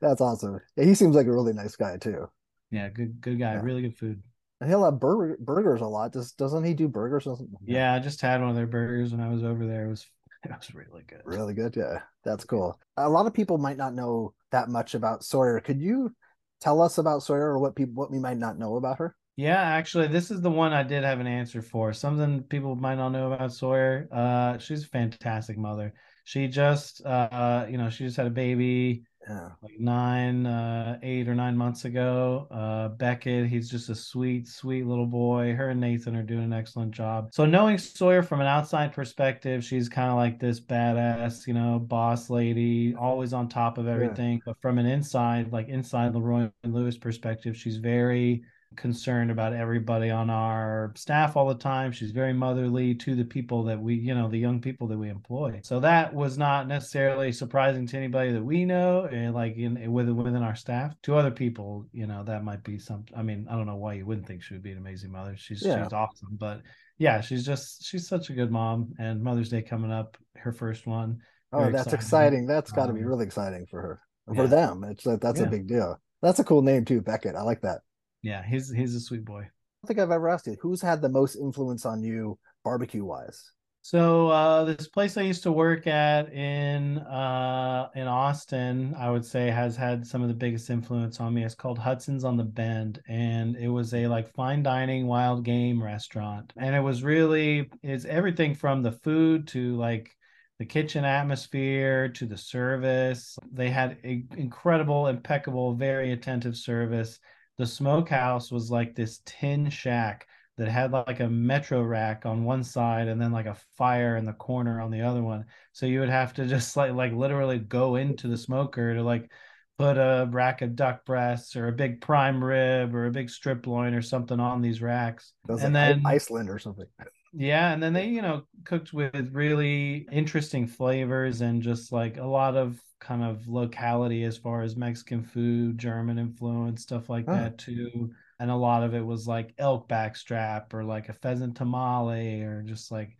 that's 0.00 0.20
awesome. 0.20 0.60
Yeah, 0.76 0.84
he 0.84 0.94
seems 0.94 1.16
like 1.16 1.26
a 1.26 1.32
really 1.32 1.52
nice 1.52 1.74
guy 1.74 1.96
too. 1.96 2.28
Yeah, 2.70 2.88
good, 2.90 3.20
good 3.20 3.38
guy. 3.38 3.54
Yeah. 3.54 3.62
Really 3.62 3.82
good 3.82 3.96
food. 3.96 4.22
And 4.60 4.68
he'll 4.68 4.84
have 4.84 5.00
burger, 5.00 5.36
burgers 5.40 5.80
a 5.80 5.86
lot. 5.86 6.12
Does 6.12 6.32
doesn't 6.32 6.64
he 6.64 6.74
do 6.74 6.88
burgers? 6.88 7.26
or 7.26 7.36
something? 7.36 7.48
Yeah, 7.64 7.94
I 7.94 7.98
just 7.98 8.20
had 8.20 8.40
one 8.40 8.50
of 8.50 8.56
their 8.56 8.66
burgers 8.66 9.12
when 9.12 9.20
I 9.20 9.28
was 9.28 9.44
over 9.44 9.66
there. 9.66 9.86
It 9.86 9.90
was, 9.90 10.06
it 10.44 10.50
was 10.50 10.74
really 10.74 11.04
good. 11.06 11.22
Really 11.24 11.54
good. 11.54 11.76
Yeah, 11.76 12.00
that's 12.24 12.44
cool. 12.44 12.78
A 12.96 13.08
lot 13.08 13.26
of 13.26 13.34
people 13.34 13.58
might 13.58 13.76
not 13.76 13.94
know 13.94 14.34
that 14.52 14.68
much 14.68 14.94
about 14.94 15.24
Sawyer. 15.24 15.60
Could 15.60 15.80
you 15.80 16.14
tell 16.60 16.80
us 16.80 16.98
about 16.98 17.22
Sawyer 17.22 17.48
or 17.48 17.58
what 17.58 17.76
people 17.76 17.94
what 17.94 18.10
we 18.10 18.18
might 18.18 18.38
not 18.38 18.58
know 18.58 18.76
about 18.76 18.98
her? 18.98 19.16
Yeah, 19.36 19.60
actually, 19.60 20.08
this 20.08 20.32
is 20.32 20.40
the 20.40 20.50
one 20.50 20.72
I 20.72 20.82
did 20.82 21.04
have 21.04 21.20
an 21.20 21.28
answer 21.28 21.62
for. 21.62 21.92
Something 21.92 22.42
people 22.42 22.74
might 22.74 22.96
not 22.96 23.10
know 23.10 23.32
about 23.32 23.52
Sawyer. 23.52 24.08
Uh, 24.10 24.58
she's 24.58 24.82
a 24.82 24.88
fantastic 24.88 25.56
mother. 25.56 25.94
She 26.24 26.48
just, 26.48 27.04
uh, 27.06 27.66
you 27.70 27.78
know, 27.78 27.88
she 27.88 28.04
just 28.04 28.16
had 28.16 28.26
a 28.26 28.30
baby 28.30 29.04
Yeah. 29.28 29.50
like 29.62 29.78
nine, 29.78 30.46
uh, 30.46 30.98
eight 31.02 31.28
or 31.28 31.34
nine 31.34 31.56
months 31.56 31.84
ago. 31.84 32.46
Uh, 32.50 32.88
Beckett, 32.88 33.46
he's 33.46 33.70
just 33.70 33.90
a 33.90 33.94
sweet, 33.94 34.48
sweet 34.48 34.86
little 34.86 35.06
boy. 35.06 35.54
Her 35.54 35.70
and 35.70 35.80
Nathan 35.80 36.16
are 36.16 36.22
doing 36.22 36.44
an 36.44 36.52
excellent 36.52 36.92
job. 36.92 37.28
So 37.32 37.44
knowing 37.44 37.76
Sawyer 37.76 38.22
from 38.22 38.40
an 38.40 38.46
outside 38.46 38.92
perspective, 38.92 39.62
she's 39.62 39.88
kind 39.88 40.10
of 40.10 40.16
like 40.16 40.40
this 40.40 40.60
badass, 40.60 41.46
you 41.46 41.54
know, 41.54 41.78
boss 41.78 42.30
lady, 42.30 42.94
always 42.94 43.32
on 43.32 43.48
top 43.48 43.76
of 43.76 43.86
everything. 43.86 44.40
But 44.46 44.56
from 44.62 44.78
an 44.78 44.86
inside, 44.86 45.52
like 45.52 45.68
inside 45.68 46.14
LeRoy 46.14 46.50
and 46.62 46.74
Lewis 46.74 46.96
perspective, 46.96 47.56
she's 47.56 47.76
very 47.76 48.42
concerned 48.76 49.30
about 49.30 49.52
everybody 49.52 50.10
on 50.10 50.30
our 50.30 50.92
staff 50.94 51.36
all 51.36 51.48
the 51.48 51.54
time. 51.54 51.90
She's 51.90 52.10
very 52.10 52.32
motherly 52.32 52.94
to 52.96 53.14
the 53.14 53.24
people 53.24 53.64
that 53.64 53.80
we, 53.80 53.94
you 53.94 54.14
know, 54.14 54.28
the 54.28 54.38
young 54.38 54.60
people 54.60 54.86
that 54.88 54.98
we 54.98 55.08
employ. 55.08 55.60
So 55.64 55.80
that 55.80 56.14
was 56.14 56.38
not 56.38 56.68
necessarily 56.68 57.32
surprising 57.32 57.86
to 57.88 57.96
anybody 57.96 58.32
that 58.32 58.42
we 58.44 58.64
know, 58.64 59.04
and 59.10 59.34
like 59.34 59.56
in 59.56 59.90
within 59.92 60.16
within 60.16 60.42
our 60.42 60.54
staff. 60.54 60.94
To 61.04 61.16
other 61.16 61.30
people, 61.30 61.86
you 61.92 62.06
know, 62.06 62.22
that 62.24 62.44
might 62.44 62.62
be 62.62 62.78
some. 62.78 63.04
I 63.16 63.22
mean, 63.22 63.46
I 63.50 63.56
don't 63.56 63.66
know 63.66 63.76
why 63.76 63.94
you 63.94 64.06
wouldn't 64.06 64.26
think 64.26 64.42
she 64.42 64.54
would 64.54 64.62
be 64.62 64.72
an 64.72 64.78
amazing 64.78 65.10
mother. 65.12 65.34
She's 65.36 65.64
Yeah. 65.64 65.82
she's 65.84 65.92
awesome, 65.92 66.36
but 66.38 66.62
yeah, 66.98 67.20
she's 67.20 67.44
just 67.44 67.84
she's 67.84 68.06
such 68.08 68.30
a 68.30 68.32
good 68.34 68.50
mom. 68.50 68.92
And 68.98 69.22
Mother's 69.22 69.48
Day 69.48 69.62
coming 69.62 69.90
up, 69.92 70.16
her 70.36 70.52
first 70.52 70.86
one. 70.86 71.18
Oh, 71.52 71.60
Very 71.60 71.72
that's 71.72 71.92
exciting. 71.92 71.96
exciting. 72.40 72.46
That's 72.46 72.70
got 72.72 72.86
to 72.86 72.92
be 72.92 73.00
Um, 73.00 73.06
really 73.06 73.24
exciting 73.24 73.66
for 73.66 73.80
her. 73.80 74.00
And 74.26 74.36
yeah. 74.36 74.42
For 74.42 74.48
them, 74.48 74.84
it's 74.84 75.06
like 75.06 75.20
that's 75.20 75.40
Yeah. 75.40 75.46
a 75.46 75.50
big 75.50 75.66
deal. 75.66 75.98
That's 76.20 76.38
a 76.40 76.44
cool 76.44 76.62
name 76.62 76.84
too, 76.84 77.00
Beckett. 77.00 77.34
I 77.36 77.42
like 77.42 77.62
that. 77.62 77.80
Yeah, 78.28 78.42
he's 78.44 78.70
he's 78.70 78.94
a 78.94 79.00
sweet 79.00 79.24
boy. 79.24 79.40
I 79.40 79.42
don't 79.42 79.86
think 79.86 80.00
I've 80.00 80.10
ever 80.10 80.28
asked 80.28 80.46
you 80.46 80.56
who's 80.60 80.82
had 80.82 81.00
the 81.00 81.08
most 81.08 81.36
influence 81.36 81.86
on 81.86 82.02
you 82.02 82.38
barbecue 82.62 83.04
wise. 83.04 83.52
So 83.80 84.28
uh, 84.28 84.64
this 84.64 84.86
place 84.86 85.16
I 85.16 85.22
used 85.22 85.44
to 85.44 85.52
work 85.52 85.86
at 85.86 86.30
in 86.30 86.98
uh, 86.98 87.88
in 87.94 88.06
Austin, 88.06 88.94
I 88.98 89.10
would 89.10 89.24
say 89.24 89.48
has 89.48 89.76
had 89.76 90.06
some 90.06 90.20
of 90.20 90.28
the 90.28 90.34
biggest 90.34 90.68
influence 90.68 91.20
on 91.20 91.32
me. 91.32 91.42
It's 91.42 91.54
called 91.54 91.78
Hudson's 91.78 92.22
on 92.22 92.36
the 92.36 92.44
Bend, 92.44 93.00
and 93.08 93.56
it 93.56 93.68
was 93.68 93.94
a 93.94 94.06
like 94.08 94.30
fine 94.34 94.62
dining 94.62 95.06
wild 95.06 95.42
game 95.42 95.82
restaurant, 95.82 96.52
and 96.58 96.76
it 96.76 96.80
was 96.80 97.02
really 97.02 97.70
it's 97.82 98.04
everything 98.04 98.54
from 98.54 98.82
the 98.82 98.92
food 98.92 99.48
to 99.48 99.74
like 99.76 100.14
the 100.58 100.66
kitchen 100.66 101.06
atmosphere 101.06 102.10
to 102.10 102.26
the 102.26 102.36
service. 102.36 103.38
They 103.50 103.70
had 103.70 103.96
incredible, 104.02 105.06
impeccable, 105.06 105.72
very 105.72 106.12
attentive 106.12 106.58
service. 106.58 107.20
The 107.58 107.66
smokehouse 107.66 108.50
was 108.50 108.70
like 108.70 108.94
this 108.94 109.20
tin 109.26 109.68
shack 109.68 110.26
that 110.56 110.68
had 110.68 110.92
like 110.92 111.20
a 111.20 111.28
metro 111.28 111.82
rack 111.82 112.26
on 112.26 112.44
one 112.44 112.64
side 112.64 113.08
and 113.08 113.20
then 113.20 113.32
like 113.32 113.46
a 113.46 113.56
fire 113.76 114.16
in 114.16 114.24
the 114.24 114.32
corner 114.32 114.80
on 114.80 114.90
the 114.90 115.02
other 115.02 115.22
one. 115.22 115.44
So 115.72 115.86
you 115.86 116.00
would 116.00 116.08
have 116.08 116.34
to 116.34 116.46
just 116.48 116.76
like 116.76 116.92
like 116.92 117.12
literally 117.12 117.58
go 117.58 117.96
into 117.96 118.28
the 118.28 118.36
smoker 118.36 118.94
to 118.94 119.02
like 119.02 119.30
put 119.78 119.96
a 119.96 120.28
rack 120.30 120.62
of 120.62 120.74
duck 120.74 121.04
breasts 121.04 121.54
or 121.54 121.68
a 121.68 121.72
big 121.72 122.00
prime 122.00 122.42
rib 122.42 122.94
or 122.94 123.06
a 123.06 123.12
big 123.12 123.30
strip 123.30 123.66
loin 123.66 123.94
or 123.94 124.02
something 124.02 124.40
on 124.40 124.60
these 124.60 124.82
racks. 124.82 125.32
That 125.46 125.54
and 125.54 125.62
like 125.62 125.72
then 125.72 126.02
Iceland 126.04 126.50
or 126.50 126.58
something. 126.58 126.86
yeah, 127.32 127.72
and 127.72 127.82
then 127.82 127.92
they, 127.92 128.08
you 128.08 128.22
know, 128.22 128.46
cooked 128.64 128.92
with 128.92 129.30
really 129.34 130.08
interesting 130.10 130.66
flavors 130.66 131.40
and 131.40 131.62
just 131.62 131.92
like 131.92 132.16
a 132.16 132.24
lot 132.24 132.56
of 132.56 132.80
kind 133.00 133.22
of 133.22 133.46
locality 133.48 134.24
as 134.24 134.38
far 134.38 134.62
as 134.62 134.76
Mexican 134.76 135.22
food, 135.22 135.78
German 135.78 136.18
influence, 136.18 136.82
stuff 136.82 137.08
like 137.08 137.28
Huh. 137.28 137.30
that 137.30 137.58
too. 137.58 138.12
And 138.40 138.50
a 138.50 138.56
lot 138.56 138.82
of 138.82 138.94
it 138.94 139.04
was 139.04 139.26
like 139.28 139.54
elk 139.58 139.88
backstrap 139.88 140.72
or 140.74 140.84
like 140.84 141.08
a 141.08 141.12
pheasant 141.12 141.56
tamale 141.56 142.42
or 142.42 142.62
just 142.62 142.90
like 142.90 143.16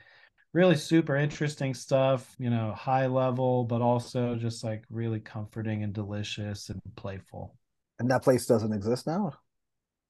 really 0.55 0.77
super 0.77 1.17
interesting 1.17 1.75
stuff, 1.75 2.35
you 2.39 2.51
know, 2.51 2.73
high 2.75 3.07
level, 3.07 3.65
but 3.65 3.83
also 3.83 4.37
just 4.37 4.65
like 4.65 4.85
really 4.91 5.21
comforting 5.21 5.83
and 5.85 5.93
delicious 5.95 6.71
and 6.71 6.81
playful. 6.97 7.57
And 8.01 8.11
that 8.11 8.23
place 8.25 8.45
doesn't 8.47 8.73
exist 8.73 9.07
now. 9.07 9.39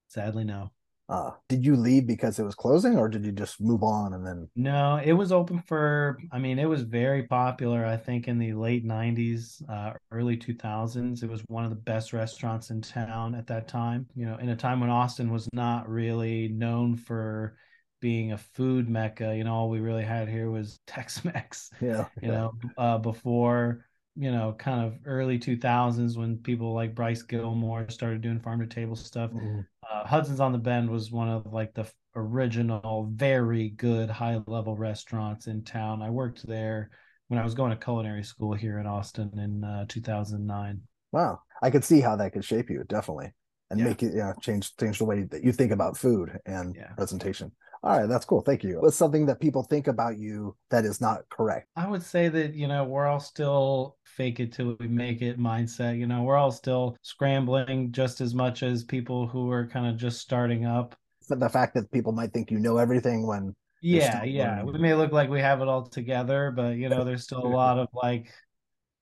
Sadly, 0.08 0.44
no. 0.44 0.72
Uh, 1.08 1.32
did 1.48 1.64
you 1.64 1.74
leave 1.76 2.06
because 2.06 2.38
it 2.38 2.44
was 2.44 2.54
closing, 2.54 2.96
or 2.98 3.08
did 3.08 3.24
you 3.24 3.32
just 3.32 3.60
move 3.60 3.82
on 3.82 4.12
and 4.12 4.26
then? 4.26 4.48
No, 4.56 4.96
it 4.96 5.12
was 5.12 5.30
open 5.30 5.60
for, 5.60 6.18
I 6.32 6.38
mean, 6.40 6.58
it 6.58 6.64
was 6.64 6.82
very 6.82 7.22
popular, 7.22 7.86
I 7.86 7.96
think, 7.96 8.26
in 8.26 8.38
the 8.38 8.54
late 8.54 8.84
90s, 8.84 9.62
uh, 9.68 9.92
early 10.10 10.36
2000s. 10.36 11.22
It 11.22 11.30
was 11.30 11.42
one 11.46 11.62
of 11.62 11.70
the 11.70 11.76
best 11.76 12.12
restaurants 12.12 12.70
in 12.70 12.80
town 12.80 13.36
at 13.36 13.46
that 13.46 13.68
time, 13.68 14.08
you 14.16 14.26
know, 14.26 14.36
in 14.38 14.48
a 14.48 14.56
time 14.56 14.80
when 14.80 14.90
Austin 14.90 15.30
was 15.30 15.48
not 15.52 15.88
really 15.88 16.48
known 16.48 16.96
for 16.96 17.56
being 18.00 18.32
a 18.32 18.38
food 18.38 18.88
mecca. 18.88 19.36
You 19.36 19.44
know, 19.44 19.54
all 19.54 19.70
we 19.70 19.78
really 19.78 20.04
had 20.04 20.28
here 20.28 20.50
was 20.50 20.80
Tex 20.88 21.24
Mex, 21.24 21.70
Yeah, 21.80 22.08
you 22.20 22.32
know, 22.32 22.54
uh, 22.76 22.98
before, 22.98 23.86
you 24.18 24.32
know, 24.32 24.54
kind 24.58 24.84
of 24.84 24.98
early 25.04 25.38
2000s 25.38 26.16
when 26.18 26.38
people 26.38 26.74
like 26.74 26.94
Bryce 26.94 27.22
Gilmore 27.22 27.88
started 27.88 28.20
doing 28.20 28.40
farm 28.40 28.60
to 28.60 28.66
table 28.66 28.96
stuff 28.96 29.30
Mhm. 29.32 29.66
uh, 29.90 30.06
Hudson's 30.06 30.40
on 30.40 30.52
the 30.52 30.58
Bend 30.58 30.90
was 30.90 31.10
one 31.10 31.28
of 31.28 31.52
like 31.52 31.72
the 31.74 31.86
original, 32.16 33.08
very 33.12 33.70
good 33.70 34.10
high 34.10 34.40
level 34.46 34.76
restaurants 34.76 35.46
in 35.46 35.62
town. 35.62 36.02
I 36.02 36.10
worked 36.10 36.46
there 36.46 36.90
when 37.28 37.38
I 37.38 37.44
was 37.44 37.54
going 37.54 37.70
to 37.70 37.76
culinary 37.76 38.24
school 38.24 38.54
here 38.54 38.78
in 38.78 38.86
Austin 38.86 39.38
in 39.38 39.64
uh, 39.64 39.84
2009. 39.88 40.80
Wow, 41.12 41.40
I 41.62 41.70
could 41.70 41.84
see 41.84 42.00
how 42.00 42.16
that 42.16 42.32
could 42.32 42.44
shape 42.44 42.68
you 42.70 42.84
definitely, 42.88 43.32
and 43.70 43.78
Yeah. 43.78 43.86
make 43.86 44.02
it 44.02 44.14
yeah 44.14 44.32
change 44.40 44.76
change 44.76 44.98
the 44.98 45.04
way 45.04 45.22
that 45.22 45.44
you 45.44 45.52
think 45.52 45.72
about 45.72 45.96
food 45.96 46.38
and 46.44 46.74
Yeah. 46.74 46.92
presentation. 46.96 47.52
All 47.82 47.98
right, 47.98 48.08
that's 48.08 48.24
cool. 48.24 48.40
Thank 48.40 48.64
you. 48.64 48.80
What's 48.80 48.96
something 48.96 49.26
that 49.26 49.40
people 49.40 49.62
think 49.62 49.86
about 49.86 50.18
you 50.18 50.56
that 50.70 50.84
is 50.84 51.00
not 51.00 51.28
correct? 51.28 51.68
I 51.76 51.86
would 51.86 52.02
say 52.02 52.28
that, 52.28 52.54
you 52.54 52.66
know, 52.66 52.84
we're 52.84 53.06
all 53.06 53.20
still 53.20 53.96
fake 54.04 54.40
it 54.40 54.52
till 54.52 54.76
we 54.80 54.88
make 54.88 55.22
it 55.22 55.38
mindset. 55.38 55.98
You 55.98 56.06
know, 56.06 56.22
we're 56.22 56.36
all 56.36 56.50
still 56.50 56.96
scrambling 57.02 57.92
just 57.92 58.20
as 58.20 58.34
much 58.34 58.62
as 58.62 58.82
people 58.82 59.28
who 59.28 59.50
are 59.50 59.66
kind 59.66 59.86
of 59.86 59.96
just 59.96 60.20
starting 60.20 60.66
up. 60.66 60.96
But 61.28 61.40
the 61.40 61.48
fact 61.48 61.74
that 61.74 61.92
people 61.92 62.12
might 62.12 62.32
think 62.32 62.50
you 62.50 62.58
know 62.58 62.78
everything 62.78 63.26
when 63.26 63.54
Yeah, 63.80 64.24
yeah. 64.24 64.56
learning. 64.62 64.72
We 64.72 64.78
may 64.80 64.94
look 64.94 65.12
like 65.12 65.28
we 65.28 65.40
have 65.40 65.60
it 65.60 65.68
all 65.68 65.86
together, 65.86 66.50
but 66.50 66.76
you 66.76 66.88
know, 66.88 67.04
there's 67.04 67.24
still 67.24 67.46
a 67.46 67.46
lot 67.46 67.78
of 67.78 67.88
like 67.92 68.32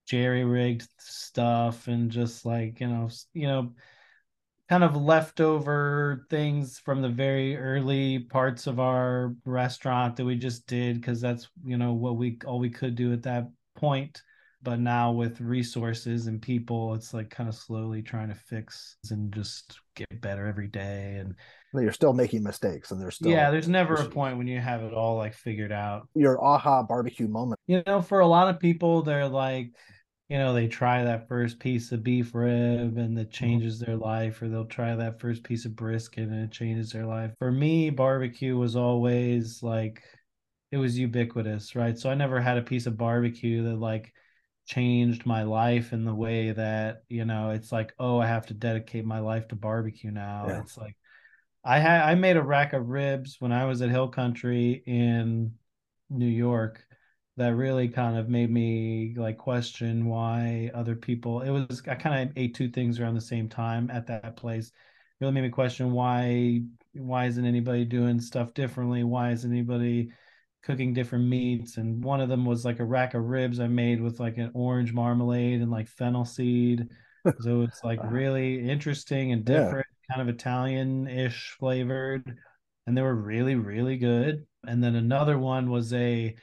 jerry 0.06 0.44
rigged 0.44 0.88
stuff 0.98 1.88
and 1.88 2.10
just 2.10 2.44
like, 2.44 2.80
you 2.80 2.88
know, 2.88 3.08
you 3.32 3.46
know, 3.46 3.72
kind 4.68 4.82
of 4.82 4.96
leftover 4.96 6.26
things 6.28 6.78
from 6.78 7.00
the 7.00 7.08
very 7.08 7.56
early 7.56 8.18
parts 8.18 8.66
of 8.66 8.80
our 8.80 9.34
restaurant 9.44 10.16
that 10.16 10.24
we 10.24 10.34
just 10.34 10.66
did 10.66 11.00
because 11.00 11.20
that's, 11.20 11.48
you 11.64 11.76
know, 11.76 11.92
what 11.92 12.16
we 12.16 12.38
all 12.44 12.58
we 12.58 12.70
could 12.70 12.96
do 12.96 13.12
at 13.12 13.22
that 13.22 13.48
point. 13.76 14.22
But 14.62 14.80
now 14.80 15.12
with 15.12 15.40
resources 15.40 16.26
and 16.26 16.42
people, 16.42 16.94
it's 16.94 17.14
like 17.14 17.30
kind 17.30 17.48
of 17.48 17.54
slowly 17.54 18.02
trying 18.02 18.28
to 18.28 18.34
fix 18.34 18.96
and 19.10 19.32
just 19.32 19.78
get 19.94 20.20
better 20.20 20.46
every 20.46 20.66
day. 20.66 21.20
And 21.20 21.36
you're 21.72 21.92
still 21.92 22.14
making 22.14 22.42
mistakes 22.42 22.90
and 22.90 23.00
there's 23.00 23.16
still 23.16 23.30
yeah, 23.30 23.50
there's 23.50 23.68
never 23.68 23.94
a 23.94 24.06
point 24.06 24.38
when 24.38 24.48
you 24.48 24.58
have 24.58 24.82
it 24.82 24.92
all 24.92 25.16
like 25.16 25.34
figured 25.34 25.70
out. 25.70 26.08
your 26.14 26.42
aha 26.42 26.82
barbecue 26.82 27.28
moment. 27.28 27.60
You 27.68 27.82
know, 27.86 28.02
for 28.02 28.20
a 28.20 28.26
lot 28.26 28.48
of 28.48 28.58
people, 28.58 29.02
they're 29.02 29.28
like, 29.28 29.70
you 30.28 30.38
know, 30.38 30.52
they 30.52 30.66
try 30.66 31.04
that 31.04 31.28
first 31.28 31.60
piece 31.60 31.92
of 31.92 32.02
beef 32.02 32.34
rib 32.34 32.98
and 32.98 33.18
it 33.18 33.28
mm-hmm. 33.28 33.30
changes 33.30 33.78
their 33.78 33.96
life, 33.96 34.42
or 34.42 34.48
they'll 34.48 34.64
try 34.64 34.94
that 34.94 35.20
first 35.20 35.44
piece 35.44 35.64
of 35.64 35.76
brisket 35.76 36.28
and 36.28 36.44
it 36.44 36.50
changes 36.50 36.90
their 36.90 37.06
life. 37.06 37.32
For 37.38 37.52
me, 37.52 37.90
barbecue 37.90 38.56
was 38.56 38.74
always 38.74 39.62
like, 39.62 40.02
it 40.72 40.78
was 40.78 40.98
ubiquitous, 40.98 41.76
right? 41.76 41.96
So 41.96 42.10
I 42.10 42.14
never 42.14 42.40
had 42.40 42.58
a 42.58 42.62
piece 42.62 42.86
of 42.86 42.96
barbecue 42.96 43.62
that 43.64 43.76
like 43.76 44.12
changed 44.66 45.26
my 45.26 45.44
life 45.44 45.92
in 45.92 46.04
the 46.04 46.14
way 46.14 46.50
that, 46.50 47.04
you 47.08 47.24
know, 47.24 47.50
it's 47.50 47.70
like, 47.70 47.94
oh, 48.00 48.18
I 48.18 48.26
have 48.26 48.46
to 48.46 48.54
dedicate 48.54 49.04
my 49.04 49.20
life 49.20 49.46
to 49.48 49.54
barbecue 49.54 50.10
now. 50.10 50.46
Yeah. 50.48 50.60
It's 50.60 50.76
like, 50.76 50.96
I 51.64 51.78
had 51.78 52.02
I 52.02 52.14
made 52.14 52.36
a 52.36 52.42
rack 52.42 52.72
of 52.72 52.88
ribs 52.88 53.36
when 53.40 53.52
I 53.52 53.64
was 53.64 53.82
at 53.82 53.90
Hill 53.90 54.08
Country 54.08 54.82
in 54.86 55.54
New 56.10 56.26
York 56.26 56.85
that 57.36 57.54
really 57.54 57.88
kind 57.88 58.16
of 58.16 58.28
made 58.28 58.50
me 58.50 59.14
like 59.16 59.36
question 59.38 60.06
why 60.06 60.70
other 60.74 60.96
people 60.96 61.42
it 61.42 61.50
was 61.50 61.82
I 61.86 61.94
kind 61.94 62.28
of 62.30 62.36
ate 62.36 62.54
two 62.54 62.70
things 62.70 62.98
around 62.98 63.14
the 63.14 63.20
same 63.20 63.48
time 63.48 63.90
at 63.90 64.06
that 64.06 64.36
place. 64.36 64.68
it 64.68 64.72
Really 65.20 65.32
made 65.34 65.42
me 65.42 65.50
question 65.50 65.92
why 65.92 66.62
why 66.94 67.26
isn't 67.26 67.44
anybody 67.44 67.84
doing 67.84 68.20
stuff 68.20 68.54
differently? 68.54 69.04
Why 69.04 69.32
isn't 69.32 69.50
anybody 69.50 70.12
cooking 70.62 70.94
different 70.94 71.26
meats? 71.26 71.76
And 71.76 72.02
one 72.02 72.20
of 72.20 72.28
them 72.28 72.44
was 72.46 72.64
like 72.64 72.80
a 72.80 72.84
rack 72.84 73.14
of 73.14 73.24
ribs 73.24 73.60
I 73.60 73.68
made 73.68 74.00
with 74.00 74.18
like 74.20 74.38
an 74.38 74.50
orange 74.54 74.92
marmalade 74.92 75.60
and 75.60 75.70
like 75.70 75.88
fennel 75.88 76.24
seed. 76.24 76.88
So 77.38 77.62
it's 77.62 77.84
like 77.84 78.00
really 78.02 78.68
interesting 78.68 79.32
and 79.32 79.44
Yeah. 79.46 79.74
different, 79.74 79.86
kind 80.10 80.22
of 80.22 80.28
Italian-ish 80.34 81.50
flavored, 81.58 82.38
and 82.86 82.96
they 82.96 83.02
were 83.02 83.14
really, 83.14 83.54
really 83.56 83.98
good. 83.98 84.46
And 84.66 84.82
then 84.82 84.94
another 84.94 85.38
one 85.38 85.70
was 85.70 85.92
a 85.92 86.34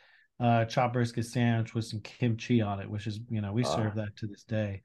uh, 0.44 0.66
chopped 0.66 0.94
brisket 0.94 1.26
sandwich 1.26 1.74
with 1.74 1.86
some 1.86 2.02
kimchi 2.02 2.62
on 2.62 2.80
it, 2.82 2.90
which 2.90 3.08
is, 3.08 3.20
you 3.30 3.42
know, 3.42 3.52
we 3.54 3.64
Ah. 3.64 3.76
serve 3.76 3.96
that 3.96 4.16
to 4.18 4.28
this 4.28 4.44
day. 4.44 4.82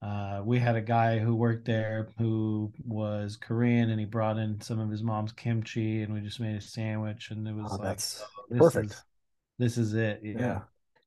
Uh, 0.00 0.40
we 0.44 0.58
had 0.58 0.76
a 0.76 0.80
guy 0.80 1.18
who 1.18 1.34
worked 1.34 1.66
there 1.66 2.08
who 2.16 2.72
was 2.86 3.36
Korean, 3.36 3.90
and 3.90 4.00
he 4.00 4.06
brought 4.06 4.38
in 4.38 4.58
some 4.62 4.78
of 4.78 4.88
his 4.88 5.02
mom's 5.02 5.32
kimchi, 5.32 6.02
and 6.02 6.14
we 6.14 6.20
just 6.20 6.40
made 6.40 6.56
a 6.56 6.60
sandwich, 6.60 7.30
and 7.30 7.46
it 7.46 7.54
was 7.54 7.70
Oh, 7.72 7.76
like, 7.76 7.84
oh, 7.84 8.44
this 8.48 8.58
perfect. 8.58 8.92
is 8.92 9.04
this 9.58 9.76
is 9.76 9.92
it. 9.92 10.20
Yeah. 10.22 10.38
Yeah. 10.38 10.60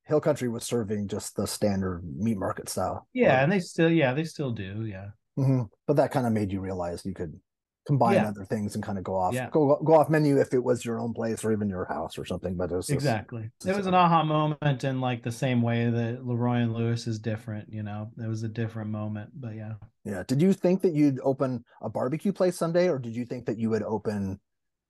Hill 0.06 0.22
Country 0.22 0.48
was 0.50 0.64
serving 0.66 1.08
just 1.08 1.36
the 1.36 1.48
standard 1.48 2.04
meat 2.04 2.38
market 2.38 2.70
style. 2.70 3.08
Yeah, 3.14 3.42
and 3.42 3.52
they 3.52 3.60
still, 3.62 3.90
yeah, 3.90 4.14
they 4.14 4.26
still 4.26 4.52
do. 4.52 4.86
Yeah. 4.86 5.12
Mhm. 5.40 5.70
But 5.88 5.96
that 5.96 6.12
kind 6.12 6.28
of 6.28 6.34
made 6.34 6.52
you 6.52 6.60
realize 6.60 7.04
you 7.06 7.16
could 7.16 7.40
combine 7.86 8.16
Yeah. 8.16 8.30
other 8.30 8.46
things 8.46 8.76
and 8.76 8.84
kind 8.84 8.98
of 8.98 9.04
go 9.04 9.16
off 9.16 9.34
Yeah. 9.34 9.50
go 9.50 9.78
go 9.84 9.94
off 9.96 10.10
menu 10.10 10.40
if 10.40 10.54
it 10.54 10.64
was 10.64 10.86
your 10.86 11.00
own 11.00 11.14
place 11.14 11.44
or 11.44 11.52
even 11.52 11.68
your 11.70 11.86
house 11.86 12.18
or 12.18 12.26
something. 12.26 12.56
But 12.56 12.72
it 12.72 12.76
was 12.76 12.90
Exactly. 12.90 13.50
it's 13.58 13.66
It 13.66 13.76
was 13.76 13.88
an 13.88 13.94
aha 13.94 14.24
moment 14.24 14.84
in 14.84 15.02
like 15.02 15.24
the 15.24 15.32
same 15.32 15.62
way 15.62 15.90
that 15.90 16.24
LeRoy 16.24 16.64
and 16.64 16.74
Lewis 16.74 17.08
is 17.08 17.20
different, 17.20 17.72
you 17.72 17.84
know. 17.84 18.10
It 18.18 18.28
was 18.28 18.44
a 18.44 18.48
different 18.48 18.90
moment, 18.90 19.32
but 19.36 19.56
yeah. 19.56 19.74
yeah. 20.06 20.24
Did 20.26 20.42
you 20.42 20.54
think 20.54 20.82
that 20.82 20.94
you'd 20.94 21.20
open 21.24 21.64
a 21.82 21.90
barbecue 21.90 22.32
place 22.32 22.58
someday, 22.58 22.88
or 22.90 23.00
did 23.00 23.16
you 23.16 23.26
think 23.26 23.46
that 23.48 23.58
you 23.58 23.70
would 23.70 23.84
open 23.84 24.40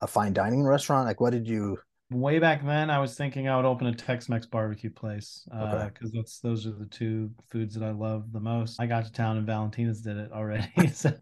a 0.02 0.08
fine 0.08 0.34
dining 0.34 0.64
restaurant? 0.64 1.08
Like, 1.08 1.20
what 1.20 1.32
did 1.32 1.48
you? 1.48 1.80
Way 2.14 2.40
back 2.40 2.66
then, 2.66 2.90
I 2.90 3.00
was 3.00 3.16
thinking 3.16 3.48
I 3.48 3.56
would 3.56 3.66
open 3.66 3.88
a 3.88 3.94
Tex-Mex 3.94 4.46
barbecue 4.46 4.90
place 4.90 5.48
Okay. 5.52 5.90
because 5.94 6.12
that's 6.12 6.40
those 6.40 6.66
are 6.68 6.72
the 6.72 6.86
two 6.86 7.32
foods 7.50 7.76
that 7.76 7.84
I 7.84 7.92
love 7.92 8.32
the 8.32 8.40
most. 8.40 8.80
I 8.80 8.86
got 8.86 9.06
to 9.06 9.12
town 9.12 9.38
and 9.38 9.46
Valentina's 9.46 10.02
did 10.02 10.18
it 10.18 10.32
already, 10.32 10.88
so 10.94 11.14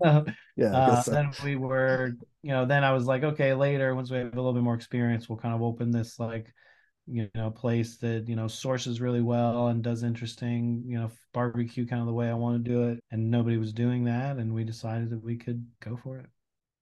Yeah, 0.55 0.73
uh, 0.73 1.01
so. 1.01 1.13
then 1.13 1.33
we 1.43 1.55
were, 1.55 2.13
you 2.43 2.51
know, 2.51 2.65
then 2.65 2.83
I 2.83 2.93
was 2.93 3.05
like, 3.05 3.23
okay, 3.23 3.53
later 3.53 3.95
once 3.95 4.11
we 4.11 4.17
have 4.17 4.33
a 4.33 4.35
little 4.35 4.53
bit 4.53 4.63
more 4.63 4.75
experience, 4.75 5.27
we'll 5.29 5.37
kind 5.39 5.55
of 5.55 5.61
open 5.61 5.91
this 5.91 6.19
like, 6.19 6.53
you 7.07 7.29
know, 7.35 7.51
place 7.51 7.97
that 7.97 8.27
you 8.29 8.35
know 8.35 8.47
sources 8.47 9.01
really 9.01 9.21
well 9.21 9.67
and 9.67 9.83
does 9.83 10.03
interesting, 10.03 10.83
you 10.87 10.99
know, 10.99 11.11
barbecue 11.33 11.85
kind 11.87 12.01
of 12.01 12.07
the 12.07 12.13
way 12.13 12.29
I 12.29 12.33
want 12.33 12.63
to 12.63 12.69
do 12.71 12.83
it. 12.89 13.03
And 13.11 13.31
nobody 13.31 13.57
was 13.57 13.73
doing 13.73 14.05
that, 14.05 14.37
and 14.37 14.53
we 14.53 14.63
decided 14.63 15.09
that 15.11 15.23
we 15.23 15.37
could 15.37 15.65
go 15.79 15.97
for 15.97 16.19
it. 16.19 16.27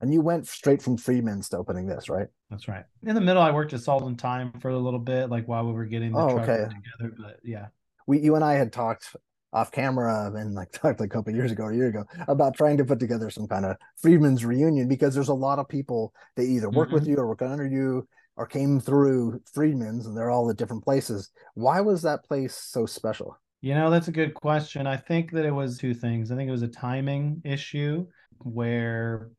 And 0.02 0.14
you 0.14 0.22
went 0.22 0.48
straight 0.48 0.82
from 0.82 0.98
Freedmen's 0.98 1.50
to 1.50 1.58
opening 1.58 1.86
this, 1.86 2.10
right? 2.10 2.28
That's 2.50 2.68
right. 2.68 2.86
In 3.04 3.16
the 3.16 3.22
middle, 3.22 3.42
I 3.42 3.52
worked 3.52 3.74
at 3.74 3.82
Salt 3.82 4.04
and 4.04 4.18
Time 4.18 4.54
for 4.62 4.70
a 4.70 4.78
little 4.78 5.00
bit, 5.00 5.30
like 5.30 5.48
while 5.48 5.66
we 5.66 5.74
were 5.74 5.86
getting 5.86 6.14
the 6.14 6.20
Oh, 6.20 6.34
truck 6.36 6.50
okay. 6.50 6.64
together. 6.64 7.16
But 7.18 7.40
yeah, 7.44 7.68
we 8.08 8.20
you 8.20 8.36
and 8.36 8.44
I 8.44 8.54
had 8.54 8.72
talked 8.72 9.16
off 9.52 9.72
camera 9.72 10.32
and 10.36 10.54
like 10.54 10.72
talked 10.74 11.00
like 11.00 11.12
a 11.12 11.16
couple 11.18 11.34
years 11.34 11.52
ago 11.52 11.64
or 11.64 11.72
a 11.72 11.76
year 11.76 11.88
ago 11.88 12.06
about 12.28 12.56
trying 12.56 12.78
to 12.78 12.86
put 12.86 13.00
together 13.00 13.30
some 13.30 13.48
kind 13.48 13.66
of 13.66 13.76
Freedmen's 14.02 14.46
reunion 14.46 14.88
because 14.88 15.14
there's 15.14 15.30
a 15.30 15.34
lot 15.34 15.60
of 15.60 15.68
people 15.68 16.14
that 16.36 16.44
either 16.44 16.70
work 16.70 16.92
with 16.92 17.04
mm-hmm. 17.04 17.12
you 17.12 17.18
or 17.18 17.28
work 17.28 17.42
under 17.42 17.68
you 17.68 18.08
or 18.36 18.46
came 18.46 18.80
through 18.80 19.42
Freedman's 19.54 20.06
and 20.06 20.16
they're 20.16 20.30
all 20.30 20.50
at 20.50 20.58
different 20.58 20.84
places. 20.84 21.30
Why 21.56 21.82
was 21.82 22.02
that 22.04 22.24
place 22.24 22.56
so 22.56 22.86
special? 22.86 23.38
You 23.62 23.74
know, 23.74 23.90
that's 23.90 24.08
a 24.08 24.14
good 24.14 24.34
question. 24.34 24.88
I 24.88 24.96
think 24.96 25.32
that 25.32 25.46
it 25.46 25.52
was 25.52 25.78
two 25.78 25.94
things. 25.94 26.32
I 26.32 26.38
think 26.38 26.48
it 26.48 26.54
was 26.54 26.62
a 26.62 26.70
timing 26.70 27.42
issue 27.44 28.08
where 28.38 29.32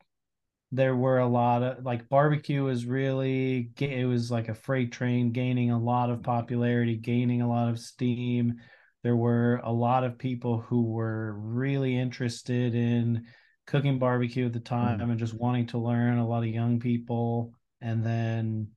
there 0.73 0.95
were 0.95 1.19
a 1.19 1.27
lot 1.27 1.63
of 1.63 1.85
like 1.85 2.09
barbecue 2.09 2.63
was 2.63 2.87
really 2.87 3.71
it 3.79 4.07
was 4.07 4.31
like 4.31 4.49
a 4.49 4.55
freight 4.55 4.93
train 4.93 5.33
gaining 5.33 5.71
a 5.71 5.79
lot 5.79 6.11
of 6.11 6.17
mm-hmm. 6.17 6.25
popularity, 6.25 6.97
gaining 6.97 7.43
a 7.43 7.49
lot 7.49 7.69
of 7.69 7.79
steam. 7.79 8.55
There 9.03 9.17
were 9.17 9.61
a 9.65 9.73
lot 9.73 10.05
of 10.05 10.19
people 10.19 10.61
who 10.61 10.83
were 10.83 11.35
really 11.39 11.97
interested 11.97 12.75
in 12.75 13.27
cooking 13.67 13.99
barbecue 13.99 14.47
at 14.47 14.53
the 14.53 14.61
mm-hmm. 14.61 14.99
time 14.99 15.11
and 15.11 15.19
just 15.19 15.35
wanting 15.35 15.67
to 15.69 15.79
learn, 15.79 16.19
a 16.19 16.29
lot 16.29 16.45
of 16.45 16.49
young 16.49 16.79
people. 16.79 17.53
And 17.81 18.05
then 18.05 18.69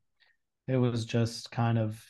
it 0.68 0.78
was 0.78 1.06
just 1.06 1.52
kind 1.52 1.78
of 1.78 2.02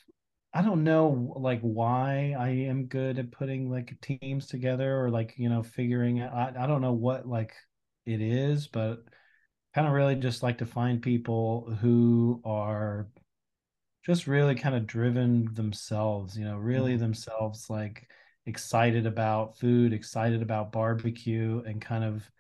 I 0.54 0.62
don't 0.62 0.84
know 0.84 1.34
like 1.36 1.62
why 1.62 2.36
I 2.38 2.50
am 2.50 2.86
good 2.86 3.18
at 3.18 3.32
putting 3.32 3.70
like 3.72 4.00
teams 4.02 4.48
together 4.48 5.04
or 5.04 5.10
like 5.10 5.34
you 5.38 5.50
know 5.50 5.64
figuring 5.64 6.22
out 6.22 6.34
I, 6.34 6.64
I 6.64 6.68
don't 6.68 6.82
know 6.82 6.94
what 6.94 7.28
like 7.28 7.54
it 8.06 8.22
is 8.22 8.68
but 8.68 9.00
kind 9.74 9.88
of 9.88 9.94
really 9.94 10.16
just 10.16 10.44
like 10.44 10.60
to 10.60 10.66
find 10.66 11.02
people 11.02 11.76
who 11.82 12.42
are 12.46 13.08
just 14.06 14.28
really 14.28 14.56
kind 14.56 14.76
of 14.76 14.88
driven 14.88 15.54
themselves 15.54 16.38
you 16.38 16.46
know 16.46 16.58
really 16.58 16.96
Mhm. 16.96 16.98
themselves 16.98 17.70
like 17.70 18.08
excited 18.46 19.06
about 19.06 19.58
food 19.58 19.94
excited 19.94 20.42
about 20.42 20.72
barbecue 20.72 21.62
and 21.66 21.82
kind 21.82 22.04
of 22.04 22.32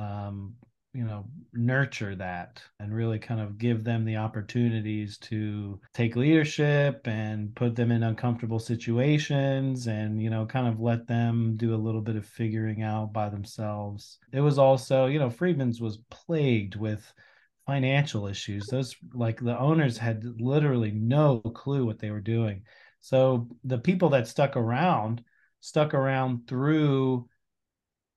um 0.00 0.54
you 0.94 1.04
know 1.04 1.24
nurture 1.54 2.14
that 2.14 2.62
and 2.78 2.94
really 2.94 3.18
kind 3.18 3.40
of 3.40 3.56
give 3.56 3.82
them 3.82 4.04
the 4.04 4.16
opportunities 4.16 5.16
to 5.18 5.80
take 5.94 6.16
leadership 6.16 7.06
and 7.06 7.54
put 7.54 7.74
them 7.74 7.90
in 7.90 8.02
uncomfortable 8.02 8.58
situations 8.58 9.86
and 9.86 10.20
you 10.20 10.28
know 10.28 10.44
kind 10.44 10.66
of 10.66 10.80
let 10.80 11.06
them 11.06 11.56
do 11.56 11.74
a 11.74 11.76
little 11.76 12.02
bit 12.02 12.16
of 12.16 12.26
figuring 12.26 12.82
out 12.82 13.12
by 13.12 13.28
themselves. 13.28 14.18
It 14.32 14.40
was 14.40 14.58
also 14.58 15.06
you 15.06 15.18
know 15.18 15.30
Freedmen's 15.30 15.80
was 15.80 15.98
plagued 16.10 16.76
with 16.76 17.10
financial 17.66 18.26
issues. 18.26 18.66
Those 18.66 18.94
like 19.14 19.40
the 19.40 19.58
owners 19.58 19.96
had 19.96 20.24
literally 20.40 20.90
no 20.90 21.40
clue 21.40 21.86
what 21.86 21.98
they 22.00 22.10
were 22.10 22.20
doing. 22.20 22.64
So 23.00 23.48
the 23.64 23.78
people 23.78 24.10
that 24.10 24.28
stuck 24.28 24.56
around 24.56 25.24
stuck 25.60 25.94
around 25.94 26.46
through 26.48 27.28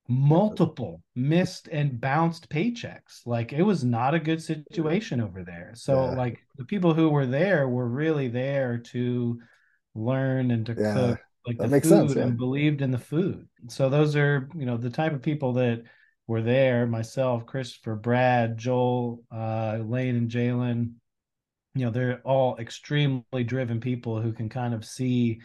multiple 0.07 1.01
missed 1.15 1.67
and 1.71 1.99
bounced 1.99 2.49
paychecks. 2.49 3.25
Like 3.25 3.53
it 3.53 3.63
was 3.63 3.83
not 3.83 4.13
a 4.13 4.19
good 4.19 4.41
situation 4.41 5.19
over 5.21 5.43
there. 5.43 5.71
So 5.75 6.05
Yeah. 6.05 6.15
like 6.15 6.39
the 6.57 6.65
people 6.65 6.93
who 6.93 7.09
were 7.09 7.25
there 7.25 7.67
were 7.67 7.87
really 7.87 8.27
there 8.27 8.77
to 8.77 9.41
learn 9.95 10.51
and 10.51 10.65
to 10.67 10.75
Yeah, 10.75 10.93
cook 10.93 11.19
like 11.47 11.57
that 11.57 11.67
the 11.67 11.69
makes 11.69 11.87
food 11.87 11.99
sense, 11.99 12.15
yeah. 12.15 12.23
and 12.23 12.37
believed 12.37 12.81
in 12.81 12.91
the 12.91 12.97
food. 12.97 13.47
So 13.67 13.89
those 13.89 14.15
are, 14.15 14.49
you 14.55 14.65
know, 14.65 14.77
the 14.77 14.89
type 14.89 15.13
of 15.13 15.21
people 15.21 15.53
that 15.53 15.83
were 16.27 16.41
there, 16.41 16.87
myself, 16.87 17.45
Christopher, 17.45 17.95
Brad, 17.95 18.57
Joel, 18.57 19.23
uh, 19.31 19.77
Lane 19.77 20.15
and 20.15 20.29
Jalen, 20.29 20.93
you 21.75 21.85
know, 21.85 21.91
they're 21.91 22.21
all 22.23 22.57
extremely 22.57 23.43
driven 23.43 23.79
people 23.79 24.21
who 24.21 24.33
can 24.33 24.49
kind 24.49 24.73
of 24.73 24.85
see 24.85 25.41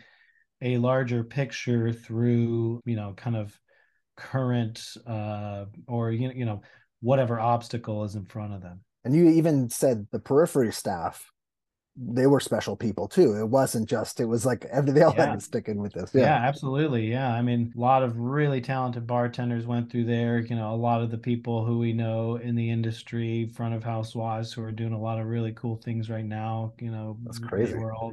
a 0.63 0.79
larger 0.79 1.25
picture 1.25 1.93
through, 1.93 2.81
you 2.85 2.97
know, 2.97 3.15
kind 3.17 3.37
of 3.37 3.59
current 4.21 4.83
uh 5.07 5.65
or 5.87 6.13
you 6.13 6.29
know, 6.29 6.35
you 6.35 6.45
know, 6.45 6.63
whatever 7.01 7.41
obstacle 7.41 8.05
is 8.05 8.15
in 8.15 8.27
front 8.27 8.53
of 8.55 8.61
them. 8.63 8.81
And 9.05 9.15
you 9.15 9.29
even 9.31 9.71
said 9.71 10.07
the 10.13 10.19
periphery 10.19 10.73
staff, 10.73 11.31
they 11.97 12.27
were 12.27 12.41
special 12.41 12.77
people 12.77 13.09
too. 13.09 13.35
It 13.37 13.49
wasn't 13.49 13.89
just, 13.89 14.21
it 14.21 14.27
was 14.27 14.45
like 14.47 14.65
every, 14.67 14.93
they 14.93 15.03
all 15.03 15.15
Yeah. 15.17 15.27
had 15.31 15.39
to 15.39 15.45
stick 15.45 15.69
in 15.69 15.81
with 15.81 15.93
this. 15.95 16.11
Yeah. 16.15 16.23
Yeah. 16.23 16.49
absolutely. 16.49 17.11
Yeah. 17.11 17.33
I 17.33 17.43
mean, 17.43 17.73
a 17.77 17.81
lot 17.81 18.03
of 18.03 18.17
really 18.19 18.61
talented 18.61 19.07
bartenders 19.07 19.67
went 19.67 19.91
through 19.91 20.05
there. 20.05 20.39
You 20.41 20.55
know, 20.57 20.75
a 20.75 20.77
lot 20.77 21.03
of 21.03 21.11
the 21.11 21.19
people 21.19 21.65
who 21.65 21.79
we 21.79 21.93
know 21.95 22.37
in 22.37 22.55
the 22.55 22.71
industry, 22.71 23.51
front 23.55 23.75
of 23.75 23.83
house 23.83 24.15
wise, 24.15 24.53
who 24.53 24.63
are 24.63 24.73
doing 24.73 24.93
a 24.93 25.01
lot 25.01 25.19
of 25.19 25.27
really 25.27 25.53
cool 25.53 25.77
things 25.77 26.11
right 26.11 26.25
now. 26.25 26.75
You 26.79 26.91
know, 26.91 27.19
That's 27.25 27.39
crazy. 27.39 27.75
were 27.75 27.95
all 27.95 28.13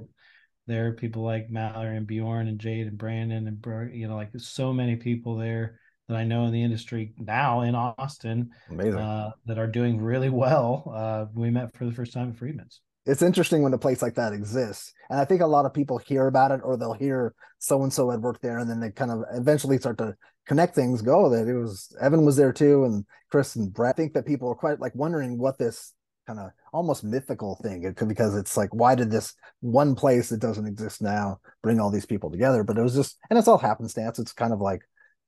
there. 0.68 0.94
People 0.94 1.24
like 1.24 1.50
Mallory 1.50 1.98
and 1.98 2.08
Bjorn 2.08 2.48
and 2.48 2.60
Jade 2.60 2.88
and 2.88 2.98
Brandon 2.98 3.48
and, 3.48 3.94
you 3.94 4.08
know, 4.08 4.16
like 4.16 4.32
so 4.38 4.74
many 4.74 4.96
people 4.96 5.36
there 5.36 5.80
that 6.08 6.18
I 6.18 6.24
know 6.24 6.46
in 6.46 6.52
the 6.52 6.64
industry 6.64 7.14
now 7.18 7.62
in 7.62 7.76
Austin 7.76 8.52
uh, 8.72 9.32
that 9.46 9.58
are 9.58 9.68
doing 9.68 10.02
really 10.02 10.30
well. 10.30 10.92
Uh, 10.94 11.26
we 11.34 11.50
met 11.50 11.76
for 11.76 11.86
the 11.86 11.92
first 11.92 12.14
time 12.14 12.30
at 12.30 12.38
Freedmen's. 12.38 12.82
it's 13.06 13.22
interesting 13.22 13.62
when 13.62 13.74
a 13.74 13.78
place 13.78 14.02
like 14.02 14.16
that 14.16 14.34
exists. 14.34 14.94
And 15.10 15.20
I 15.20 15.26
think 15.26 15.42
a 15.42 15.48
lot 15.48 15.66
of 15.66 15.74
people 15.74 15.98
hear 15.98 16.28
about 16.28 16.52
it 16.52 16.62
or 16.64 16.78
they'll 16.78 16.94
hear 16.94 17.34
so 17.60 17.84
and 17.84 17.92
so 17.92 18.10
had 18.10 18.22
worked 18.22 18.42
there 18.42 18.60
and 18.60 18.70
then 18.70 18.80
they 18.80 18.92
kind 18.92 19.12
of 19.12 19.24
eventually 19.34 19.78
start 19.78 19.98
to 20.00 20.16
connect 20.46 20.76
things, 20.76 21.02
go 21.02 21.30
that 21.30 21.48
it 21.48 21.58
was 21.58 21.96
Evan 22.00 22.26
was 22.26 22.38
there 22.38 22.54
too 22.54 22.86
and 22.86 23.06
Chris 23.30 23.56
and 23.56 23.74
Brett. 23.74 23.96
I 23.96 23.98
think 23.98 24.14
that 24.14 24.26
people 24.26 24.50
are 24.50 24.56
quite 24.56 24.80
like 24.80 24.96
wondering 24.96 25.38
what 25.38 25.58
this 25.58 25.94
kind 26.26 26.40
of 26.40 26.52
almost 26.74 27.06
mythical 27.06 27.58
thing 27.64 27.84
it 27.84 27.96
could 27.96 28.10
because 28.10 28.36
it's 28.36 28.58
like 28.58 28.74
why 28.74 28.96
did 28.96 29.10
this 29.10 29.34
one 29.62 29.96
place 29.96 30.28
that 30.30 30.42
doesn't 30.42 30.68
exist 30.68 31.02
now 31.02 31.40
bring 31.64 31.80
all 31.80 31.92
these 31.92 32.06
people 32.06 32.30
together? 32.32 32.64
But 32.64 32.78
it 32.78 32.84
was 32.84 32.96
just 32.96 33.18
and 33.30 33.38
it's 33.38 33.48
all 33.48 33.58
happenstance. 33.58 34.20
It's 34.20 34.34
kind 34.34 34.54
of 34.54 34.60
like 34.60 34.82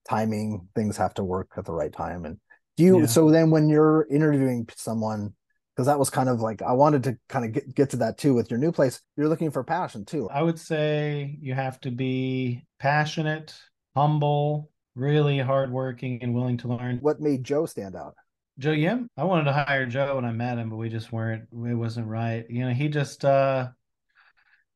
timing, 0.10 0.68
things 0.76 0.98
have 0.98 1.14
to 1.16 1.24
work 1.24 1.52
at 1.58 1.66
the 1.66 1.74
right 1.74 1.94
time. 1.94 2.26
And 2.26 2.38
do 2.78 2.84
you 2.84 3.00
Yeah. 3.02 3.06
so 3.06 3.30
then 3.30 3.52
when 3.52 3.70
you're 3.70 4.08
interviewing 4.10 4.68
someone 4.76 5.34
because 5.76 5.88
that 5.88 6.00
was 6.00 6.10
kind 6.10 6.28
of 6.28 6.42
like 6.42 6.62
I 6.62 6.74
wanted 6.74 7.06
to 7.06 7.18
kind 7.30 7.46
of 7.46 7.54
get, 7.54 7.74
get 7.74 7.90
to 7.92 7.98
that 7.98 8.18
too 8.18 8.34
with 8.34 8.52
your 8.52 8.60
new 8.60 8.74
place. 8.74 9.02
You're 9.16 9.30
looking 9.30 9.50
for 9.50 9.64
passion 9.64 10.04
too. 10.04 10.30
I 10.30 10.44
would 10.44 10.60
say 10.60 11.38
you 11.40 11.54
have 11.54 11.80
to 11.82 11.92
be 11.92 12.66
passionate, 12.80 13.58
humble, 13.96 14.72
really 14.96 15.40
hardworking, 15.40 16.22
and 16.22 16.36
willing 16.36 16.58
to 16.58 16.68
learn. 16.68 16.98
What 16.98 17.22
made 17.22 17.46
Joe 17.46 17.66
stand 17.66 17.96
out? 17.96 18.16
Joe 18.58 18.74
Yim, 18.74 19.08
I 19.16 19.24
wanted 19.24 19.46
to 19.46 19.54
hire 19.54 19.86
Joe 19.86 20.18
when 20.18 20.26
I 20.26 20.34
met 20.34 20.58
him, 20.58 20.70
but 20.70 20.76
we 20.76 20.90
just 20.90 21.14
weren't, 21.14 21.44
it 21.44 21.76
wasn't 21.76 22.08
right. 22.08 22.46
You 22.50 22.66
know, 22.66 22.74
he 22.74 22.90
just, 22.90 23.24
uh, 23.24 23.70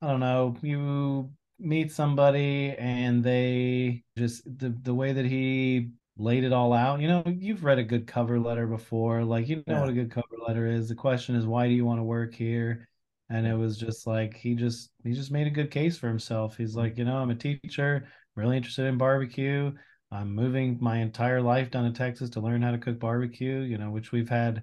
I 0.01 0.07
don't 0.07 0.21
know, 0.21 0.55
you 0.61 1.31
meet 1.63 1.91
somebody 1.91 2.75
and 2.77 3.23
they 3.23 4.03
just, 4.17 4.43
the, 4.59 4.69
the 4.69 4.93
way 4.93 5.13
that 5.13 5.25
he 5.25 5.89
laid 6.17 6.43
it 6.43 6.53
all 6.53 6.73
out, 6.73 7.01
you 7.01 7.07
know, 7.07 7.23
you've 7.25 7.63
read 7.63 7.79
a 7.79 7.83
good 7.83 8.05
cover 8.07 8.39
letter 8.39 8.67
before. 8.67 9.23
Like, 9.23 9.47
you 9.47 9.57
know 9.57 9.63
Yeah. 9.67 9.79
what 9.81 9.89
a 9.89 9.93
good 9.93 10.11
cover 10.11 10.35
letter 10.47 10.67
is. 10.67 10.87
The 10.89 10.95
question 10.95 11.35
is, 11.35 11.45
why 11.45 11.67
do 11.67 11.73
you 11.73 11.85
want 11.85 11.99
to 11.99 12.03
work 12.03 12.33
here? 12.35 12.87
And 13.29 13.47
it 13.47 13.55
was 13.55 13.77
just 13.77 14.05
like, 14.05 14.35
he 14.35 14.53
just, 14.53 14.91
he 15.03 15.13
just 15.13 15.31
made 15.31 15.47
a 15.47 15.51
good 15.51 15.71
case 15.71 15.97
for 15.97 16.07
himself. 16.07 16.57
He's 16.57 16.75
like, 16.75 16.97
you 16.97 17.05
know, 17.05 17.17
I'm 17.17 17.31
a 17.31 17.35
teacher, 17.35 18.07
really 18.35 18.57
interested 18.57 18.85
in 18.85 18.97
barbecue. 18.97 19.71
I'm 20.11 20.35
moving 20.35 20.77
my 20.79 20.97
entire 20.97 21.41
life 21.41 21.71
down 21.71 21.85
to 21.85 21.97
Texas 21.97 22.29
to 22.31 22.41
learn 22.41 22.61
how 22.61 22.71
to 22.71 22.77
cook 22.77 22.99
barbecue, 22.99 23.61
you 23.61 23.77
know, 23.79 23.89
which 23.89 24.11
we've 24.11 24.29
had 24.29 24.61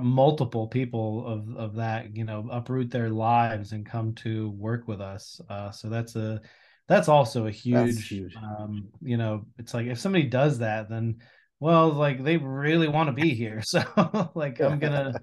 multiple 0.00 0.66
people 0.68 1.26
of 1.26 1.56
of 1.56 1.74
that, 1.76 2.16
you 2.16 2.24
know, 2.24 2.46
uproot 2.50 2.90
their 2.90 3.10
lives 3.10 3.72
and 3.72 3.86
come 3.86 4.14
to 4.16 4.50
work 4.50 4.88
with 4.88 5.00
us. 5.00 5.40
Uh, 5.48 5.70
so 5.70 5.88
that's 5.88 6.16
a 6.16 6.40
that's 6.88 7.08
also 7.08 7.46
a 7.46 7.50
huge, 7.50 8.08
huge. 8.08 8.34
um, 8.36 8.88
you 9.00 9.16
know, 9.16 9.46
it's 9.58 9.74
like 9.74 9.86
if 9.86 9.98
somebody 9.98 10.24
does 10.24 10.58
that, 10.58 10.88
then 10.88 11.18
well, 11.60 11.90
like 11.90 12.22
they 12.22 12.36
really 12.36 12.88
want 12.88 13.08
to 13.08 13.12
be 13.12 13.34
here. 13.34 13.62
So 13.64 13.82
like 14.34 14.60
I'm 14.60 14.78
gonna 14.78 15.14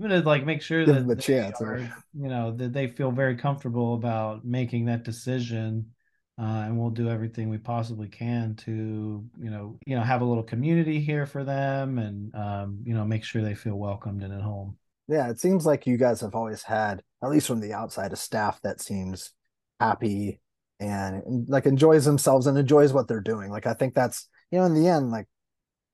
I'm 0.00 0.08
gonna 0.08 0.22
like 0.22 0.44
make 0.44 0.62
sure 0.62 0.86
Give 0.86 0.94
that 0.94 1.06
them 1.06 1.10
a 1.10 1.16
chance, 1.16 1.60
are, 1.60 1.66
right? 1.66 1.90
you 2.14 2.28
know, 2.28 2.52
that 2.56 2.72
they 2.72 2.86
feel 2.88 3.10
very 3.12 3.36
comfortable 3.36 3.94
about 3.94 4.44
making 4.44 4.86
that 4.86 5.04
decision 5.04 5.93
uh, 6.38 6.64
and 6.66 6.78
we'll 6.78 6.90
do 6.90 7.08
everything 7.08 7.48
we 7.48 7.58
possibly 7.58 8.08
can 8.08 8.56
to 8.56 9.24
you 9.40 9.50
know 9.50 9.78
you 9.86 9.94
know 9.96 10.02
have 10.02 10.20
a 10.20 10.24
little 10.24 10.42
community 10.42 11.00
here 11.00 11.26
for 11.26 11.44
them 11.44 11.98
and 11.98 12.34
um, 12.34 12.78
you 12.84 12.94
know 12.94 13.04
make 13.04 13.24
sure 13.24 13.42
they 13.42 13.54
feel 13.54 13.76
welcomed 13.76 14.22
and 14.22 14.32
at 14.32 14.42
home 14.42 14.76
Yeah, 15.08 15.28
it 15.30 15.38
seems 15.38 15.66
like 15.66 15.86
you 15.86 15.96
guys 15.96 16.20
have 16.22 16.34
always 16.34 16.62
had, 16.62 17.02
at 17.22 17.30
least 17.30 17.46
from 17.46 17.60
the 17.60 17.74
outside, 17.74 18.12
a 18.12 18.16
staff 18.16 18.60
that 18.62 18.80
seems 18.80 19.32
happy 19.78 20.40
and, 20.80 21.48
like 21.48 21.66
enjoys 21.66 22.04
themselves 22.04 22.46
and 22.46 22.56
enjoys 22.56 22.92
what 22.92 23.06
they're 23.06 23.20
doing. 23.20 23.50
Like 23.50 23.66
I 23.66 23.74
think 23.74 23.94
that's 23.94 24.28
you 24.50 24.58
know 24.58 24.64
in 24.64 24.74
the 24.74 24.88
end, 24.88 25.10
like 25.10 25.26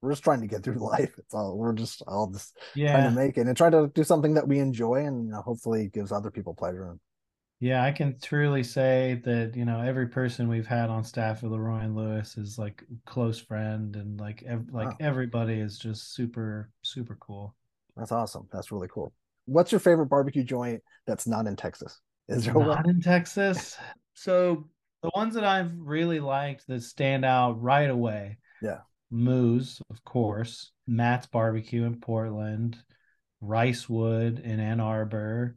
we're 0.01 0.13
just 0.13 0.25
trying 0.25 0.41
to 0.41 0.47
get 0.47 0.63
through 0.63 0.79
life. 0.91 1.13
It's 1.19 1.35
all 1.35 1.57
we're 1.59 1.73
just 1.73 2.03
all 2.07 2.29
just 2.29 2.57
yeah. 2.75 2.93
trying 2.93 3.11
to 3.15 3.21
make 3.21 3.37
it 3.37 3.47
and 3.47 3.57
try 3.57 3.71
to 3.71 3.91
do 3.95 4.05
something 4.05 4.35
that 4.35 4.49
we 4.49 4.59
enjoy 4.59 5.05
and 5.05 5.27
you 5.27 5.33
know, 5.33 5.43
hopefully 5.43 5.91
gives 5.93 6.13
other 6.13 6.31
people 6.31 6.55
pleasure. 6.55 6.97
Yeah 7.61 7.85
i 7.85 7.93
can 7.93 8.19
truly 8.21 8.63
say 8.63 9.21
that 9.25 9.55
you 9.55 9.65
know 9.65 9.81
every 9.81 10.07
person 10.09 10.49
we've 10.49 10.67
had 10.67 10.91
on 10.91 11.05
staff 11.05 11.45
at 11.45 11.51
leroy 11.51 11.79
and 11.81 11.95
lewis 11.95 12.37
is 12.37 12.59
like 12.59 12.83
close 13.07 13.39
friend 13.39 13.97
and 13.97 14.19
like 14.19 14.43
ev- 14.47 14.69
like 14.73 14.89
Wow. 14.89 14.97
everybody 15.01 15.55
is 15.61 15.79
just 15.79 16.15
super 16.15 16.71
super 16.83 17.17
cool 17.21 17.55
That's 17.97 18.13
awesome. 18.13 18.49
That's 18.53 18.73
really 18.73 18.89
cool. 18.89 19.13
What's 19.47 19.73
your 19.73 19.81
favorite 19.81 20.07
barbecue 20.07 20.45
joint 20.45 20.83
that's 21.07 21.27
not 21.27 21.47
in 21.47 21.57
Texas? 21.57 22.01
Is 22.29 22.45
there 22.45 22.55
one? 22.55 22.69
not 22.69 22.89
in 22.89 23.01
texas 23.01 23.77
so 24.15 24.69
the 25.03 25.11
ones 25.15 25.35
that 25.35 25.45
i've 25.45 25.73
really 25.77 26.21
liked 26.21 26.67
that 26.69 26.83
stand 26.83 27.25
out 27.25 27.61
right 27.61 27.91
away 27.91 28.39
Yeah. 28.63 28.79
Moose, 29.11 29.83
of 29.91 30.05
course, 30.05 30.71
Matt's 30.87 31.27
Barbecue 31.27 31.85
in 31.85 31.99
Portland, 32.01 32.79
Ricewood 33.43 34.41
in 34.41 34.61
Ann 34.61 34.81
Arbor, 34.81 35.57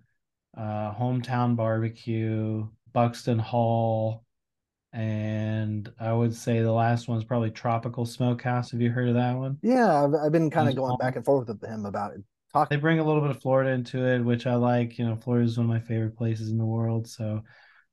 uh, 0.58 0.94
Hometown 0.94 1.56
Barbecue, 1.56 2.68
Buxton 2.94 3.39
Hall, 3.39 4.24
and 4.92 5.92
I 6.00 6.13
would 6.13 6.36
say 6.36 6.62
the 6.62 6.72
last 6.72 7.08
one's 7.08 7.24
probably 7.24 7.52
Tropical 7.52 8.06
Smokehouse. 8.06 8.72
Have 8.72 8.82
you 8.82 8.92
heard 8.92 9.10
of 9.10 9.16
that 9.16 9.36
one? 9.36 9.58
Yeah, 9.63 10.04
I've, 10.04 10.13
I've 10.13 10.32
been 10.32 10.52
kind 10.52 10.70
of 10.70 10.76
going 10.76 10.98
back 10.98 11.16
and 11.16 11.26
forth 11.26 11.48
with 11.48 11.63
him 11.63 11.86
about 11.86 12.13
it. 12.13 12.22
They 12.70 12.76
bring 12.76 13.00
a 13.00 13.04
little 13.04 13.22
bit 13.22 13.32
of 13.32 13.42
Florida 13.42 13.72
into 13.72 14.06
it, 14.06 14.20
which 14.20 14.46
I 14.46 14.54
like. 14.56 15.00
You 15.00 15.08
know, 15.08 15.16
Florida 15.16 15.46
is 15.46 15.58
one 15.58 15.66
of 15.66 15.70
my 15.72 15.80
favorite 15.80 16.16
places 16.16 16.50
in 16.50 16.60
the 16.60 16.66
world. 16.66 17.08
So 17.08 17.42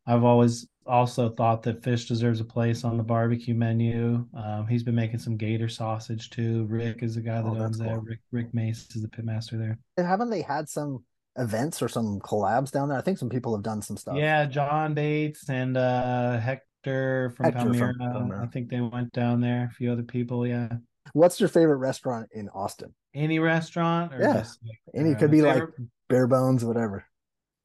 I've 0.07 0.25
always 0.25 0.69
also 0.87 1.31
thought 1.31 1.63
that 1.63 1.83
fish 1.83 2.07
deserves 2.07 2.41
a 2.41 2.45
place 2.45 2.85
on 2.85 2.99
the 2.99 3.03
barbecue 3.03 3.55
menu. 3.55 4.27
Um, 4.37 4.67
he's 4.67 4.83
been 4.83 4.95
making 4.95 5.21
some 5.21 5.39
gator 5.39 5.69
sausage 5.69 6.29
too. 6.29 6.65
Rick 6.65 7.03
is 7.03 7.15
the 7.15 7.23
guy 7.23 7.41
that 7.41 7.49
Oh, 7.49 7.57
owns 7.59 7.79
that. 7.79 8.03
Rick 8.03 8.21
Rick 8.33 8.53
Mace 8.53 8.87
is 8.95 9.01
the 9.01 9.09
pitmaster 9.09 9.59
there. 9.59 9.79
Haven't 9.97 10.29
they 10.29 10.43
had 10.43 10.69
some 10.69 11.05
events 11.37 11.83
or 11.83 11.89
some 11.89 12.19
collabs 12.21 12.71
down 12.71 12.89
there? 12.89 12.99
I 12.99 13.03
think 13.03 13.19
some 13.19 13.29
people 13.29 13.55
have 13.55 13.63
done 13.63 13.83
some 13.83 13.97
stuff. 13.97 14.17
Yeah, 14.17 14.45
John 14.47 14.95
Bates 14.95 15.49
and 15.49 15.77
uh, 15.77 16.39
Hector 16.39 17.33
from 17.37 17.45
Hector 17.47 17.75
from 17.75 17.95
Palmira. 17.95 17.95
Palmira. 17.99 18.43
I 18.43 18.47
think 18.47 18.69
they 18.69 18.81
went 18.81 19.13
down 19.13 19.41
there. 19.41 19.69
A 19.71 19.75
few 19.75 19.93
other 19.93 20.03
people. 20.03 20.47
Yeah. 20.47 20.69
What's 21.13 21.41
your 21.41 21.49
favorite 21.49 21.79
restaurant 21.79 22.29
in 22.33 22.49
Austin? 22.51 22.95
Any 23.15 23.39
restaurant 23.39 24.15
or 24.15 24.21
Yeah. 24.21 24.35
just 24.35 24.59
like, 24.65 24.79
Any 24.95 25.15
uh, 25.15 25.19
could 25.19 25.31
be 25.31 25.43
like 25.43 25.63
bare 26.09 26.27
bones, 26.27 26.65
whatever. 26.65 27.05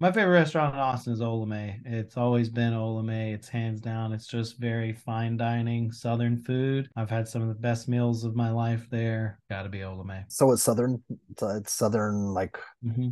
My 0.01 0.11
favorite 0.11 0.33
restaurant 0.33 0.73
in 0.73 0.79
Austin 0.79 1.13
is 1.13 1.21
Olamaie. 1.21 1.79
It's 1.85 2.17
always 2.17 2.49
been 2.49 2.73
Olamaie. 2.73 3.33
It's 3.33 3.47
hands 3.47 3.79
down. 3.79 4.11
It's 4.11 4.27
just 4.27 4.57
very 4.59 4.91
fine 4.91 5.37
dining, 5.37 5.89
southern 5.91 6.37
food. 6.37 6.89
I've 6.97 7.09
had 7.09 7.29
some 7.29 7.41
of 7.41 7.47
the 7.47 7.53
best 7.53 7.87
meals 7.87 8.25
of 8.25 8.35
my 8.35 8.49
life 8.51 8.87
there. 8.89 9.39
Got 9.49 9.63
to 9.63 9.69
be 9.69 9.79
Olamaie. 9.79 10.25
So 10.27 10.51
it's 10.51 10.63
southern. 10.63 11.01
It's 11.41 11.71
southern, 11.71 12.33
like 12.33 12.57
Mm-hmm. 12.85 13.09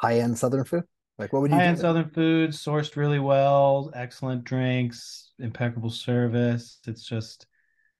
High 0.00 0.20
end 0.20 0.38
southern 0.38 0.64
food. 0.64 0.84
Like 1.18 1.32
what 1.32 1.42
would 1.42 1.52
you 1.52 1.60
do? 1.60 1.60
high 1.60 1.66
end 1.66 1.76
there? 1.76 1.82
southern 1.82 2.10
food, 2.10 2.50
sourced 2.50 2.96
really 2.96 3.18
well, 3.18 3.90
excellent 3.94 4.44
drinks, 4.44 5.32
impeccable 5.38 5.90
service. 5.90 6.78
It's 6.86 7.02
just 7.04 7.46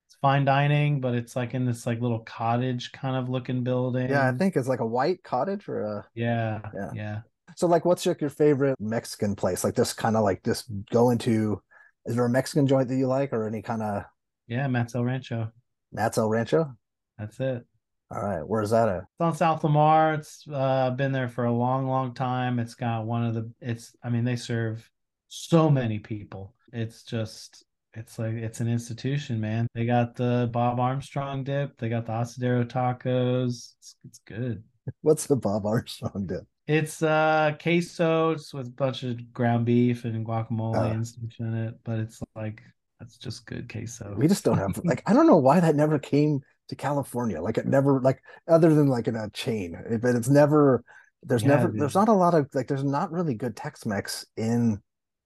it's 0.06 0.16
fine 0.20 0.44
dining, 0.44 1.00
but 1.00 1.14
it's 1.14 1.36
like 1.36 1.54
in 1.54 1.66
this 1.66 1.86
like 1.86 2.00
little 2.00 2.20
cottage 2.20 2.92
kind 2.92 3.16
of 3.16 3.28
looking 3.28 3.62
building. 3.64 4.08
Yeah, 4.08 4.28
I 4.28 4.32
think 4.36 4.56
it's 4.56 4.68
like 4.68 4.80
a 4.80 4.86
white 4.86 5.22
cottage 5.22 5.68
or 5.68 5.82
a. 5.82 6.06
Yeah, 6.14 6.60
Yeah. 6.74 6.90
yeah. 6.94 7.20
So 7.56 7.66
like, 7.66 7.84
what's 7.84 8.06
like 8.06 8.20
your 8.20 8.30
favorite 8.30 8.76
Mexican 8.80 9.34
place? 9.34 9.64
Like 9.64 9.74
this 9.74 9.92
kind 9.92 10.16
of 10.16 10.22
like 10.24 10.42
this 10.42 10.64
go 10.90 11.10
into. 11.10 11.62
Is 12.06 12.14
there 12.16 12.24
a 12.24 12.30
Mexican 12.30 12.66
joint 12.66 12.88
that 12.88 12.96
you 12.96 13.06
like, 13.06 13.32
or 13.32 13.46
any 13.46 13.60
kind 13.62 13.82
of 13.82 14.04
Yeah, 14.46 14.66
Matt's 14.68 14.94
El 14.94 15.04
Rancho. 15.04 15.52
El 15.96 16.28
Rancho? 16.28 16.76
That's 17.18 17.38
it. 17.40 17.66
All 18.10 18.22
right, 18.22 18.42
where's 18.46 18.70
that 18.70 18.88
at? 18.88 19.02
It's 19.02 19.20
on 19.20 19.36
South 19.36 19.62
Lamar. 19.62 20.14
It's 20.14 20.44
uh, 20.52 20.90
been 20.90 21.12
there 21.12 21.28
for 21.28 21.44
a 21.44 21.52
long, 21.52 21.86
long 21.86 22.12
time. 22.12 22.58
It's 22.58 22.74
got 22.74 23.06
one 23.06 23.24
of 23.24 23.34
the. 23.34 23.50
It's. 23.60 23.94
I 24.02 24.10
mean, 24.10 24.24
they 24.24 24.36
serve 24.36 24.88
so 25.28 25.70
many 25.70 25.98
people. 26.00 26.54
It's 26.72 27.04
just 27.04 27.64
it's 27.94 28.18
like 28.18 28.34
it's 28.34 28.60
an 28.60 28.68
institution, 28.68 29.40
man. 29.40 29.66
They 29.74 29.84
got 29.84 30.14
the 30.14 30.48
Bob 30.52 30.78
Armstrong 30.78 31.44
dip, 31.44 31.76
they 31.78 31.88
got 31.88 32.06
the 32.06 32.12
Asadero 32.12 32.64
tacos. 32.64 33.74
It's, 33.78 33.96
it's 34.04 34.20
good. 34.26 34.62
What's 35.02 35.26
the 35.26 35.36
Bob 35.36 35.66
Armstrong 35.66 36.26
dip? 36.26 36.44
It's 36.66 37.02
uh 37.02 37.56
queso 37.60 38.30
it's 38.30 38.54
with 38.54 38.68
a 38.68 38.70
bunch 38.70 39.02
of 39.02 39.32
ground 39.32 39.66
beef 39.66 40.04
and 40.04 40.24
guacamole 40.24 40.76
Uh. 40.76 40.90
and 40.92 41.06
stuff 41.06 41.24
in 41.40 41.54
it, 41.54 41.74
but 41.84 41.98
it's 41.98 42.20
like 42.36 42.62
that's 43.00 43.16
just 43.16 43.46
good 43.46 43.68
queso. 43.68 44.14
We 44.16 44.28
just 44.28 44.44
don't 44.44 44.58
have 44.58 44.78
like 44.84 45.02
I 45.06 45.12
don't 45.12 45.26
know 45.26 45.38
why 45.38 45.58
that 45.60 45.74
never 45.74 45.98
came 45.98 46.40
to 46.70 46.76
California. 46.76 47.40
Like 47.40 47.58
it 47.58 47.66
never 47.66 48.00
like 48.00 48.20
other 48.48 48.74
than 48.74 48.88
like 48.88 49.06
in 49.06 49.14
a 49.16 49.28
chain, 49.30 49.74
It- 49.88 50.00
but 50.02 50.14
it's 50.16 50.28
never 50.28 50.82
there's 51.22 51.42
Yeah, 51.42 51.48
never 51.48 51.68
dude. 51.68 51.80
there's 51.82 51.94
not 51.94 52.08
a 52.08 52.12
lot 52.14 52.34
of 52.34 52.48
like 52.54 52.66
there's 52.66 52.82
not 52.84 53.12
really 53.12 53.34
good 53.34 53.54
Tex-Mex 53.54 54.24
in 54.38 54.80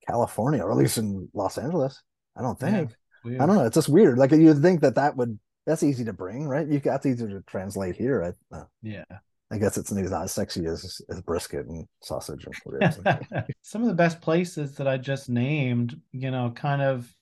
California 0.08 0.60
or 0.62 0.70
at 0.72 0.76
least 0.76 0.98
in 0.98 1.28
Los 1.32 1.56
Angeles. 1.56 2.02
I 2.36 2.42
don't 2.42 2.58
think. 2.58 2.90
Weird. 3.24 3.40
I 3.40 3.46
don't 3.46 3.56
know. 3.56 3.64
It's 3.64 3.76
just 3.76 3.88
weird. 3.88 4.18
Like 4.18 4.32
you'd 4.32 4.60
think 4.60 4.80
that 4.80 4.96
that 4.96 5.16
would 5.16 5.38
that's 5.66 5.82
easy 5.82 6.04
to 6.04 6.12
bring, 6.12 6.46
right? 6.48 6.66
You 6.68 6.78
got 6.80 7.06
easier 7.06 7.28
to 7.28 7.40
translate 7.46 7.96
here. 7.96 8.34
I, 8.52 8.56
uh, 8.56 8.64
Yeah. 8.82 9.04
I 9.50 9.58
guess 9.58 9.78
it's 9.78 9.92
not 9.92 10.24
as 10.24 10.32
sexy 10.32 10.66
as 10.66 11.00
as 11.08 11.20
brisket 11.22 11.66
and 11.66 11.86
sausage 12.02 12.44
and. 12.46 13.44
Some 13.62 13.82
of 13.82 13.88
the 13.88 13.94
best 13.94 14.20
places 14.20 14.74
that 14.76 14.88
I 14.88 14.96
just 14.98 15.28
named, 15.28 16.00
you 16.12 16.30
know, 16.32 16.50
kind 16.50 16.82
of 16.82 17.14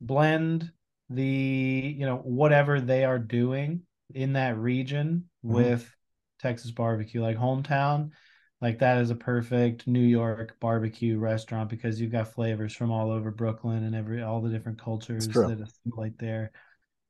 blend 0.00 0.72
the, 1.10 1.94
you 1.98 2.06
know, 2.06 2.18
whatever 2.18 2.80
they 2.80 3.04
are 3.04 3.18
doing 3.18 3.82
in 4.14 4.34
that 4.34 4.56
region 4.58 5.28
Mhm. 5.48 5.50
with 5.50 5.94
Texas 6.40 6.70
barbecue, 6.70 7.22
like 7.22 7.36
hometown. 7.36 8.10
Like 8.60 8.78
that 8.80 8.98
is 8.98 9.10
a 9.10 9.14
perfect 9.14 9.86
New 9.86 10.00
York 10.02 10.56
barbecue 10.60 11.18
restaurant 11.18 11.70
because 11.70 12.00
you've 12.00 12.12
got 12.12 12.28
flavors 12.32 12.74
from 12.74 12.90
all 12.90 13.10
over 13.10 13.30
Brooklyn 13.30 13.84
and 13.84 13.94
every 13.94 14.22
all 14.22 14.40
the 14.42 14.50
different 14.50 14.78
cultures 14.80 15.42
that 15.42 15.60
assimilate 15.60 16.18
there. 16.18 16.52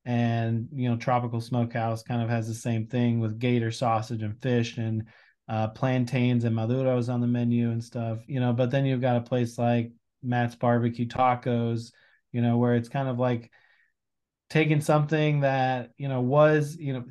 And 0.05 0.69
you 0.73 0.89
know, 0.89 0.97
Tropical 0.97 1.41
Smokehouse 1.41 2.03
kind 2.03 2.23
of 2.23 2.29
has 2.29 2.49
the 2.49 2.55
same 2.55 2.87
thing 2.87 3.21
with 3.21 3.39
gator 3.39 3.71
sausage 3.71 4.23
and 4.23 4.41
fish 4.41 4.79
and 4.79 5.05
uh, 5.49 5.69
plantains 5.69 6.45
and 6.45 6.57
maduros 6.57 7.13
on 7.13 7.21
the 7.21 7.27
menu 7.27 7.71
and 7.71 7.83
stuff, 7.85 8.21
you 8.27 8.41
know. 8.41 8.53
But 8.53 8.71
then 8.71 8.87
you've 8.87 9.01
got 9.01 9.17
a 9.17 9.21
place 9.21 9.59
like 9.59 9.93
Matt's 10.23 10.55
Barbecue 10.55 11.07
Tacos, 11.07 11.93
you 12.33 12.41
know, 12.41 12.57
where 12.57 12.77
it's 12.77 12.89
kind 12.89 13.09
of 13.09 13.19
like 13.19 13.51
taking 14.51 14.81
something 14.81 15.41
that 15.41 15.91
you 15.97 16.09
know 16.09 16.21
was 16.21 16.77
you 16.77 16.93
know 16.93 17.05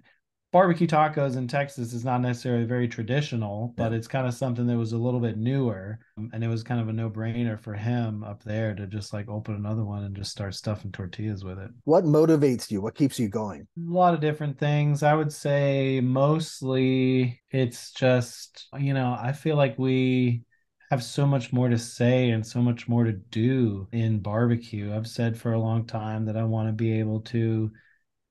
barbecue 0.52 0.88
tacos 0.88 1.38
in 1.38 1.47
Texas 1.47 1.93
is 1.93 2.04
not 2.04 2.21
necessarily 2.21 2.65
very 2.65 2.88
traditional, 2.88 3.73
but 3.78 3.93
it's 3.93 4.08
kind 4.08 4.28
of 4.28 4.34
something 4.34 4.65
that 4.65 4.78
was 4.78 4.93
a 4.93 4.97
little 4.97 5.19
bit 5.19 5.38
newer, 5.38 5.99
um, 6.17 6.30
and 6.34 6.43
it 6.43 6.47
was 6.47 6.63
kind 6.63 6.82
of 6.82 6.89
a 6.89 6.93
no 6.93 7.10
brainer 7.10 7.60
for 7.60 7.73
him 7.73 8.23
up 8.23 8.43
there 8.43 8.73
to 8.75 8.88
just 8.88 9.13
like 9.13 9.30
open 9.30 9.56
another 9.56 9.84
one 9.84 10.04
and 10.04 10.15
just 10.15 10.32
start 10.32 10.56
stuffing 10.56 10.91
tortillas 10.91 11.43
with 11.43 11.60
it 11.60 11.69
what 11.84 12.04
motivates 12.04 12.69
you? 12.71 12.82
What 12.82 12.95
keeps 12.95 13.19
you 13.19 13.30
going? 13.30 13.67
a 13.78 13.91
lot 13.91 14.13
of 14.13 14.19
different 14.19 14.58
things. 14.58 15.04
I 15.04 15.13
would 15.13 15.32
say 15.32 16.02
mostly 16.02 17.41
it's 17.52 17.91
just, 17.91 18.67
you 18.78 18.93
know, 18.93 19.17
I 19.19 19.32
feel 19.32 19.56
like 19.56 19.78
we 19.80 20.43
have 20.89 21.04
so 21.04 21.25
much 21.25 21.54
more 21.54 21.69
to 21.69 21.78
say 21.78 22.32
and 22.32 22.45
so 22.45 22.62
much 22.62 22.88
more 22.88 23.04
to 23.04 23.12
do 23.12 23.88
in 23.91 24.19
barbecue. 24.19 24.93
I've 24.93 25.08
said 25.08 25.38
for 25.38 25.54
a 25.54 25.60
long 25.60 25.86
time 25.86 26.25
that 26.25 26.38
I 26.38 26.43
want 26.43 26.67
to 26.67 26.73
be 26.73 26.99
able 26.99 27.21
to 27.21 27.71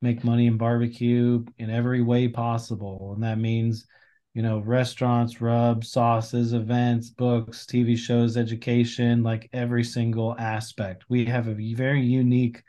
make 0.03 0.25
money 0.25 0.47
in 0.47 0.57
barbecue 0.57 1.45
in 1.59 1.71
every 1.71 2.03
way 2.03 2.29
possible. 2.29 3.13
And 3.15 3.23
that 3.23 3.39
means, 3.39 3.87
you 4.35 4.43
know, 4.43 4.59
restaurants, 4.61 5.41
rubs, 5.41 5.91
sauces, 5.91 6.53
events, 6.53 7.11
books, 7.11 7.67
TV 7.67 7.97
shows, 7.97 8.37
education, 8.37 9.23
like 9.23 9.49
every 9.53 9.85
single 9.85 10.37
aspect. 10.39 11.05
We 11.09 11.25
have 11.27 11.49
a 11.49 11.75
very 11.75 12.03
unique 12.03 12.63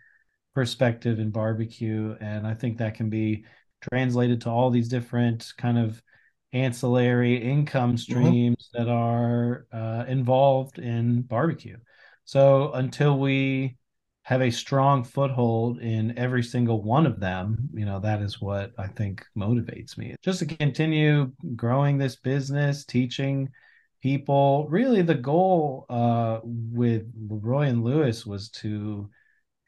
perspective 0.56 1.20
in 1.20 1.30
barbecue 1.30 2.16
and 2.20 2.46
i 2.46 2.54
think 2.54 2.78
that 2.78 2.96
can 2.96 3.10
be 3.10 3.46
translated 3.94 4.42
to 4.42 4.50
all 4.50 4.70
these 4.70 4.90
different 4.90 5.54
kind 5.58 5.78
of 5.78 6.02
ancillary 6.54 7.36
income 7.36 7.98
streams 7.98 8.70
that 8.74 8.88
are 8.88 9.68
uh, 9.72 10.06
involved 10.08 10.80
in 10.80 11.22
barbecue. 11.24 11.78
So 12.26 12.72
until 12.74 13.20
we 13.20 13.78
have 14.24 14.42
a 14.42 14.52
strong 14.52 15.04
foothold 15.04 15.80
in 15.80 16.18
every 16.18 16.44
single 16.44 16.84
one 16.84 17.08
of 17.08 17.20
them 17.20 17.68
you 17.74 17.84
know 17.84 18.00
that 18.00 18.22
is 18.22 18.40
what 18.40 18.72
i 18.78 18.86
think 18.86 19.26
motivates 19.36 19.98
me. 19.98 20.16
Just 20.22 20.38
to 20.40 20.46
continue 20.46 21.32
growing 21.56 21.98
this 21.98 22.16
business 22.16 22.86
teaching 22.86 23.50
people 24.04 24.68
really 24.70 25.02
the 25.02 25.16
goal 25.16 25.88
uh, 25.90 26.40
with 26.44 27.12
roy 27.28 27.64
and 27.64 27.84
lewis 27.84 28.24
was 28.24 28.50
to 28.50 29.10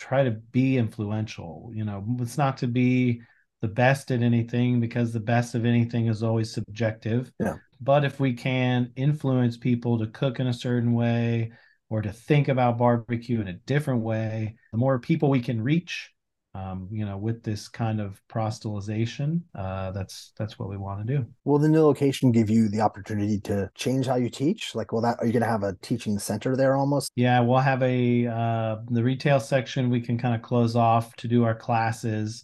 try 0.02 0.24
to 0.24 0.32
be 0.32 0.78
influential. 0.78 1.72
You 1.74 1.86
know, 1.86 2.04
it's 2.20 2.38
not 2.38 2.58
to 2.58 2.67
be 2.67 3.22
the 3.62 3.67
best 3.67 4.12
at 4.12 4.21
anything 4.21 4.80
because 4.80 5.13
the 5.13 5.19
best 5.19 5.56
of 5.56 5.65
anything 5.65 6.08
is 6.08 6.24
always 6.24 6.52
subjective. 6.54 7.32
Yeah. 7.39 7.56
But 7.80 8.04
if 8.04 8.19
we 8.19 8.34
can 8.34 8.91
influence 8.95 9.58
people 9.58 10.00
to 10.00 10.08
cook 10.08 10.39
in 10.39 10.47
a 10.47 10.54
certain 10.54 10.93
way 10.93 11.52
or 11.89 12.02
to 12.02 12.12
think 12.12 12.47
about 12.47 12.78
barbecue 12.78 13.41
in 13.41 13.47
a 13.47 13.54
different 13.54 14.02
way, 14.02 14.56
the 14.71 14.78
more 14.78 15.00
people 15.00 15.30
we 15.30 15.41
can 15.41 15.62
reach, 15.62 16.12
um, 16.54 16.89
you 16.91 17.06
know, 17.06 17.17
with 17.17 17.43
this 17.43 17.67
kind 17.67 18.02
of 18.02 18.21
proselytization, 18.30 19.41
uh, 19.56 19.91
that's 19.91 20.34
that's 20.38 20.60
what 20.60 20.69
we 20.69 20.78
want 20.78 21.06
to 21.06 21.17
do. 21.17 21.26
Will 21.45 21.60
the 21.60 21.69
new 21.69 21.82
location 21.82 22.32
give 22.32 22.50
you 22.50 22.67
the 22.67 22.82
opportunity 22.82 23.39
to 23.41 23.69
change 23.76 24.06
how 24.06 24.15
you 24.15 24.30
teach? 24.30 24.76
Like, 24.76 24.91
will 24.91 25.02
that 25.02 25.17
are 25.19 25.26
you 25.26 25.32
going 25.32 25.43
to 25.43 25.50
have 25.50 25.63
a 25.63 25.78
teaching 25.82 26.19
center 26.19 26.56
there 26.58 26.76
almost? 26.76 27.12
Yeah, 27.15 27.39
we'll 27.39 27.60
have 27.60 27.82
a 27.84 28.28
uh, 28.28 28.78
the 28.89 29.04
retail 29.04 29.39
section 29.39 29.89
we 29.89 30.02
can 30.02 30.17
kind 30.17 30.36
of 30.36 30.41
close 30.41 30.76
off 30.76 31.15
to 31.17 31.28
do 31.28 31.45
our 31.45 31.56
classes. 31.56 32.43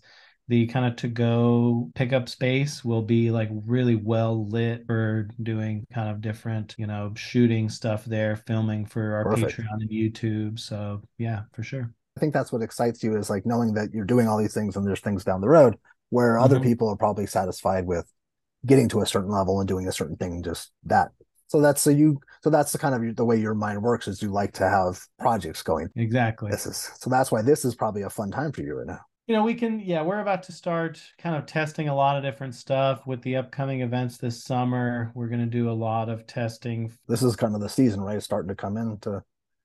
The 0.49 0.65
kind 0.67 0.86
of 0.86 0.95
to 0.97 1.10
go 1.10 1.91
pickup 1.93 2.29
space 2.29 2.83
will 2.86 3.01
be 3.01 3.31
like 3.31 3.49
really 3.51 3.95
well 3.95 4.47
lit 4.47 4.86
for 4.88 5.27
doing 5.43 5.86
kind 5.93 6.10
of 6.10 6.21
different, 6.21 6.73
you 6.77 6.88
know, 6.88 7.12
shooting 7.17 7.69
stuff 7.69 8.05
there, 8.05 8.38
filming 8.38 8.86
for 8.86 9.15
our 9.15 9.25
Perfect. 9.25 9.60
Patreon 9.60 9.81
and 9.81 9.89
YouTube. 9.89 10.57
So 10.60 11.01
yeah, 11.17 11.43
for 11.53 11.63
sure. 11.63 11.93
I 12.15 12.19
think 12.19 12.33
that's 12.33 12.51
what 12.51 12.62
excites 12.62 13.03
you 13.03 13.15
is 13.17 13.29
like 13.29 13.45
knowing 13.45 13.73
that 13.73 13.93
you're 13.93 14.05
doing 14.05 14.27
all 14.27 14.38
these 14.38 14.53
things 14.53 14.75
and 14.75 14.88
there's 14.88 15.01
things 15.01 15.23
down 15.23 15.41
the 15.41 15.49
road 15.49 15.77
where 16.10 16.39
other 16.39 16.55
Mhm. 16.55 16.63
people 16.63 16.88
are 16.89 16.95
probably 16.95 17.27
satisfied 17.27 17.86
with 17.86 18.12
getting 18.65 18.89
to 18.89 19.01
a 19.01 19.05
certain 19.05 19.31
level 19.31 19.60
and 19.60 19.67
doing 19.67 19.88
a 19.88 19.91
certain 19.91 20.15
thing, 20.15 20.43
just 20.43 20.71
that. 20.86 21.12
So 21.47 21.62
that's 21.62 21.81
so 21.81 21.89
you 21.89 22.19
so 22.43 22.49
that's 22.49 22.71
the 22.71 22.77
kind 22.77 22.95
of 22.95 23.15
the 23.15 23.25
way 23.25 23.38
your 23.38 23.53
mind 23.53 23.81
works 23.81 24.07
is 24.07 24.21
you 24.21 24.31
like 24.31 24.53
to 24.53 24.67
have 24.67 24.99
projects 25.19 25.62
going. 25.63 25.89
Exactly. 25.95 26.51
This 26.51 26.65
is 26.65 26.89
so 26.99 27.10
that's 27.10 27.31
why 27.31 27.41
this 27.41 27.65
is 27.65 27.75
probably 27.75 28.03
a 28.03 28.10
fun 28.10 28.31
time 28.31 28.51
for 28.51 28.62
you 28.62 28.75
right 28.75 28.88
now. 28.88 29.01
You 29.27 29.35
know 29.35 29.43
we 29.43 29.53
can 29.53 29.79
yeah 29.79 30.01
we're 30.01 30.19
about 30.21 30.43
to 30.43 30.51
start 30.51 31.01
kind 31.17 31.35
of 31.35 31.45
testing 31.45 31.89
a 31.89 31.95
lot 31.95 32.17
of 32.17 32.23
different 32.23 32.55
stuff 32.55 33.05
with 33.05 33.21
the 33.21 33.35
upcoming 33.35 33.81
events 33.81 34.17
this 34.17 34.43
summer 34.43 35.11
we're 35.13 35.27
going 35.27 35.41
to 35.41 35.45
do 35.45 35.69
a 35.69 35.71
lot 35.71 36.09
of 36.09 36.25
testing 36.25 36.91
This 37.07 37.21
is 37.21 37.35
kind 37.35 37.53
of 37.53 37.61
the 37.61 37.69
season, 37.69 38.01
right? 38.01 38.15
It's 38.17 38.25
starting 38.25 38.49
to 38.49 38.55
come 38.55 38.77
in 38.77 38.97
to, 39.01 39.21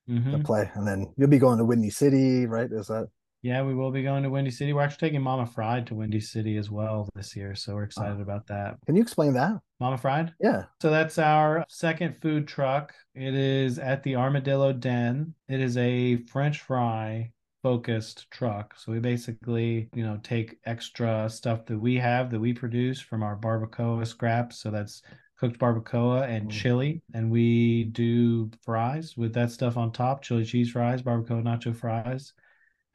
to 0.07 0.11
Mhm. 0.11 0.43
play. 0.43 0.69
And 0.75 0.85
then 0.85 1.13
you'll 1.17 1.29
be 1.29 1.39
going 1.39 1.57
to 1.59 1.65
Windy 1.65 1.89
City, 1.89 2.45
right? 2.45 2.69
Is 2.71 2.87
that 2.87 3.07
yeah 3.41 3.61
we 3.61 3.73
will 3.75 3.91
be 3.91 4.03
going 4.03 4.23
to 4.23 4.29
windy 4.29 4.49
city 4.49 4.71
we're 4.71 4.81
actually 4.81 5.09
taking 5.09 5.21
mama 5.21 5.45
fried 5.45 5.85
to 5.85 5.93
windy 5.95 6.21
city 6.21 6.55
as 6.55 6.71
well 6.71 7.09
this 7.13 7.35
year 7.35 7.53
so 7.55 7.75
we're 7.75 7.83
excited 7.83 8.21
about 8.21 8.47
that 8.47 8.77
can 8.85 8.95
you 8.95 9.01
explain 9.01 9.33
that? 9.33 9.59
mama 9.81 9.97
fried 9.97 10.31
Yeah. 10.39 10.63
so 10.81 10.89
that's 10.89 11.19
our 11.19 11.65
second 11.67 12.15
food 12.21 12.47
truck 12.47 12.93
it 13.15 13.33
is 13.35 13.79
at 13.79 14.01
the 14.03 14.15
armadillo 14.15 14.71
den 14.71 15.33
it 15.49 15.59
is 15.59 15.75
a 15.75 16.23
french 16.31 16.61
fry 16.61 17.32
focused 17.63 18.29
truck. 18.31 18.75
So 18.77 18.91
we 18.91 18.99
basically 18.99 19.89
you 19.93 20.03
know 20.05 20.19
take 20.23 20.59
extra 20.65 21.29
stuff 21.29 21.65
that 21.67 21.79
we 21.79 21.95
have 21.97 22.31
that 22.31 22.39
we 22.41 22.53
produce 22.53 23.01
from 23.01 23.23
our 23.23 23.37
barbacoa 23.37 24.05
scraps. 24.07 24.59
So 24.59 24.71
that's 24.71 25.01
cooked 25.39 25.59
barbacoa 25.59 26.27
and 26.29 26.49
Mm. 26.49 26.51
chili. 26.51 27.01
And 27.13 27.31
we 27.31 27.85
do 27.85 28.51
fries 28.63 29.17
with 29.17 29.33
that 29.33 29.51
stuff 29.51 29.77
on 29.77 29.91
top 29.91 30.21
chili 30.23 30.45
cheese 30.45 30.71
fries 30.71 31.01
barbacoa 31.01 31.43
nacho 31.43 31.75
fries. 31.75 32.33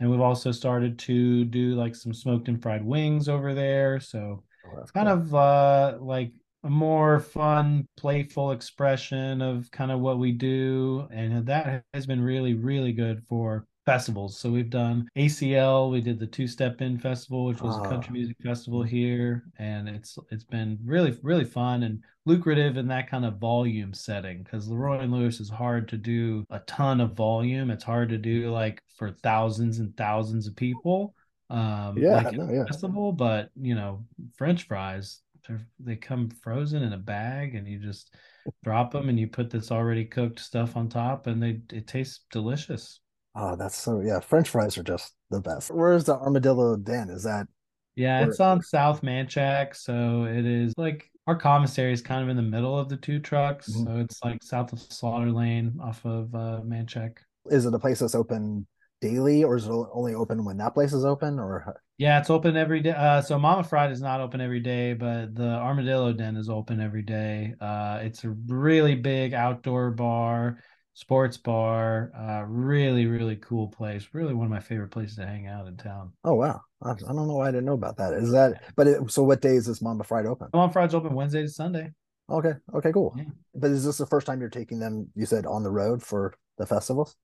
And 0.01 0.11
we've 0.11 0.21
also 0.21 0.53
started 0.53 0.99
to 1.01 1.45
do 1.45 1.75
like 1.75 1.95
some 1.97 2.15
smoked 2.15 2.49
and 2.49 2.63
fried 2.63 2.85
wings 2.85 3.29
over 3.29 3.55
there. 3.55 3.99
So 4.01 4.45
Oh, 4.65 4.77
that's 4.77 4.93
kind 4.95 5.09
cool. 5.09 5.09
of 5.09 5.35
uh 5.35 5.99
like 6.01 6.33
a 6.65 6.71
more 6.71 7.21
fun 7.21 7.87
playful 7.97 8.51
expression 8.53 9.43
of 9.43 9.71
kind 9.71 9.91
of 9.93 10.01
what 10.01 10.19
we 10.19 10.33
do. 10.33 11.09
And 11.13 11.47
that 11.47 11.85
has 11.95 12.07
been 12.07 12.21
really 12.21 12.55
really 12.55 12.93
good 12.93 13.25
for 13.29 13.67
festivals 13.89 14.37
so 14.39 14.51
we've 14.51 14.71
done 14.71 15.09
acl 15.17 15.91
we 15.91 16.01
did 16.01 16.19
the 16.19 16.27
Two 16.27 16.47
Step 16.47 16.81
Inn 16.83 16.99
festival 16.99 17.45
which 17.47 17.63
was 17.63 17.77
a 17.77 17.81
country 17.89 18.11
Ah. 18.11 18.13
music 18.13 18.37
festival 18.43 18.83
here 18.83 19.45
and 19.59 19.89
it's 19.89 20.19
it's 20.31 20.45
been 20.45 20.79
really 20.85 21.19
really 21.23 21.45
fun 21.45 21.83
and 21.85 22.03
lucrative 22.27 22.77
in 22.77 22.87
that 22.89 23.09
kind 23.09 23.25
of 23.25 23.39
volume 23.39 23.95
setting 23.95 24.43
because 24.43 24.69
leroy 24.69 24.99
and 25.01 25.13
lewis 25.13 25.41
is 25.41 25.49
hard 25.49 25.89
to 25.89 25.97
do 25.97 26.45
a 26.51 26.59
ton 26.61 27.01
of 27.01 27.15
volume 27.15 27.71
it's 27.71 27.85
hard 27.85 28.09
to 28.11 28.19
do 28.19 28.51
like 28.51 28.83
for 28.97 29.11
thousands 29.11 29.79
and 29.79 29.97
thousands 29.97 30.47
of 30.47 30.55
people 30.55 31.15
um 31.51 31.97
Yeah, 31.97 32.17
like 32.17 32.33
no, 32.33 32.47
yeah. 32.53 32.65
festival, 32.67 33.11
but 33.13 33.49
you 33.57 33.75
know, 33.75 34.05
French 34.37 34.65
fries 34.67 35.23
they're- 35.47 35.67
they 35.81 35.97
come 35.97 36.29
frozen 36.29 36.83
in 36.83 36.93
a 36.93 36.99
bag, 36.99 37.55
and 37.55 37.67
you 37.67 37.79
just 37.79 38.15
drop 38.63 38.91
them, 38.93 39.09
and 39.09 39.19
you 39.19 39.27
put 39.29 39.49
this 39.49 39.73
already 39.73 40.05
cooked 40.05 40.41
stuff 40.41 40.77
on 40.77 40.91
top, 40.91 41.27
and 41.27 41.43
they 41.43 41.63
it 41.73 41.87
tastes 41.87 42.27
delicious. 42.31 43.01
Oh, 43.41 43.55
that's 43.55 43.77
so 43.79 44.01
yeah. 44.01 44.19
French 44.19 44.49
fries 44.49 44.77
are 44.77 44.83
just 44.83 45.15
the 45.31 45.41
best. 45.41 45.71
Where's 45.71 46.05
the 46.05 46.15
Armadillo 46.17 46.77
Den? 46.77 47.09
Is 47.09 47.23
that 47.23 47.47
Yeah, 47.95 48.21
Where- 48.21 48.29
it's 48.31 48.41
on 48.41 48.61
South 48.63 49.03
Manchac, 49.03 49.75
so 49.77 50.25
it 50.25 50.45
is 50.45 50.75
like 50.77 51.09
our 51.27 51.37
commissary 51.37 51.93
is 51.93 52.01
kind 52.03 52.23
of 52.23 52.29
in 52.29 52.37
the 52.37 52.43
middle 52.43 52.77
of 52.79 52.89
the 52.89 52.97
two 52.97 53.19
trucks, 53.21 53.69
Mhm. 53.71 53.85
so 53.85 53.97
it's 53.99 54.23
like 54.25 54.43
south 54.43 54.73
of 54.73 54.81
Slaughter 54.81 55.31
Lane 55.31 55.79
off 55.81 56.05
of 56.05 56.35
uh, 56.35 56.61
Manchac. 56.65 57.19
is 57.51 57.65
it 57.67 57.73
a 57.75 57.79
place 57.79 58.01
that's 58.01 58.15
open 58.15 58.67
daily 59.01 59.43
or 59.45 59.57
is 59.57 59.67
it 59.67 59.71
only 59.93 60.15
open 60.15 60.45
when 60.45 60.57
that 60.59 60.75
place 60.75 60.93
is 60.93 61.05
open 61.05 61.39
or 61.39 61.81
Yeah, 61.99 62.19
it's 62.21 62.31
open 62.31 62.57
every 62.57 62.81
day. 62.81 62.91
Uh, 62.91 63.21
so 63.23 63.39
Mama 63.39 63.63
Fried 63.65 63.91
is 63.93 64.01
not 64.01 64.21
open 64.21 64.41
every 64.41 64.61
day, 64.61 64.95
but 64.95 65.35
the 65.35 65.49
Armadillo 65.49 66.13
Den 66.13 66.37
is 66.37 66.49
open 66.49 66.81
every 66.81 67.03
day. 67.03 67.55
Uh, 67.61 68.01
it's 68.03 68.25
a 68.25 68.31
really 68.47 68.95
big 68.97 69.35
outdoor 69.35 69.91
bar, 69.93 70.59
sports 70.99 71.37
bar. 71.37 72.11
Uh, 72.19 72.45
really, 72.45 73.07
really 73.07 73.37
cool 73.37 73.69
place. 73.69 74.09
Really 74.13 74.35
one 74.35 74.47
of 74.47 74.51
my 74.51 74.59
favorite 74.59 74.91
places 74.91 75.15
to 75.17 75.27
hang 75.27 75.47
out 75.47 75.69
in 75.69 75.77
town. 75.77 76.13
oh 76.25 76.35
wow. 76.35 76.61
I, 76.83 76.91
I 76.91 76.95
don't 76.95 77.29
know 77.29 77.37
why 77.37 77.49
I 77.49 77.53
didn't 77.53 77.67
know 77.67 77.75
about 77.75 77.97
that. 77.99 78.15
Is 78.15 78.33
that 78.33 78.63
but 78.75 78.89
it, 78.89 79.11
so 79.11 79.23
what 79.23 79.41
days 79.41 79.61
is 79.61 79.67
this 79.67 79.83
Mama 79.83 80.03
Fried 80.03 80.27
open? 80.27 80.49
Mama 80.53 80.73
Fried's 80.73 80.95
open 80.95 81.15
Wednesday 81.15 81.43
to 81.43 81.49
Sunday. 81.49 81.93
Okay. 82.29 82.53
Okay, 82.75 82.93
cool. 82.93 83.15
Yeah. 83.17 83.25
But 83.55 83.71
is 83.71 83.85
this 83.85 83.99
the 83.99 84.07
first 84.07 84.27
time 84.27 84.41
you're 84.41 84.51
taking 84.51 84.81
them, 84.81 85.09
you 85.15 85.25
said 85.25 85.47
on 85.47 85.63
the 85.63 85.71
road 85.71 86.03
for 86.03 86.35
the 86.59 86.67
festivals? 86.67 87.17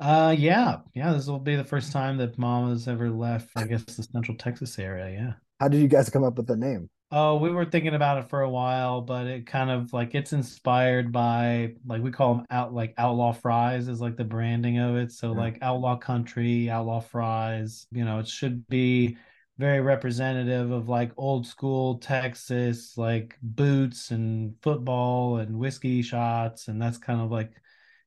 Uh, 0.00 0.34
yeah, 0.36 0.78
yeah. 0.94 1.12
This 1.12 1.26
will 1.26 1.38
be 1.38 1.54
the 1.54 1.64
first 1.64 1.92
time 1.92 2.16
that 2.16 2.38
Mama's 2.38 2.88
ever 2.88 3.10
left. 3.10 3.50
I 3.56 3.64
guess 3.64 3.84
the 3.84 4.02
Central 4.02 4.36
Texas 4.36 4.78
area. 4.78 5.10
Yeah. 5.10 5.32
How 5.60 5.68
did 5.68 5.80
you 5.80 5.86
guys 5.86 6.10
come 6.10 6.24
up 6.24 6.36
with 6.36 6.46
the 6.46 6.56
name? 6.56 6.88
Oh, 7.14 7.36
we 7.36 7.50
were 7.50 7.66
thinking 7.66 7.94
about 7.94 8.18
it 8.18 8.30
for 8.30 8.40
a 8.40 8.48
while, 8.48 9.02
but 9.02 9.26
it 9.26 9.46
kind 9.46 9.70
of 9.70 9.92
like 9.92 10.14
it's 10.14 10.32
inspired 10.32 11.12
by 11.12 11.74
like 11.84 12.02
we 12.02 12.10
call 12.10 12.36
them 12.36 12.46
out 12.50 12.72
like 12.72 12.94
outlaw 12.96 13.32
fries 13.32 13.86
is 13.88 14.00
like 14.00 14.16
the 14.16 14.24
branding 14.24 14.78
of 14.78 14.96
it. 14.96 15.12
So 15.12 15.32
Yeah. 15.32 15.40
like 15.40 15.58
outlaw 15.60 15.96
country, 15.96 16.70
outlaw 16.70 17.00
fries, 17.00 17.86
you 17.92 18.04
know, 18.06 18.18
it 18.18 18.28
should 18.28 18.66
be 18.68 19.18
very 19.58 19.80
representative 19.82 20.70
of 20.70 20.88
like 20.88 21.12
old 21.18 21.46
school 21.46 21.98
Texas, 21.98 22.96
like 22.96 23.36
boots 23.42 24.10
and 24.10 24.56
football 24.62 25.36
and 25.36 25.58
whiskey 25.58 26.00
shots, 26.00 26.68
and 26.68 26.80
that's 26.80 26.96
kind 26.96 27.20
of 27.20 27.30
like 27.30 27.52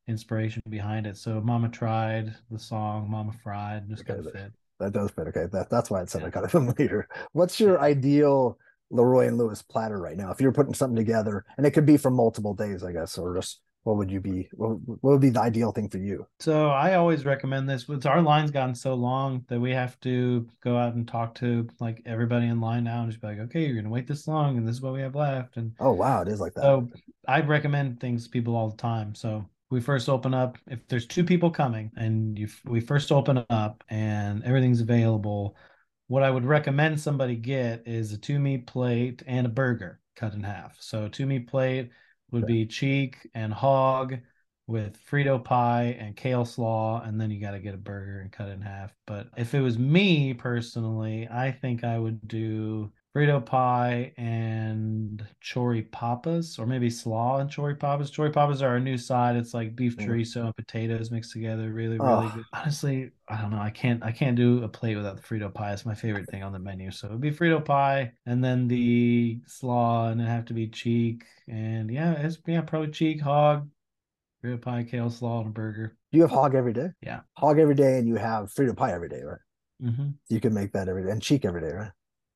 inspiration 0.08 0.64
behind 0.70 1.06
it. 1.06 1.16
So 1.18 1.42
Mama 1.42 1.70
tried 1.70 2.36
the 2.50 2.58
song, 2.60 3.10
Mama 3.12 3.34
Fried, 3.34 3.88
just 3.88 4.06
Okay, 4.10 4.16
kind 4.16 4.20
of 4.20 4.28
fit. 4.28 4.52
That 4.80 4.92
does 4.94 5.12
fit. 5.12 5.28
Okay. 5.30 5.46
That 5.52 5.70
that's 5.70 5.90
why 5.90 6.02
it 6.02 6.10
said 6.10 6.24
Yeah. 6.24 6.26
I 6.26 6.30
got 6.30 6.44
it 6.44 6.52
from 6.52 6.68
later. 6.80 7.08
What's 7.34 7.60
your 7.60 7.80
ideal 7.80 8.58
LeRoy 8.92 9.28
and 9.28 9.38
Lewis 9.38 9.62
platter 9.62 10.00
right 10.00 10.18
now? 10.18 10.32
If 10.32 10.42
you're 10.42 10.52
putting 10.52 10.74
something 10.74 10.96
together, 10.96 11.46
and 11.58 11.66
it 11.66 11.72
could 11.72 11.86
be 11.86 11.98
for 11.98 12.12
multiple 12.12 12.54
days, 12.54 12.84
I 12.84 12.92
guess, 12.92 13.18
or 13.18 13.36
just 13.36 13.62
what 13.86 13.98
would 13.98 14.12
you 14.12 14.20
be 14.20 14.50
what, 14.54 14.78
what 14.86 15.12
would 15.12 15.22
be 15.22 15.30
the 15.30 15.40
ideal 15.40 15.72
thing 15.72 15.88
for 15.88 16.00
you? 16.00 16.26
So 16.40 16.70
I 16.70 16.96
always 16.96 17.24
recommend 17.24 17.70
this. 17.70 17.86
It's 17.88 18.06
our 18.08 18.22
line's 18.22 18.50
gotten 18.52 18.74
so 18.74 18.96
long 18.96 19.46
that 19.48 19.60
we 19.60 19.72
have 19.72 20.00
to 20.02 20.48
go 20.62 20.76
out 20.76 20.96
and 20.96 21.08
talk 21.08 21.36
to 21.36 21.68
like 21.80 22.02
everybody 22.06 22.48
in 22.48 22.60
line 22.60 22.84
now 22.84 23.04
and 23.04 23.12
just 23.12 23.22
be 23.22 23.28
like, 23.28 23.40
okay, 23.40 23.66
you're 23.66 23.76
gonna 23.76 23.94
wait 23.94 24.08
this 24.08 24.28
long 24.28 24.58
and 24.58 24.68
this 24.68 24.78
is 24.78 24.82
what 24.82 24.94
we 24.94 25.02
have 25.02 25.16
left. 25.16 25.58
And 25.58 25.74
Oh 25.80 25.92
wow, 25.92 26.24
it 26.24 26.28
is 26.28 26.40
like 26.40 26.56
that. 26.56 26.64
so 26.64 26.90
I 27.28 27.42
recommend 27.42 28.00
things 28.00 28.24
to 28.24 28.30
people 28.32 28.56
all 28.56 28.70
the 28.70 28.78
time. 28.78 29.14
So 29.14 29.46
we 29.70 29.82
first 29.82 30.10
open 30.10 30.34
up 30.34 30.58
if 30.68 30.80
there's 30.88 31.06
two 31.06 31.24
people 31.24 31.52
coming 31.52 31.92
and 31.96 32.38
you 32.40 32.48
we 32.66 32.80
first 32.80 33.12
open 33.12 33.46
up 33.52 33.84
and 33.90 34.44
everything's 34.44 34.82
available. 34.82 35.56
What 36.08 36.24
I 36.24 36.30
would 36.32 36.46
recommend 36.46 37.00
somebody 37.00 37.36
get 37.36 37.88
is 37.88 38.12
a 38.14 38.18
two 38.18 38.40
meat 38.40 38.68
plate 38.68 39.24
and 39.26 39.46
a 39.46 39.50
burger 39.50 40.00
cut 40.16 40.34
in 40.34 40.44
half. 40.44 40.78
So 40.82 41.06
a 41.06 41.10
two 41.10 41.26
meat 41.26 41.48
plate 41.48 41.92
would 42.32 42.44
Okay. 42.44 42.54
be 42.54 42.66
cheek 42.66 43.30
and 43.34 43.54
hog 43.54 44.18
with 44.68 44.98
Frito 45.06 45.44
pie 45.44 45.96
and 46.00 46.16
kale 46.16 46.46
slaw, 46.46 47.02
and 47.04 47.20
then 47.20 47.30
you 47.32 47.40
got 47.40 47.52
to 47.52 47.60
get 47.60 47.74
a 47.76 47.78
burger 47.78 48.20
and 48.20 48.32
cut 48.32 48.50
it 48.50 48.54
in 48.54 48.62
half. 48.62 48.96
But 49.06 49.30
if 49.38 49.54
it 49.54 49.62
was 49.62 49.78
me 49.80 50.34
personally, 50.34 51.28
I 51.30 51.52
think 51.52 51.84
I 51.84 52.00
would 52.00 52.28
do 52.28 52.92
Frito 53.16 53.44
pie 53.46 54.12
and 54.18 55.26
chori 55.42 55.90
papas, 55.90 56.60
or 56.60 56.66
maybe 56.66 56.90
slaw 56.90 57.38
and 57.38 57.50
chori 57.50 57.80
papas. 57.80 58.12
Chori 58.12 58.34
papas 58.34 58.62
are 58.62 58.68
our 58.68 58.80
new 58.80 58.98
side. 58.98 59.38
It's 59.38 59.54
like 59.54 59.74
beef 59.74 59.96
Mhm. 59.96 60.06
chorizo 60.06 60.46
and 60.48 60.56
potatoes 60.56 61.12
mixed 61.12 61.32
together. 61.32 61.72
Really, 61.72 61.98
really 61.98 62.28
Oh. 62.28 62.32
good. 62.36 62.44
Honestly, 62.52 63.12
I 63.30 63.42
don't 63.42 63.52
know. 63.52 63.60
I 63.62 63.70
can't. 63.70 64.04
I 64.04 64.12
can't 64.12 64.36
do 64.36 64.64
a 64.64 64.68
plate 64.68 64.98
without 64.98 65.16
the 65.16 65.22
Frito 65.24 65.54
pie. 65.54 65.72
It's 65.72 65.86
my 65.86 65.96
favorite 65.96 66.30
thing 66.30 66.44
on 66.44 66.52
the 66.52 66.60
menu. 66.60 66.92
So 66.92 67.08
it'd 67.08 67.22
be 67.22 67.32
Frito 67.32 67.64
pie, 67.64 68.12
and 68.26 68.44
then 68.44 68.68
the 68.68 69.40
slaw, 69.46 70.10
and 70.10 70.20
it 70.20 70.26
have 70.26 70.44
to 70.46 70.54
be 70.54 70.68
cheek, 70.68 71.24
and 71.48 71.90
yeah, 71.90 72.16
it's 72.16 72.38
yeah 72.46 72.62
probably 72.62 72.92
cheek, 72.92 73.22
hog, 73.22 73.70
Frito 74.44 74.62
pie, 74.62 74.84
kale 74.84 75.10
slaw, 75.10 75.40
and 75.40 75.48
a 75.48 75.52
burger. 75.52 75.96
Do 76.12 76.18
you 76.18 76.24
have 76.24 76.32
hog 76.32 76.54
every 76.54 76.74
day? 76.74 76.90
Yeah. 77.02 77.22
Hog 77.38 77.60
every 77.60 77.76
day, 77.76 77.98
and 77.98 78.10
you 78.10 78.16
have 78.16 78.52
Frito 78.54 78.76
pie 78.76 78.92
every 78.92 79.08
day, 79.08 79.22
right? 79.24 79.40
Mm-hmm. 79.82 80.10
You 80.28 80.40
can 80.42 80.54
make 80.54 80.74
that 80.74 80.90
every 80.90 81.06
day, 81.06 81.12
and 81.12 81.22
cheek 81.22 81.46
every 81.46 81.62
day, 81.62 81.72
right? 81.72 81.92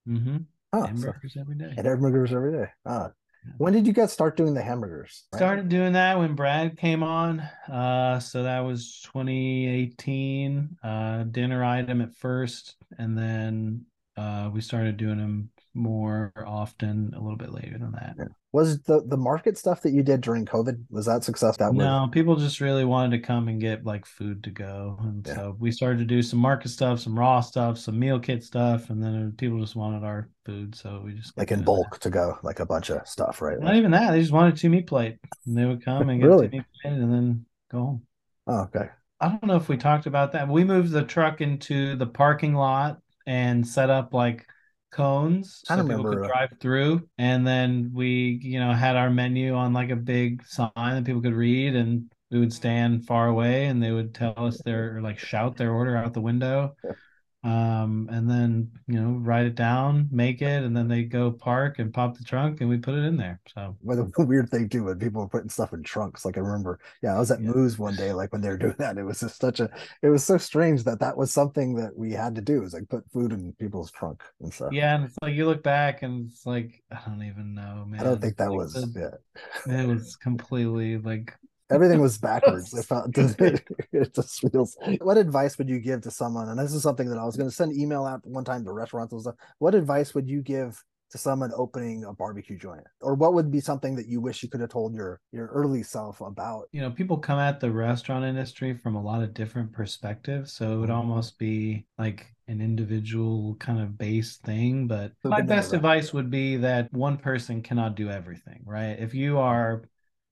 Mm-hmm. 0.07 0.37
Oh, 0.73 0.81
so, 0.81 0.87
Hamburgers 0.87 1.35
every 1.39 1.55
day. 1.55 1.73
and 1.77 1.85
hamburgers 1.87 2.31
every 2.33 2.51
day. 2.51 2.67
Ah, 2.85 3.11
Yeah. 3.45 3.53
when 3.57 3.73
did 3.73 3.87
you 3.87 3.93
guys 3.93 4.11
start 4.13 4.37
doing 4.37 4.53
the 4.53 4.61
hamburgers? 4.61 5.25
Right? 5.33 5.39
Started 5.39 5.69
doing 5.69 5.93
that 5.93 6.19
when 6.19 6.35
Brad 6.35 6.77
came 6.77 7.01
on. 7.03 7.39
Uh, 7.71 8.19
so 8.19 8.43
that 8.43 8.59
was 8.59 9.01
2018. 9.11 10.77
Uh, 10.83 11.23
dinner 11.23 11.63
item 11.63 12.01
at 12.01 12.13
first, 12.15 12.75
and 12.97 13.17
then 13.17 13.85
uh, 14.17 14.49
we 14.53 14.61
started 14.61 14.97
doing 14.97 15.17
them 15.17 15.49
more 15.73 16.33
often 16.45 17.13
a 17.15 17.19
little 17.21 17.37
bit 17.37 17.51
later 17.53 17.77
than 17.77 17.91
that. 17.93 18.15
Yeah. 18.17 18.25
Was 18.51 18.81
the 18.83 19.03
the 19.05 19.17
market 19.17 19.57
stuff 19.57 19.81
that 19.83 19.91
you 19.91 20.01
did 20.01 20.21
during 20.21 20.45
COVID 20.45 20.85
was 20.89 21.05
that 21.05 21.23
success? 21.23 21.57
That 21.57 21.75
was 21.75 21.91
No, 21.91 22.09
people 22.11 22.35
just 22.35 22.61
really 22.61 22.83
wanted 22.83 23.11
to 23.17 23.23
come 23.25 23.47
and 23.47 23.61
get 23.61 23.85
like 23.85 24.05
food 24.05 24.43
to 24.45 24.49
go, 24.51 24.97
and 25.01 25.25
Yeah. 25.25 25.35
so 25.35 25.55
we 25.59 25.71
started 25.71 25.99
to 25.99 26.05
do 26.05 26.23
some 26.23 26.39
market 26.39 26.69
stuff, 26.69 26.99
some 26.99 27.17
raw 27.17 27.41
stuff, 27.41 27.77
some 27.77 27.99
meal 27.99 28.19
kit 28.19 28.43
stuff, 28.43 28.89
and 28.89 29.01
then 29.03 29.33
people 29.33 29.59
just 29.59 29.75
wanted 29.75 30.03
our 30.03 30.29
food, 30.45 30.73
so 30.73 31.01
we 31.05 31.13
just 31.13 31.37
like 31.37 31.51
in 31.51 31.63
doing 31.63 31.79
that. 31.83 31.91
bulk 31.91 31.99
to 31.99 32.09
go, 32.09 32.37
like 32.43 32.59
a 32.59 32.65
bunch 32.65 32.89
of 32.89 33.07
stuff, 33.07 33.41
right? 33.41 33.59
Not 33.59 33.75
even 33.75 33.91
that; 33.91 34.11
they 34.11 34.21
just 34.21 34.31
wanted 34.31 34.55
two 34.57 34.69
meat 34.69 34.87
plate, 34.87 35.17
and 35.45 35.57
they 35.57 35.65
would 35.65 35.83
come 35.83 36.09
and 36.09 36.19
get 36.19 36.27
Really? 36.27 36.47
a 36.47 36.49
two 36.49 36.57
meat 36.57 36.65
plate, 36.81 36.93
and 36.93 37.13
then 37.13 37.45
go 37.71 37.79
home. 37.79 38.07
Oh, 38.47 38.63
okay. 38.63 38.89
I 39.21 39.29
don't 39.29 39.45
know 39.45 39.57
if 39.57 39.67
we 39.67 39.77
talked 39.77 40.05
about 40.05 40.31
that. 40.31 40.47
We 40.47 40.63
moved 40.63 40.91
the 40.91 41.03
truck 41.03 41.41
into 41.41 41.95
the 41.95 42.07
parking 42.07 42.53
lot 42.53 43.01
and 43.27 43.67
set 43.67 43.89
up 43.89 44.13
like 44.13 44.45
cones 44.91 45.61
I 45.69 45.75
so 45.75 45.83
people 45.83 46.05
could 46.05 46.23
uh, 46.23 46.27
drive 46.27 46.49
through. 46.59 47.07
And 47.17 47.45
then 47.45 47.91
we, 47.93 48.39
you 48.41 48.59
know, 48.59 48.73
had 48.73 48.95
our 48.95 49.09
menu 49.09 49.53
on 49.55 49.73
like 49.73 49.89
a 49.89 49.95
big 49.95 50.45
sign 50.45 50.71
that 50.75 51.05
people 51.05 51.21
could 51.21 51.33
read 51.33 51.75
and 51.75 52.11
we 52.31 52.39
would 52.39 52.53
stand 52.53 53.05
far 53.05 53.27
away 53.27 53.65
and 53.67 53.81
they 53.81 53.91
would 53.91 54.13
tell 54.13 54.33
us 54.37 54.61
their 54.61 54.97
or 54.97 55.01
like 55.01 55.19
shout 55.19 55.57
their 55.57 55.71
order 55.71 55.95
out 55.97 56.13
the 56.13 56.21
window. 56.21 56.75
Um, 57.41 58.09
and 58.11 58.29
then, 58.29 58.69
you 58.87 58.99
know, 58.99 59.11
write 59.19 59.45
it 59.45 59.55
down, 59.55 60.09
make 60.11 60.41
it, 60.41 60.63
and 60.63 60.75
then 60.75 60.89
they 60.89 61.03
go 61.03 61.31
park 61.31 61.79
and 61.79 61.93
pop 61.93 62.17
the 62.17 62.23
trunk 62.25 62.59
and 62.59 62.69
we 62.69 62.77
put 62.77 62.95
it 62.95 63.05
in 63.05 63.15
there. 63.15 63.39
So 63.55 63.77
Well, 63.81 64.11
the 64.17 64.25
weird 64.25 64.49
thing 64.49 64.67
too, 64.67 64.83
when 64.85 64.99
people 64.99 65.21
were 65.21 65.29
putting 65.29 65.49
stuff 65.49 65.71
in 65.71 65.81
trunks, 65.81 66.25
like 66.25 66.37
I 66.37 66.41
remember, 66.41 66.79
yeah, 67.01 67.15
I 67.15 67.19
was 67.19 67.31
at 67.31 67.39
Yeah. 67.39 67.51
Moose 67.53 67.79
one 67.79 67.95
day, 67.95 68.11
like 68.11 68.33
when 68.33 68.41
they 68.41 68.49
were 68.49 68.57
doing 68.57 68.75
that, 68.79 68.97
it 68.97 69.03
was 69.03 69.21
just 69.21 69.39
such 69.39 69.61
a, 69.61 69.69
it 70.01 70.09
was 70.09 70.25
so 70.25 70.37
strange 70.37 70.83
that 70.83 70.99
that 70.99 71.15
was 71.15 71.31
something 71.31 71.75
that 71.75 71.95
we 71.97 72.11
had 72.11 72.35
to 72.35 72.41
do, 72.41 72.61
is 72.63 72.73
like 72.73 72.89
put 72.89 73.09
food 73.11 73.31
in 73.31 73.53
people's 73.53 73.89
trunk 73.91 74.21
and 74.41 74.53
stuff. 74.53 74.71
yeah, 74.73 74.95
and 74.95 75.05
it's 75.05 75.15
like 75.21 75.33
you 75.33 75.45
look 75.45 75.63
back 75.63 76.03
and 76.03 76.29
it's 76.29 76.45
like 76.45 76.83
I 76.91 76.99
don't 77.07 77.23
even 77.23 77.53
know, 77.53 77.85
man. 77.87 78.01
I 78.01 78.03
don't 78.03 78.21
think 78.21 78.35
that 78.37 78.49
Like, 78.49 78.57
was, 78.57 78.73
the- 78.73 79.19
yeah, 79.65 79.73
It 79.83 79.87
was 79.87 80.15
completely 80.17 80.97
like 80.97 81.33
everything 81.69 81.99
was 82.01 82.17
backwards. 82.17 82.73
It 82.73 82.83
felt, 82.85 83.11
it 83.17 84.13
just 84.15 84.41
feels. 84.51 84.77
What 85.01 85.17
advice 85.17 85.57
would 85.57 85.69
you 85.69 85.79
give 85.79 86.01
to 86.01 86.11
someone? 86.11 86.49
And 86.49 86.59
this 86.59 86.73
is 86.73 86.83
something 86.83 87.09
that 87.09 87.17
I 87.17 87.25
was 87.25 87.37
going 87.37 87.49
to 87.49 87.55
send 87.55 87.73
email 87.73 88.05
out 88.05 88.25
one 88.25 88.43
time 88.45 88.63
to 88.65 88.71
restaurants 88.71 89.13
and 89.13 89.21
stuff. 89.21 89.35
What 89.59 89.75
advice 89.75 90.13
would 90.13 90.29
you 90.29 90.41
give 90.41 90.83
to 91.11 91.17
someone 91.17 91.51
opening 91.55 92.03
a 92.03 92.13
barbecue 92.13 92.57
joint, 92.57 92.83
or 93.01 93.15
what 93.15 93.33
would 93.33 93.49
be 93.49 93.59
something 93.59 93.95
that 93.95 94.07
you 94.07 94.21
wish 94.21 94.43
you 94.43 94.49
could 94.49 94.61
have 94.61 94.69
told 94.69 94.93
your 94.93 95.19
your 95.31 95.47
early 95.47 95.81
self 95.81 96.21
about? 96.21 96.65
you 96.71 96.81
know 96.81 96.91
people 96.91 97.17
come 97.17 97.39
at 97.39 97.59
the 97.59 97.71
restaurant 97.71 98.23
industry 98.23 98.75
from 98.75 98.95
a 98.95 99.01
lot 99.01 99.23
of 99.23 99.33
different 99.33 99.71
perspectives 99.71 100.53
so 100.53 100.71
it 100.73 100.77
would 100.77 100.89
Mhm. 100.89 100.95
almost 100.95 101.39
be 101.39 101.85
like 101.97 102.27
an 102.47 102.61
individual 102.61 103.55
kind 103.55 103.79
of 103.79 103.97
base 103.97 104.37
thing 104.37 104.87
but 104.87 105.11
my 105.23 105.41
best 105.41 105.73
advice 105.73 106.13
would 106.13 106.29
be 106.29 106.57
that 106.57 106.91
one 106.93 107.17
person 107.17 107.61
cannot 107.61 107.95
do 107.95 108.09
everything 108.09 108.61
right 108.65 108.99
if 108.99 109.13
you 109.15 109.37
are 109.39 109.81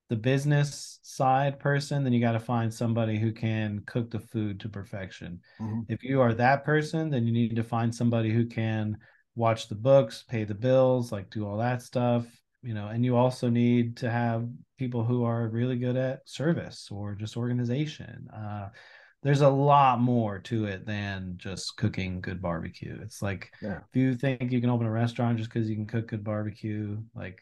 the 0.09 0.15
business 0.15 0.99
side 1.01 1.59
person 1.59 2.03
then 2.03 2.13
you 2.13 2.19
got 2.21 2.33
to 2.33 2.39
find 2.39 2.73
somebody 2.73 3.17
who 3.19 3.31
can 3.31 3.79
cook 3.85 4.09
the 4.11 4.19
food 4.19 4.59
to 4.59 4.69
perfection 4.69 5.39
Mhm. 5.59 5.85
if 5.87 6.03
you 6.03 6.21
are 6.21 6.33
that 6.33 6.63
person 6.63 7.09
then 7.09 7.25
you 7.25 7.33
need 7.33 7.55
to 7.55 7.63
find 7.63 7.93
somebody 7.93 8.31
who 8.31 8.45
can 8.45 8.97
watch 9.35 9.67
the 9.67 9.75
books 9.75 10.23
pay 10.27 10.43
the 10.43 10.55
bills 10.55 11.11
like 11.11 11.29
do 11.29 11.45
all 11.45 11.57
that 11.57 11.81
stuff 11.81 12.25
you 12.63 12.73
know 12.73 12.87
and 12.87 13.05
you 13.05 13.15
also 13.15 13.49
need 13.49 13.95
to 13.97 14.09
have 14.09 14.47
people 14.77 15.03
who 15.03 15.23
are 15.23 15.47
really 15.49 15.77
good 15.77 15.95
at 15.95 16.27
service 16.27 16.89
or 16.91 17.13
just 17.15 17.37
organization 17.37 18.27
uh 18.33 18.69
there's 19.23 19.41
a 19.41 19.49
lot 19.49 19.99
more 19.99 20.39
to 20.39 20.65
it 20.65 20.85
than 20.85 21.33
just 21.37 21.75
cooking 21.77 22.21
good 22.21 22.41
barbecue 22.41 22.97
it's 23.01 23.21
like 23.21 23.51
Yeah. 23.61 23.79
if 23.89 23.95
you 23.95 24.15
think 24.15 24.51
you 24.51 24.61
can 24.61 24.69
open 24.69 24.87
a 24.87 24.91
restaurant 24.91 25.37
just 25.37 25.49
because 25.51 25.69
you 25.69 25.75
can 25.75 25.87
cook 25.87 26.07
good 26.07 26.23
barbecue 26.23 26.97
like 27.15 27.41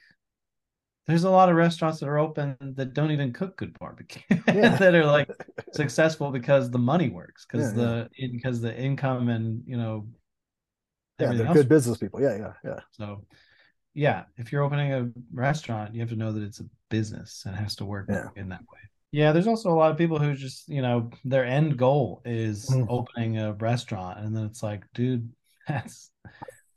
there's 1.07 1.23
a 1.23 1.29
lot 1.29 1.49
of 1.49 1.55
restaurants 1.55 1.99
that 1.99 2.09
are 2.09 2.17
open 2.17 2.55
that 2.59 2.93
don't 2.93 3.11
even 3.11 3.31
cook 3.31 3.57
good 3.57 3.77
barbecue 3.79 4.21
yeah. 4.47 4.75
that 4.75 4.95
are 4.95 5.05
like 5.05 5.29
successful 5.73 6.31
because 6.31 6.71
the 6.71 6.79
money 6.79 7.09
works 7.09 7.45
because 7.45 7.69
yeah, 7.69 7.75
the 7.75 8.09
yeah. 8.17 8.27
because 8.31 8.61
the 8.61 8.75
income 8.75 9.29
and 9.29 9.63
you 9.65 9.77
know 9.77 10.07
yeah 11.19 11.33
they're 11.33 11.53
good 11.53 11.69
business 11.69 11.97
people 11.97 12.21
yeah 12.21 12.35
yeah 12.37 12.53
yeah 12.63 12.79
so 12.91 13.23
yeah 13.93 14.23
if 14.37 14.51
you're 14.51 14.63
opening 14.63 14.93
a 14.93 15.09
restaurant 15.33 15.93
you 15.93 16.01
have 16.01 16.09
to 16.09 16.15
know 16.15 16.31
that 16.31 16.43
it's 16.43 16.59
a 16.59 16.65
business 16.89 17.43
and 17.45 17.55
has 17.55 17.75
to 17.75 17.85
work 17.85 18.09
in 18.35 18.49
that 18.49 18.61
way 18.61 18.79
yeah 19.11 19.31
there's 19.31 19.47
also 19.47 19.69
a 19.69 19.75
lot 19.75 19.91
of 19.91 19.97
people 19.97 20.19
who 20.19 20.33
just 20.33 20.67
you 20.67 20.81
know 20.81 21.09
their 21.23 21.45
end 21.45 21.77
goal 21.77 22.21
is 22.25 22.69
mm. 22.69 22.85
opening 22.89 23.37
a 23.37 23.53
restaurant 23.53 24.19
and 24.19 24.35
then 24.35 24.43
it's 24.43 24.63
like 24.63 24.83
dude 24.93 25.29
that's 25.67 26.11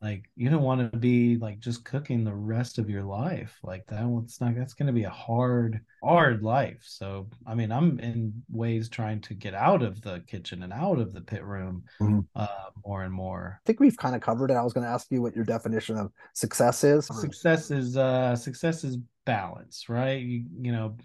like 0.00 0.30
you 0.36 0.48
don't 0.48 0.62
want 0.62 0.92
to 0.92 0.98
be 0.98 1.36
like 1.36 1.58
just 1.58 1.84
cooking 1.84 2.22
the 2.22 2.34
rest 2.34 2.78
of 2.78 2.88
your 2.88 3.02
life 3.02 3.58
like 3.62 3.84
that 3.86 4.04
it's 4.24 4.40
not 4.40 4.54
that's 4.54 4.74
going 4.74 4.86
to 4.86 4.92
be 4.92 5.04
a 5.04 5.10
hard 5.10 5.80
hard 6.02 6.42
life. 6.42 6.80
So 6.82 7.28
i 7.46 7.54
mean 7.54 7.72
i'm 7.72 7.98
in 7.98 8.32
ways 8.50 8.88
trying 8.88 9.20
to 9.22 9.34
get 9.34 9.54
out 9.54 9.82
of 9.82 10.00
the 10.02 10.22
kitchen 10.26 10.62
and 10.62 10.72
out 10.72 10.98
of 10.98 11.12
the 11.12 11.20
pit 11.20 11.44
room 11.44 11.84
mm-hmm. 12.00 12.20
uh, 12.36 12.70
more 12.86 13.02
and 13.02 13.12
more. 13.12 13.60
I 13.60 13.66
think 13.66 13.80
we've 13.80 13.96
kind 13.96 14.14
of 14.14 14.20
covered 14.20 14.50
it. 14.50 14.54
I 14.54 14.62
was 14.62 14.72
going 14.72 14.84
to 14.84 14.90
ask 14.90 15.08
you 15.10 15.20
what 15.20 15.34
your 15.34 15.44
definition 15.44 15.96
of 15.96 16.12
success 16.34 16.84
is 16.84 17.06
success 17.06 17.70
is 17.70 17.96
uh 17.96 18.36
success 18.36 18.84
is 18.84 18.98
balance 19.26 19.88
right? 19.88 20.20
You, 20.20 20.44
you 20.60 20.72
know 20.72 20.96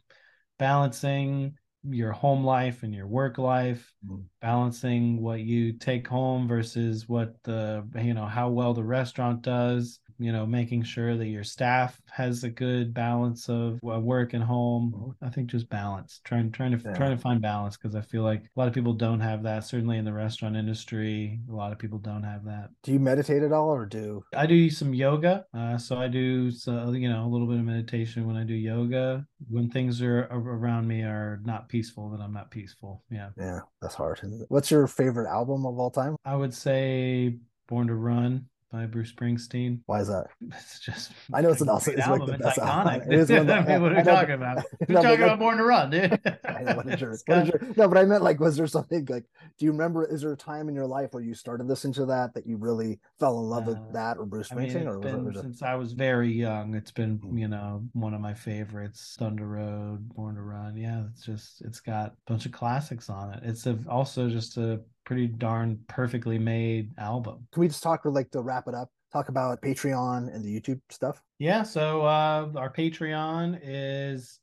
balancing 0.60 1.58
your 1.90 2.12
home 2.12 2.44
life 2.44 2.84
and 2.84 2.94
your 2.94 3.08
work 3.08 3.38
life 3.38 3.94
mm-hmm. 4.06 4.22
balancing 4.42 5.22
what 5.22 5.42
you 5.42 5.74
take 5.74 6.08
home 6.08 6.48
versus 6.48 7.10
what 7.10 7.36
the 7.44 7.86
you 8.02 8.14
know 8.14 8.26
how 8.26 8.50
well 8.50 8.74
the 8.74 8.84
restaurant 8.84 9.42
does 9.42 10.00
you 10.20 10.32
know 10.32 10.46
making 10.46 10.84
sure 10.84 11.18
that 11.18 11.28
your 11.28 11.44
staff 11.44 12.02
has 12.12 12.44
a 12.44 12.50
good 12.50 12.94
balance 12.94 13.50
of 13.50 13.80
work 13.82 14.34
and 14.34 14.44
home. 14.44 15.16
I 15.22 15.30
think 15.30 15.50
just 15.50 15.70
balance 15.70 16.22
trying 16.24 16.52
trying 16.52 16.78
to 16.78 16.84
yeah. 16.84 16.96
trying 16.96 17.16
to 17.16 17.22
find 17.22 17.42
balance 17.42 17.78
because 17.78 17.96
i 17.96 18.02
feel 18.02 18.24
like 18.24 18.44
a 18.44 18.60
lot 18.60 18.68
of 18.68 18.74
people 18.74 18.94
don't 18.94 19.20
have 19.20 19.44
that 19.44 19.64
certainly 19.64 19.98
in 19.98 20.06
the 20.06 20.14
restaurant 20.14 20.56
industry 20.56 21.40
a 21.50 21.54
lot 21.54 21.72
of 21.72 21.80
people 21.80 22.00
don't 22.00 22.24
have 22.24 22.46
that. 22.46 22.70
Do 22.84 22.92
you 22.92 23.00
meditate 23.00 23.44
at 23.44 23.52
all 23.52 23.70
or 23.70 23.86
do? 23.86 24.24
I 24.36 24.46
do 24.46 24.70
some 24.70 24.94
yoga 24.94 25.46
uh, 25.54 25.78
so 25.78 25.98
i 25.98 26.08
do 26.08 26.52
so, 26.52 26.92
you 26.92 27.10
know 27.10 27.26
a 27.26 27.30
little 27.30 27.48
bit 27.48 27.60
of 27.60 27.66
meditation 27.66 28.28
when 28.28 28.36
i 28.36 28.44
do 28.44 28.54
yoga. 28.54 29.26
When 29.50 29.70
things 29.70 30.02
are 30.02 30.28
around 30.32 30.88
me 30.88 31.02
are 31.02 31.42
not 31.44 31.70
peaceful 31.70 32.10
then 32.10 32.22
i'm 32.22 32.34
not 32.34 32.52
peaceful 32.52 33.04
yeah. 33.10 33.30
Yeah 33.38 33.60
that's 33.82 33.96
hard 33.96 34.22
what's 34.48 34.72
your 34.72 34.88
favorite 34.88 35.30
album 35.30 35.66
of 35.66 35.78
all 35.80 35.92
time? 35.92 36.16
I 36.26 36.36
would 36.36 36.54
say 36.54 37.38
born 37.68 37.88
to 37.88 37.96
run 37.96 38.46
by 38.74 38.88
Bruce 38.88 39.14
Springsteen. 39.14 39.80
Why 39.86 40.02
is 40.02 40.08
that? 40.08 40.26
It's 40.64 40.80
just 40.80 41.12
I 41.32 41.42
know 41.42 41.52
it's 41.52 41.62
an 41.62 41.70
awesome 41.70 41.94
it's 41.94 42.02
album. 42.02 42.30
Like 42.30 42.40
it's 42.40 42.58
iconic. 42.58 43.08
It 43.08 43.14
is 43.14 43.30
one 43.30 43.46
the, 43.48 43.54
I 43.54 43.66
mean, 43.66 43.82
what 43.82 43.94
are 43.94 43.96
we 43.96 44.04
talking 44.04 44.34
about? 44.34 44.64
We're 44.88 44.96
no, 44.96 45.02
talking 45.04 45.24
about 45.24 45.40
Born 45.40 45.58
to 45.58 45.64
Run, 45.64 45.90
dude. 45.92 46.12
no, 47.78 47.88
but 47.88 47.98
I 47.98 48.06
meant 48.06 48.24
like, 48.24 48.40
was 48.40 48.58
there 48.58 48.66
something 48.66 49.06
like? 49.10 49.26
Do 49.60 49.66
you 49.66 49.72
remember? 49.72 50.06
Is 50.06 50.22
there 50.22 50.34
a 50.34 50.38
time 50.38 50.70
in 50.70 50.76
your 50.76 50.88
life 50.88 51.14
where 51.14 51.22
you 51.22 51.36
started 51.36 51.68
listening 51.68 51.94
to 51.94 52.06
that 52.08 52.34
that 52.34 52.48
you 52.48 52.58
really 52.58 53.00
fell 53.20 53.40
in 53.40 53.46
love 53.46 53.68
uh, 53.68 53.72
with 53.72 53.94
that 53.94 54.18
or 54.18 54.26
Bruce 54.26 54.50
Springsteen? 54.50 54.76
I 54.76 54.80
mean, 54.80 54.88
or 54.88 55.00
been, 55.00 55.28
it, 55.28 55.36
since 55.40 55.62
I 55.62 55.76
was 55.76 55.94
very 55.94 56.32
young, 56.32 56.74
it's 56.74 56.92
been 56.92 57.20
mm-hmm. 57.20 57.38
you 57.38 57.48
know 57.48 57.84
one 57.94 58.16
of 58.16 58.22
my 58.22 58.34
favorites. 58.34 59.16
Thunder 59.20 59.48
Road, 59.48 60.10
Born 60.16 60.36
to 60.36 60.42
Run. 60.42 60.76
Yeah, 60.76 61.04
it's 61.12 61.24
just 61.24 61.62
it's 61.62 61.80
got 61.80 62.08
a 62.08 62.32
bunch 62.32 62.48
of 62.48 62.52
classics 62.52 63.10
on 63.10 63.34
it. 63.34 63.42
It's 63.44 63.68
a, 63.68 63.78
also 63.88 64.30
just 64.30 64.58
a 64.58 64.82
pretty 65.06 65.28
darn 65.28 65.80
perfectly 65.88 66.38
made 66.40 66.92
album. 66.98 67.48
Can 67.52 67.62
we 67.62 67.68
just 67.68 67.84
talk 67.84 68.02
like 68.06 68.32
to 68.32 68.42
wrap 68.42 68.68
it 68.68 68.76
up? 68.76 68.90
Talk 69.12 69.30
about 69.30 69.62
Patreon 69.62 70.34
and 70.34 70.44
the 70.44 70.60
YouTube 70.60 70.82
stuff. 70.90 71.22
Yeah, 71.38 71.64
so 71.64 72.02
uh, 72.02 72.50
our 72.56 72.72
Patreon 72.74 73.60
is 73.62 74.40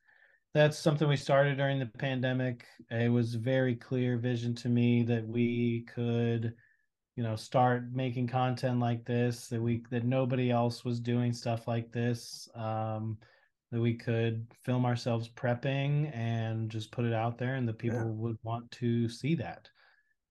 that's 0.54 0.78
something 0.78 1.08
we 1.08 1.16
started 1.16 1.56
during 1.56 1.78
the 1.78 1.86
pandemic. 1.86 2.66
It 2.90 3.10
was 3.10 3.34
very 3.34 3.74
clear 3.74 4.16
vision 4.16 4.54
to 4.56 4.68
me 4.68 5.02
that 5.04 5.26
we 5.26 5.86
could, 5.94 6.54
you 7.16 7.22
know, 7.22 7.36
start 7.36 7.92
making 7.92 8.28
content 8.28 8.80
like 8.80 9.04
this. 9.04 9.48
That 9.48 9.62
we 9.62 9.84
that 9.90 10.04
nobody 10.04 10.50
else 10.50 10.84
was 10.84 11.00
doing 11.00 11.32
stuff 11.32 11.66
like 11.66 11.92
this. 11.92 12.48
Um, 12.54 13.18
that 13.72 13.80
we 13.80 13.94
could 13.94 14.46
film 14.64 14.84
ourselves 14.84 15.28
prepping 15.28 16.14
and 16.14 16.68
just 16.70 16.90
put 16.90 17.04
it 17.04 17.12
out 17.12 17.38
there, 17.38 17.54
and 17.54 17.68
the 17.68 17.72
people 17.72 17.98
yeah. 17.98 18.04
would 18.04 18.38
want 18.42 18.70
to 18.72 19.08
see 19.08 19.36
that. 19.36 19.68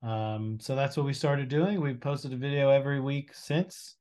Um, 0.02 0.60
so 0.62 0.76
that's 0.76 0.96
what 0.96 1.06
we 1.06 1.14
started 1.14 1.50
doing. 1.50 1.82
We've 1.82 2.00
posted 2.00 2.34
a 2.34 2.38
video 2.38 2.70
every 2.70 3.02
week 3.02 3.34
since, 3.34 3.96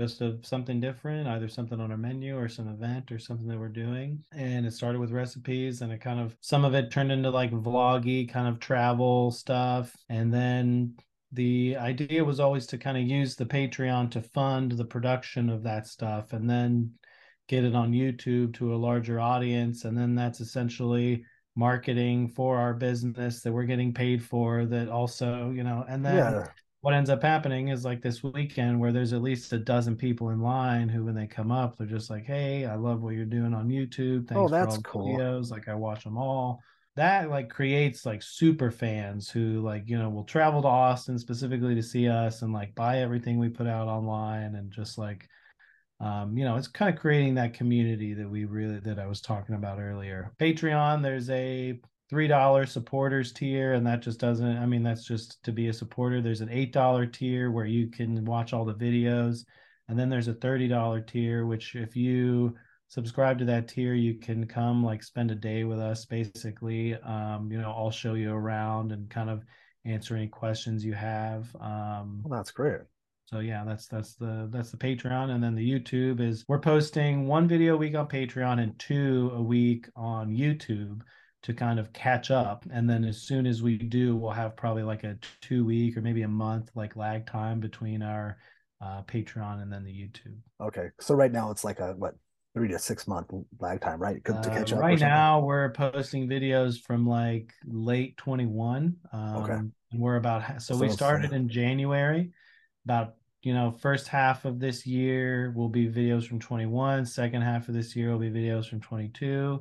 just 0.00 0.20
of 0.20 0.44
something 0.44 0.80
different, 0.80 1.28
either 1.28 1.48
something 1.48 1.80
on 1.80 1.90
our 1.90 1.96
menu 1.96 2.36
or 2.36 2.48
some 2.48 2.68
event 2.68 3.12
or 3.12 3.18
something 3.18 3.46
that 3.46 3.58
we're 3.58 3.68
doing. 3.68 4.24
And 4.32 4.66
it 4.66 4.72
started 4.72 4.98
with 4.98 5.12
recipes, 5.12 5.82
and 5.82 5.92
it 5.92 6.00
kind 6.00 6.20
of 6.20 6.36
some 6.40 6.64
of 6.64 6.74
it 6.74 6.90
turned 6.90 7.12
into 7.12 7.30
like 7.30 7.52
vloggy 7.52 8.28
kind 8.28 8.48
of 8.48 8.60
travel 8.60 9.30
stuff, 9.30 9.94
and 10.08 10.32
then 10.34 10.94
the 11.32 11.76
idea 11.78 12.24
was 12.24 12.40
always 12.40 12.66
to 12.66 12.78
kind 12.78 12.96
of 12.96 13.04
use 13.04 13.36
the 13.36 13.46
Patreon 13.46 14.10
to 14.12 14.22
fund 14.22 14.72
the 14.72 14.84
production 14.84 15.48
of 15.48 15.62
that 15.62 15.86
stuff, 15.86 16.32
and 16.32 16.48
then 16.48 16.92
get 17.48 17.64
it 17.64 17.74
on 17.74 17.92
YouTube 17.92 18.52
to 18.54 18.74
a 18.74 18.76
larger 18.76 19.20
audience, 19.20 19.84
and 19.84 19.96
then 19.96 20.14
that's 20.16 20.40
essentially 20.40 21.24
marketing 21.56 22.28
for 22.28 22.58
our 22.58 22.74
business 22.74 23.40
that 23.40 23.52
we're 23.52 23.64
getting 23.64 23.92
paid 23.92 24.22
for 24.22 24.66
that 24.66 24.88
also 24.88 25.50
you 25.50 25.64
know 25.64 25.84
and 25.88 26.04
then 26.04 26.16
yeah. 26.16 26.46
what 26.82 26.94
ends 26.94 27.08
up 27.08 27.22
happening 27.22 27.68
is 27.68 27.84
like 27.84 28.02
this 28.02 28.22
weekend 28.22 28.78
where 28.78 28.92
there's 28.92 29.14
at 29.14 29.22
least 29.22 29.52
a 29.52 29.58
dozen 29.58 29.96
people 29.96 30.30
in 30.30 30.40
line 30.40 30.88
who 30.88 31.04
when 31.04 31.14
they 31.14 31.26
come 31.26 31.50
up 31.50 31.76
they're 31.76 31.86
just 31.86 32.10
like 32.10 32.26
hey 32.26 32.66
i 32.66 32.74
love 32.74 33.02
what 33.02 33.14
you're 33.14 33.24
doing 33.24 33.54
on 33.54 33.68
youtube 33.68 34.24
oh, 34.24 34.26
thanks 34.28 34.40
oh, 34.40 34.48
that's 34.48 34.76
for 34.76 34.88
all 34.88 35.04
cool. 35.04 35.18
videos 35.18 35.50
like 35.50 35.66
i 35.66 35.74
watch 35.74 36.04
them 36.04 36.18
all 36.18 36.60
that 36.94 37.30
like 37.30 37.48
creates 37.48 38.04
like 38.04 38.22
super 38.22 38.70
fans 38.70 39.30
who 39.30 39.60
like 39.60 39.84
you 39.86 39.98
know 39.98 40.10
will 40.10 40.24
travel 40.24 40.60
to 40.60 40.68
austin 40.68 41.18
specifically 41.18 41.74
to 41.74 41.82
see 41.82 42.08
us 42.08 42.42
and 42.42 42.52
like 42.52 42.74
buy 42.74 42.98
everything 42.98 43.38
we 43.38 43.48
put 43.48 43.66
out 43.66 43.88
online 43.88 44.54
and 44.56 44.70
just 44.70 44.98
like 44.98 45.28
um, 46.00 46.36
you 46.36 46.44
know, 46.44 46.56
it's 46.56 46.68
kind 46.68 46.94
of 46.94 47.00
creating 47.00 47.34
that 47.36 47.54
community 47.54 48.12
that 48.14 48.28
we 48.28 48.44
really 48.44 48.80
that 48.80 48.98
I 48.98 49.06
was 49.06 49.20
talking 49.20 49.54
about 49.54 49.80
earlier. 49.80 50.32
Patreon, 50.38 51.02
there's 51.02 51.30
a 51.30 51.80
three 52.10 52.28
dollar 52.28 52.66
supporters 52.66 53.32
tier, 53.32 53.72
and 53.72 53.86
that 53.86 54.02
just 54.02 54.20
doesn't. 54.20 54.58
I 54.58 54.66
mean, 54.66 54.82
that's 54.82 55.06
just 55.06 55.42
to 55.44 55.52
be 55.52 55.68
a 55.68 55.72
supporter. 55.72 56.20
There's 56.20 56.42
an 56.42 56.50
eight 56.50 56.72
dollar 56.72 57.06
tier 57.06 57.50
where 57.50 57.64
you 57.64 57.88
can 57.88 58.24
watch 58.24 58.52
all 58.52 58.64
the 58.64 58.74
videos, 58.74 59.44
and 59.88 59.98
then 59.98 60.10
there's 60.10 60.28
a 60.28 60.34
thirty 60.34 60.68
dollar 60.68 61.00
tier, 61.00 61.46
which 61.46 61.74
if 61.74 61.96
you 61.96 62.54
subscribe 62.88 63.38
to 63.38 63.46
that 63.46 63.66
tier, 63.68 63.94
you 63.94 64.18
can 64.18 64.46
come 64.46 64.84
like 64.84 65.02
spend 65.02 65.30
a 65.30 65.34
day 65.34 65.64
with 65.64 65.80
us. 65.80 66.04
Basically, 66.04 66.94
um, 66.96 67.50
you 67.50 67.58
know, 67.58 67.72
I'll 67.72 67.90
show 67.90 68.14
you 68.14 68.32
around 68.32 68.92
and 68.92 69.08
kind 69.08 69.30
of 69.30 69.44
answer 69.86 70.14
any 70.14 70.28
questions 70.28 70.84
you 70.84 70.92
have. 70.92 71.48
Um, 71.58 72.20
well, 72.22 72.38
that's 72.38 72.50
great. 72.50 72.82
So 73.26 73.40
yeah, 73.40 73.64
that's 73.66 73.88
that's 73.88 74.14
the 74.14 74.48
that's 74.52 74.70
the 74.70 74.76
Patreon, 74.76 75.30
and 75.30 75.42
then 75.42 75.56
the 75.56 75.68
YouTube 75.68 76.20
is 76.20 76.44
we're 76.46 76.60
posting 76.60 77.26
one 77.26 77.48
video 77.48 77.74
a 77.74 77.76
week 77.76 77.96
on 77.96 78.08
Patreon 78.08 78.62
and 78.62 78.78
two 78.78 79.32
a 79.34 79.42
week 79.42 79.88
on 79.96 80.30
YouTube 80.30 81.00
to 81.42 81.52
kind 81.52 81.80
of 81.80 81.92
catch 81.92 82.30
up. 82.30 82.64
And 82.72 82.88
then 82.88 83.04
as 83.04 83.22
soon 83.22 83.46
as 83.46 83.62
we 83.62 83.78
do, 83.78 84.16
we'll 84.16 84.30
have 84.30 84.56
probably 84.56 84.84
like 84.84 85.02
a 85.02 85.18
two 85.40 85.64
week 85.64 85.96
or 85.96 86.02
maybe 86.02 86.22
a 86.22 86.28
month 86.28 86.70
like 86.76 86.94
lag 86.94 87.26
time 87.26 87.58
between 87.58 88.00
our 88.00 88.38
uh, 88.80 89.02
Patreon 89.02 89.60
and 89.60 89.72
then 89.72 89.82
the 89.82 89.90
YouTube. 89.90 90.38
Okay, 90.60 90.90
so 91.00 91.14
right 91.14 91.32
now 91.32 91.50
it's 91.50 91.64
like 91.64 91.80
a 91.80 91.94
what 91.94 92.14
three 92.54 92.68
to 92.68 92.78
six 92.78 93.08
month 93.08 93.26
lag 93.58 93.80
time, 93.80 94.00
right? 94.00 94.24
To, 94.24 94.32
to 94.34 94.50
catch 94.50 94.72
uh, 94.72 94.76
up. 94.76 94.82
Right 94.82 95.00
now, 95.00 95.40
we're 95.40 95.72
posting 95.72 96.28
videos 96.28 96.80
from 96.80 97.06
like 97.06 97.52
late 97.66 98.16
twenty 98.16 98.46
one. 98.46 98.96
Um, 99.12 99.36
okay. 99.38 99.52
And 99.52 99.72
we're 100.00 100.16
about 100.16 100.62
so, 100.62 100.74
so 100.74 100.80
we 100.80 100.88
started 100.90 101.32
in 101.32 101.48
January 101.48 102.30
about 102.86 103.16
you 103.42 103.52
know 103.52 103.70
first 103.70 104.08
half 104.08 104.46
of 104.46 104.58
this 104.58 104.86
year 104.86 105.52
will 105.54 105.68
be 105.68 105.86
videos 105.86 106.26
from 106.26 106.40
21 106.40 107.04
second 107.04 107.42
half 107.42 107.68
of 107.68 107.74
this 107.74 107.94
year 107.94 108.10
will 108.10 108.18
be 108.18 108.30
videos 108.30 108.66
from 108.66 108.80
22 108.80 109.60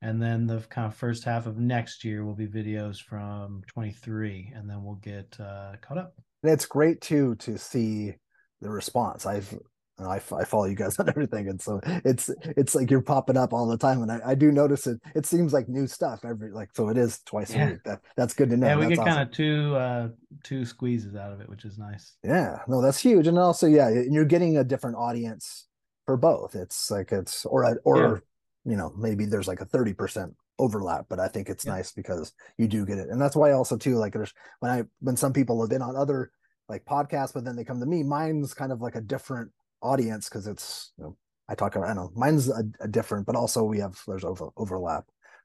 and 0.00 0.22
then 0.22 0.46
the 0.46 0.60
kind 0.70 0.86
of 0.86 0.94
first 0.94 1.24
half 1.24 1.46
of 1.46 1.58
next 1.58 2.04
year 2.04 2.24
will 2.24 2.34
be 2.34 2.46
videos 2.46 3.02
from 3.02 3.62
23 3.66 4.52
and 4.54 4.70
then 4.70 4.84
we'll 4.84 4.96
get 4.96 5.36
uh, 5.40 5.72
caught 5.80 5.98
up. 5.98 6.14
And 6.42 6.52
it's 6.52 6.66
great 6.66 7.00
too 7.00 7.34
to 7.36 7.58
see 7.58 8.14
the 8.60 8.70
response. 8.70 9.26
I've 9.26 9.58
I, 10.06 10.16
I 10.16 10.44
follow 10.44 10.66
you 10.66 10.74
guys 10.74 10.96
on 10.98 11.08
everything 11.08 11.48
and 11.48 11.60
so 11.60 11.80
it's 12.04 12.30
it's 12.42 12.74
like 12.74 12.90
you're 12.90 13.02
popping 13.02 13.36
up 13.36 13.52
all 13.52 13.66
the 13.66 13.76
time 13.76 14.02
and 14.02 14.12
I, 14.12 14.20
I 14.24 14.34
do 14.34 14.52
notice 14.52 14.86
it 14.86 15.00
it 15.14 15.26
seems 15.26 15.52
like 15.52 15.68
new 15.68 15.86
stuff 15.86 16.20
every 16.24 16.50
like 16.52 16.70
so 16.74 16.88
it 16.88 16.96
is 16.96 17.20
twice 17.20 17.54
yeah. 17.54 17.68
a 17.68 17.70
week 17.72 17.84
that 17.84 18.00
that's 18.16 18.34
good 18.34 18.50
to 18.50 18.56
know 18.56 18.68
yeah 18.68 18.76
we 18.76 18.82
that's 18.82 18.90
get 18.90 18.98
awesome. 19.00 19.12
kind 19.12 19.28
of 19.28 19.34
two 19.34 19.76
uh 19.76 20.08
two 20.44 20.64
squeezes 20.64 21.16
out 21.16 21.32
of 21.32 21.40
it 21.40 21.48
which 21.48 21.64
is 21.64 21.78
nice 21.78 22.14
yeah 22.22 22.58
no 22.68 22.80
that's 22.80 23.00
huge 23.00 23.26
and 23.26 23.38
also 23.38 23.66
yeah 23.66 23.88
you're 23.88 24.24
getting 24.24 24.58
a 24.58 24.64
different 24.64 24.96
audience 24.96 25.66
for 26.06 26.16
both 26.16 26.54
it's 26.54 26.90
like 26.90 27.12
it's 27.12 27.44
or 27.44 27.78
or 27.84 28.22
yeah. 28.64 28.72
you 28.72 28.76
know 28.76 28.92
maybe 28.96 29.26
there's 29.26 29.48
like 29.48 29.60
a 29.60 29.66
30 29.66 29.94
percent 29.94 30.34
overlap 30.60 31.06
but 31.08 31.20
i 31.20 31.28
think 31.28 31.48
it's 31.48 31.64
yeah. 31.64 31.72
nice 31.72 31.92
because 31.92 32.32
you 32.56 32.66
do 32.66 32.84
get 32.84 32.98
it 32.98 33.08
and 33.10 33.20
that's 33.20 33.36
why 33.36 33.52
also 33.52 33.76
too 33.76 33.96
like 33.96 34.12
there's 34.12 34.32
when 34.60 34.70
i 34.70 34.82
when 35.00 35.16
some 35.16 35.32
people 35.32 35.60
have 35.60 35.70
been 35.70 35.82
on 35.82 35.96
other 35.96 36.30
like 36.68 36.84
podcasts 36.84 37.32
but 37.32 37.44
then 37.44 37.56
they 37.56 37.64
come 37.64 37.80
to 37.80 37.86
me 37.86 38.02
mine's 38.02 38.54
kind 38.54 38.72
of 38.72 38.80
like 38.80 38.96
a 38.96 39.00
different 39.00 39.50
audience 39.82 40.28
because 40.28 40.46
it's 40.46 40.92
you 40.98 41.04
know 41.04 41.16
I 41.48 41.54
talk 41.54 41.76
about. 41.76 41.88
I 41.88 41.94
don't 41.94 42.04
know 42.04 42.12
mine's 42.14 42.48
a, 42.48 42.62
a 42.80 42.88
different, 42.88 43.26
but 43.26 43.36
also 43.36 43.64
we 43.64 43.78
have 43.78 43.98
there's 44.06 44.24
over 44.24 44.48
overlap 44.56 45.04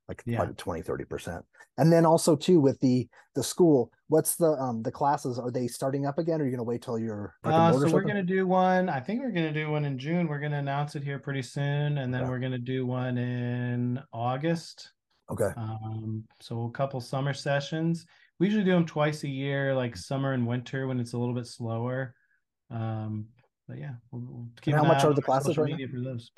like 0.10 0.24
Yeah. 0.26 0.38
probably 0.38 0.56
20 0.56 0.82
30 0.82 1.06
percent 1.06 1.46
and 1.78 1.92
then 1.92 2.06
also 2.06 2.36
too 2.36 2.60
with 2.60 2.78
the 2.82 3.08
the 3.36 3.44
school 3.44 3.90
what's 4.10 4.36
the 4.36 4.52
um 4.62 4.84
the 4.84 4.92
classes 4.92 5.40
are 5.40 5.50
they 5.50 5.66
starting 5.66 6.06
up 6.06 6.18
again 6.18 6.42
or 6.42 6.44
are 6.44 6.48
you 6.48 6.52
gonna 6.52 6.64
wait 6.64 6.82
till 6.82 7.00
you're 7.00 7.34
Uh, 7.46 7.72
so 7.72 7.90
we're 7.90 8.02
gonna 8.02 8.22
do 8.22 8.46
one. 8.46 8.90
I 8.90 9.00
think 9.00 9.22
we're 9.22 9.32
gonna 9.32 9.54
do 9.54 9.72
one 9.72 9.86
in 9.86 9.98
June. 9.98 10.28
We're 10.28 10.40
gonna 10.40 10.60
announce 10.60 10.96
it 10.96 11.04
here 11.04 11.20
pretty 11.20 11.42
soon, 11.42 11.98
and 12.00 12.14
then 12.14 12.24
Okay. 12.24 12.30
we're 12.30 12.40
gonna 12.40 12.58
do 12.58 12.86
one 12.86 13.18
in 13.18 14.02
August. 14.12 14.92
okay 15.30 15.52
Um, 15.56 16.26
so 16.42 16.66
a 16.66 16.72
couple 16.72 17.00
summer 17.00 17.34
sessions. 17.34 18.06
We 18.40 18.48
usually 18.48 18.66
do 18.66 18.72
them 18.72 18.86
twice 18.86 19.24
a 19.24 19.30
year, 19.30 19.74
like 19.74 19.96
summer 19.96 20.34
and 20.34 20.46
winter 20.46 20.88
when 20.88 21.00
it's 21.00 21.14
a 21.14 21.18
little 21.18 21.36
bit 21.36 21.48
slower. 21.48 22.14
Um, 22.70 23.28
but 23.68 23.78
yeah, 23.78 23.96
we'll, 24.12 24.22
we'll 24.22 24.48
keep 24.62 24.76
how 24.76 24.84
much 24.84 25.04
are 25.04 25.14
the 25.14 25.22
classes 25.22 25.58
right 25.58 25.72
now? 25.72 25.88
for 25.88 26.00
those. 26.00 26.32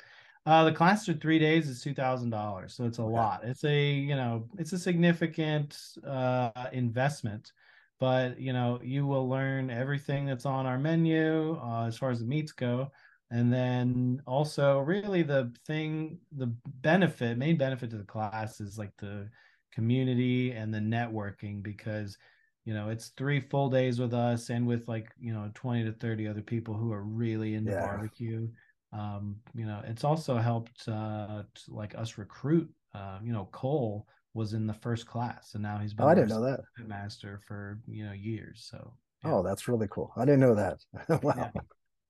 Uh, 0.44 0.64
the 0.64 0.72
class 0.72 1.04
for 1.06 1.12
three 1.14 1.38
days 1.40 1.68
is 1.68 1.82
two 1.82 1.94
thousand 1.94 2.30
dollars, 2.30 2.74
so 2.74 2.84
it's 2.84 2.98
a 2.98 3.02
Okay. 3.02 3.12
lot. 3.12 3.40
It's 3.44 3.64
a 3.64 3.92
you 3.92 4.14
know 4.14 4.48
it's 4.58 4.72
a 4.72 4.78
significant 4.78 5.76
uh 6.06 6.68
investment, 6.72 7.52
but 7.98 8.38
you 8.38 8.52
know 8.52 8.78
you 8.82 9.06
will 9.06 9.28
learn 9.28 9.70
everything 9.70 10.24
that's 10.24 10.46
on 10.46 10.66
our 10.66 10.78
menu 10.78 11.58
uh, 11.60 11.86
as 11.86 11.98
far 11.98 12.10
as 12.10 12.20
the 12.20 12.26
meats 12.26 12.52
go, 12.52 12.92
and 13.32 13.52
then 13.52 14.22
also 14.26 14.78
really 14.78 15.24
the 15.24 15.52
thing 15.66 16.20
the 16.30 16.46
benefit 16.80 17.36
main 17.38 17.56
benefit 17.56 17.90
to 17.90 17.98
the 17.98 18.04
class 18.04 18.60
is 18.60 18.78
like 18.78 18.96
the 18.98 19.28
community 19.72 20.52
and 20.52 20.72
the 20.72 20.78
networking 20.78 21.60
because 21.62 22.16
you 22.66 22.74
know 22.74 22.90
it's 22.90 23.08
three 23.16 23.40
full 23.40 23.70
days 23.70 23.98
with 23.98 24.12
us 24.12 24.50
and 24.50 24.66
with 24.66 24.86
like 24.88 25.08
you 25.18 25.32
know 25.32 25.50
20 25.54 25.84
to 25.84 25.92
30 25.92 26.28
other 26.28 26.42
people 26.42 26.74
who 26.74 26.92
are 26.92 27.02
really 27.02 27.54
into 27.54 27.72
Yeah. 27.72 27.80
barbecue 27.86 28.46
um 28.92 29.36
you 29.54 29.64
know 29.64 29.80
it's 29.86 30.04
also 30.04 30.36
helped 30.36 30.86
uh 30.88 31.44
like 31.68 31.94
us 31.96 32.18
recruit 32.18 32.68
uh 32.94 33.18
you 33.22 33.32
know 33.32 33.48
cole 33.52 34.06
was 34.34 34.52
in 34.52 34.66
the 34.66 34.74
first 34.74 35.06
class 35.06 35.54
and 35.54 35.62
now 35.62 35.78
he's 35.78 35.94
been 35.94 36.04
oh 36.04 36.10
i 36.10 36.14
didn't 36.14 36.28
know 36.28 36.42
that 36.42 36.60
master 36.86 37.40
for 37.46 37.78
you 37.88 38.04
know 38.04 38.12
years 38.12 38.68
so 38.70 38.92
yeah. 39.24 39.30
oh 39.32 39.42
that's 39.42 39.66
really 39.66 39.88
cool 39.90 40.12
i 40.16 40.24
didn't 40.24 40.40
know 40.40 40.54
that 40.54 40.78
wow 41.22 41.50
Yeah. 41.54 41.60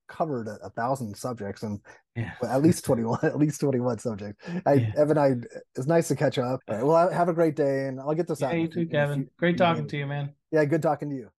Covered 0.07 0.47
a, 0.47 0.57
a 0.63 0.69
thousand 0.71 1.15
subjects 1.15 1.63
and 1.63 1.79
yeah. 2.15 2.31
well, 2.41 2.51
at 2.51 2.61
least 2.61 2.83
21 2.85 3.19
at 3.23 3.37
least 3.37 3.59
21 3.61 3.99
subjects. 3.99 4.43
I 4.65 4.73
Yeah. 4.73 4.91
evan 4.97 5.17
i 5.17 5.31
it's 5.75 5.87
nice 5.87 6.07
to 6.09 6.15
catch 6.15 6.37
up 6.37 6.61
right 6.69 6.83
well 6.85 7.09
have 7.11 7.29
a 7.29 7.33
great 7.33 7.55
day 7.55 7.87
and 7.87 7.99
i'll 7.99 8.15
get 8.15 8.27
this 8.27 8.41
yeah 8.41 8.47
out 8.49 8.59
you 8.59 8.67
too 8.67 8.85
kevin. 8.87 9.19
few- 9.23 9.29
great 9.37 9.57
talking 9.57 9.83
days. 9.83 9.91
to 9.91 9.97
you 9.97 10.07
man. 10.07 10.33
Yeah 10.51 10.65
good 10.65 10.81
talking 10.81 11.09
to 11.09 11.15
you 11.15 11.29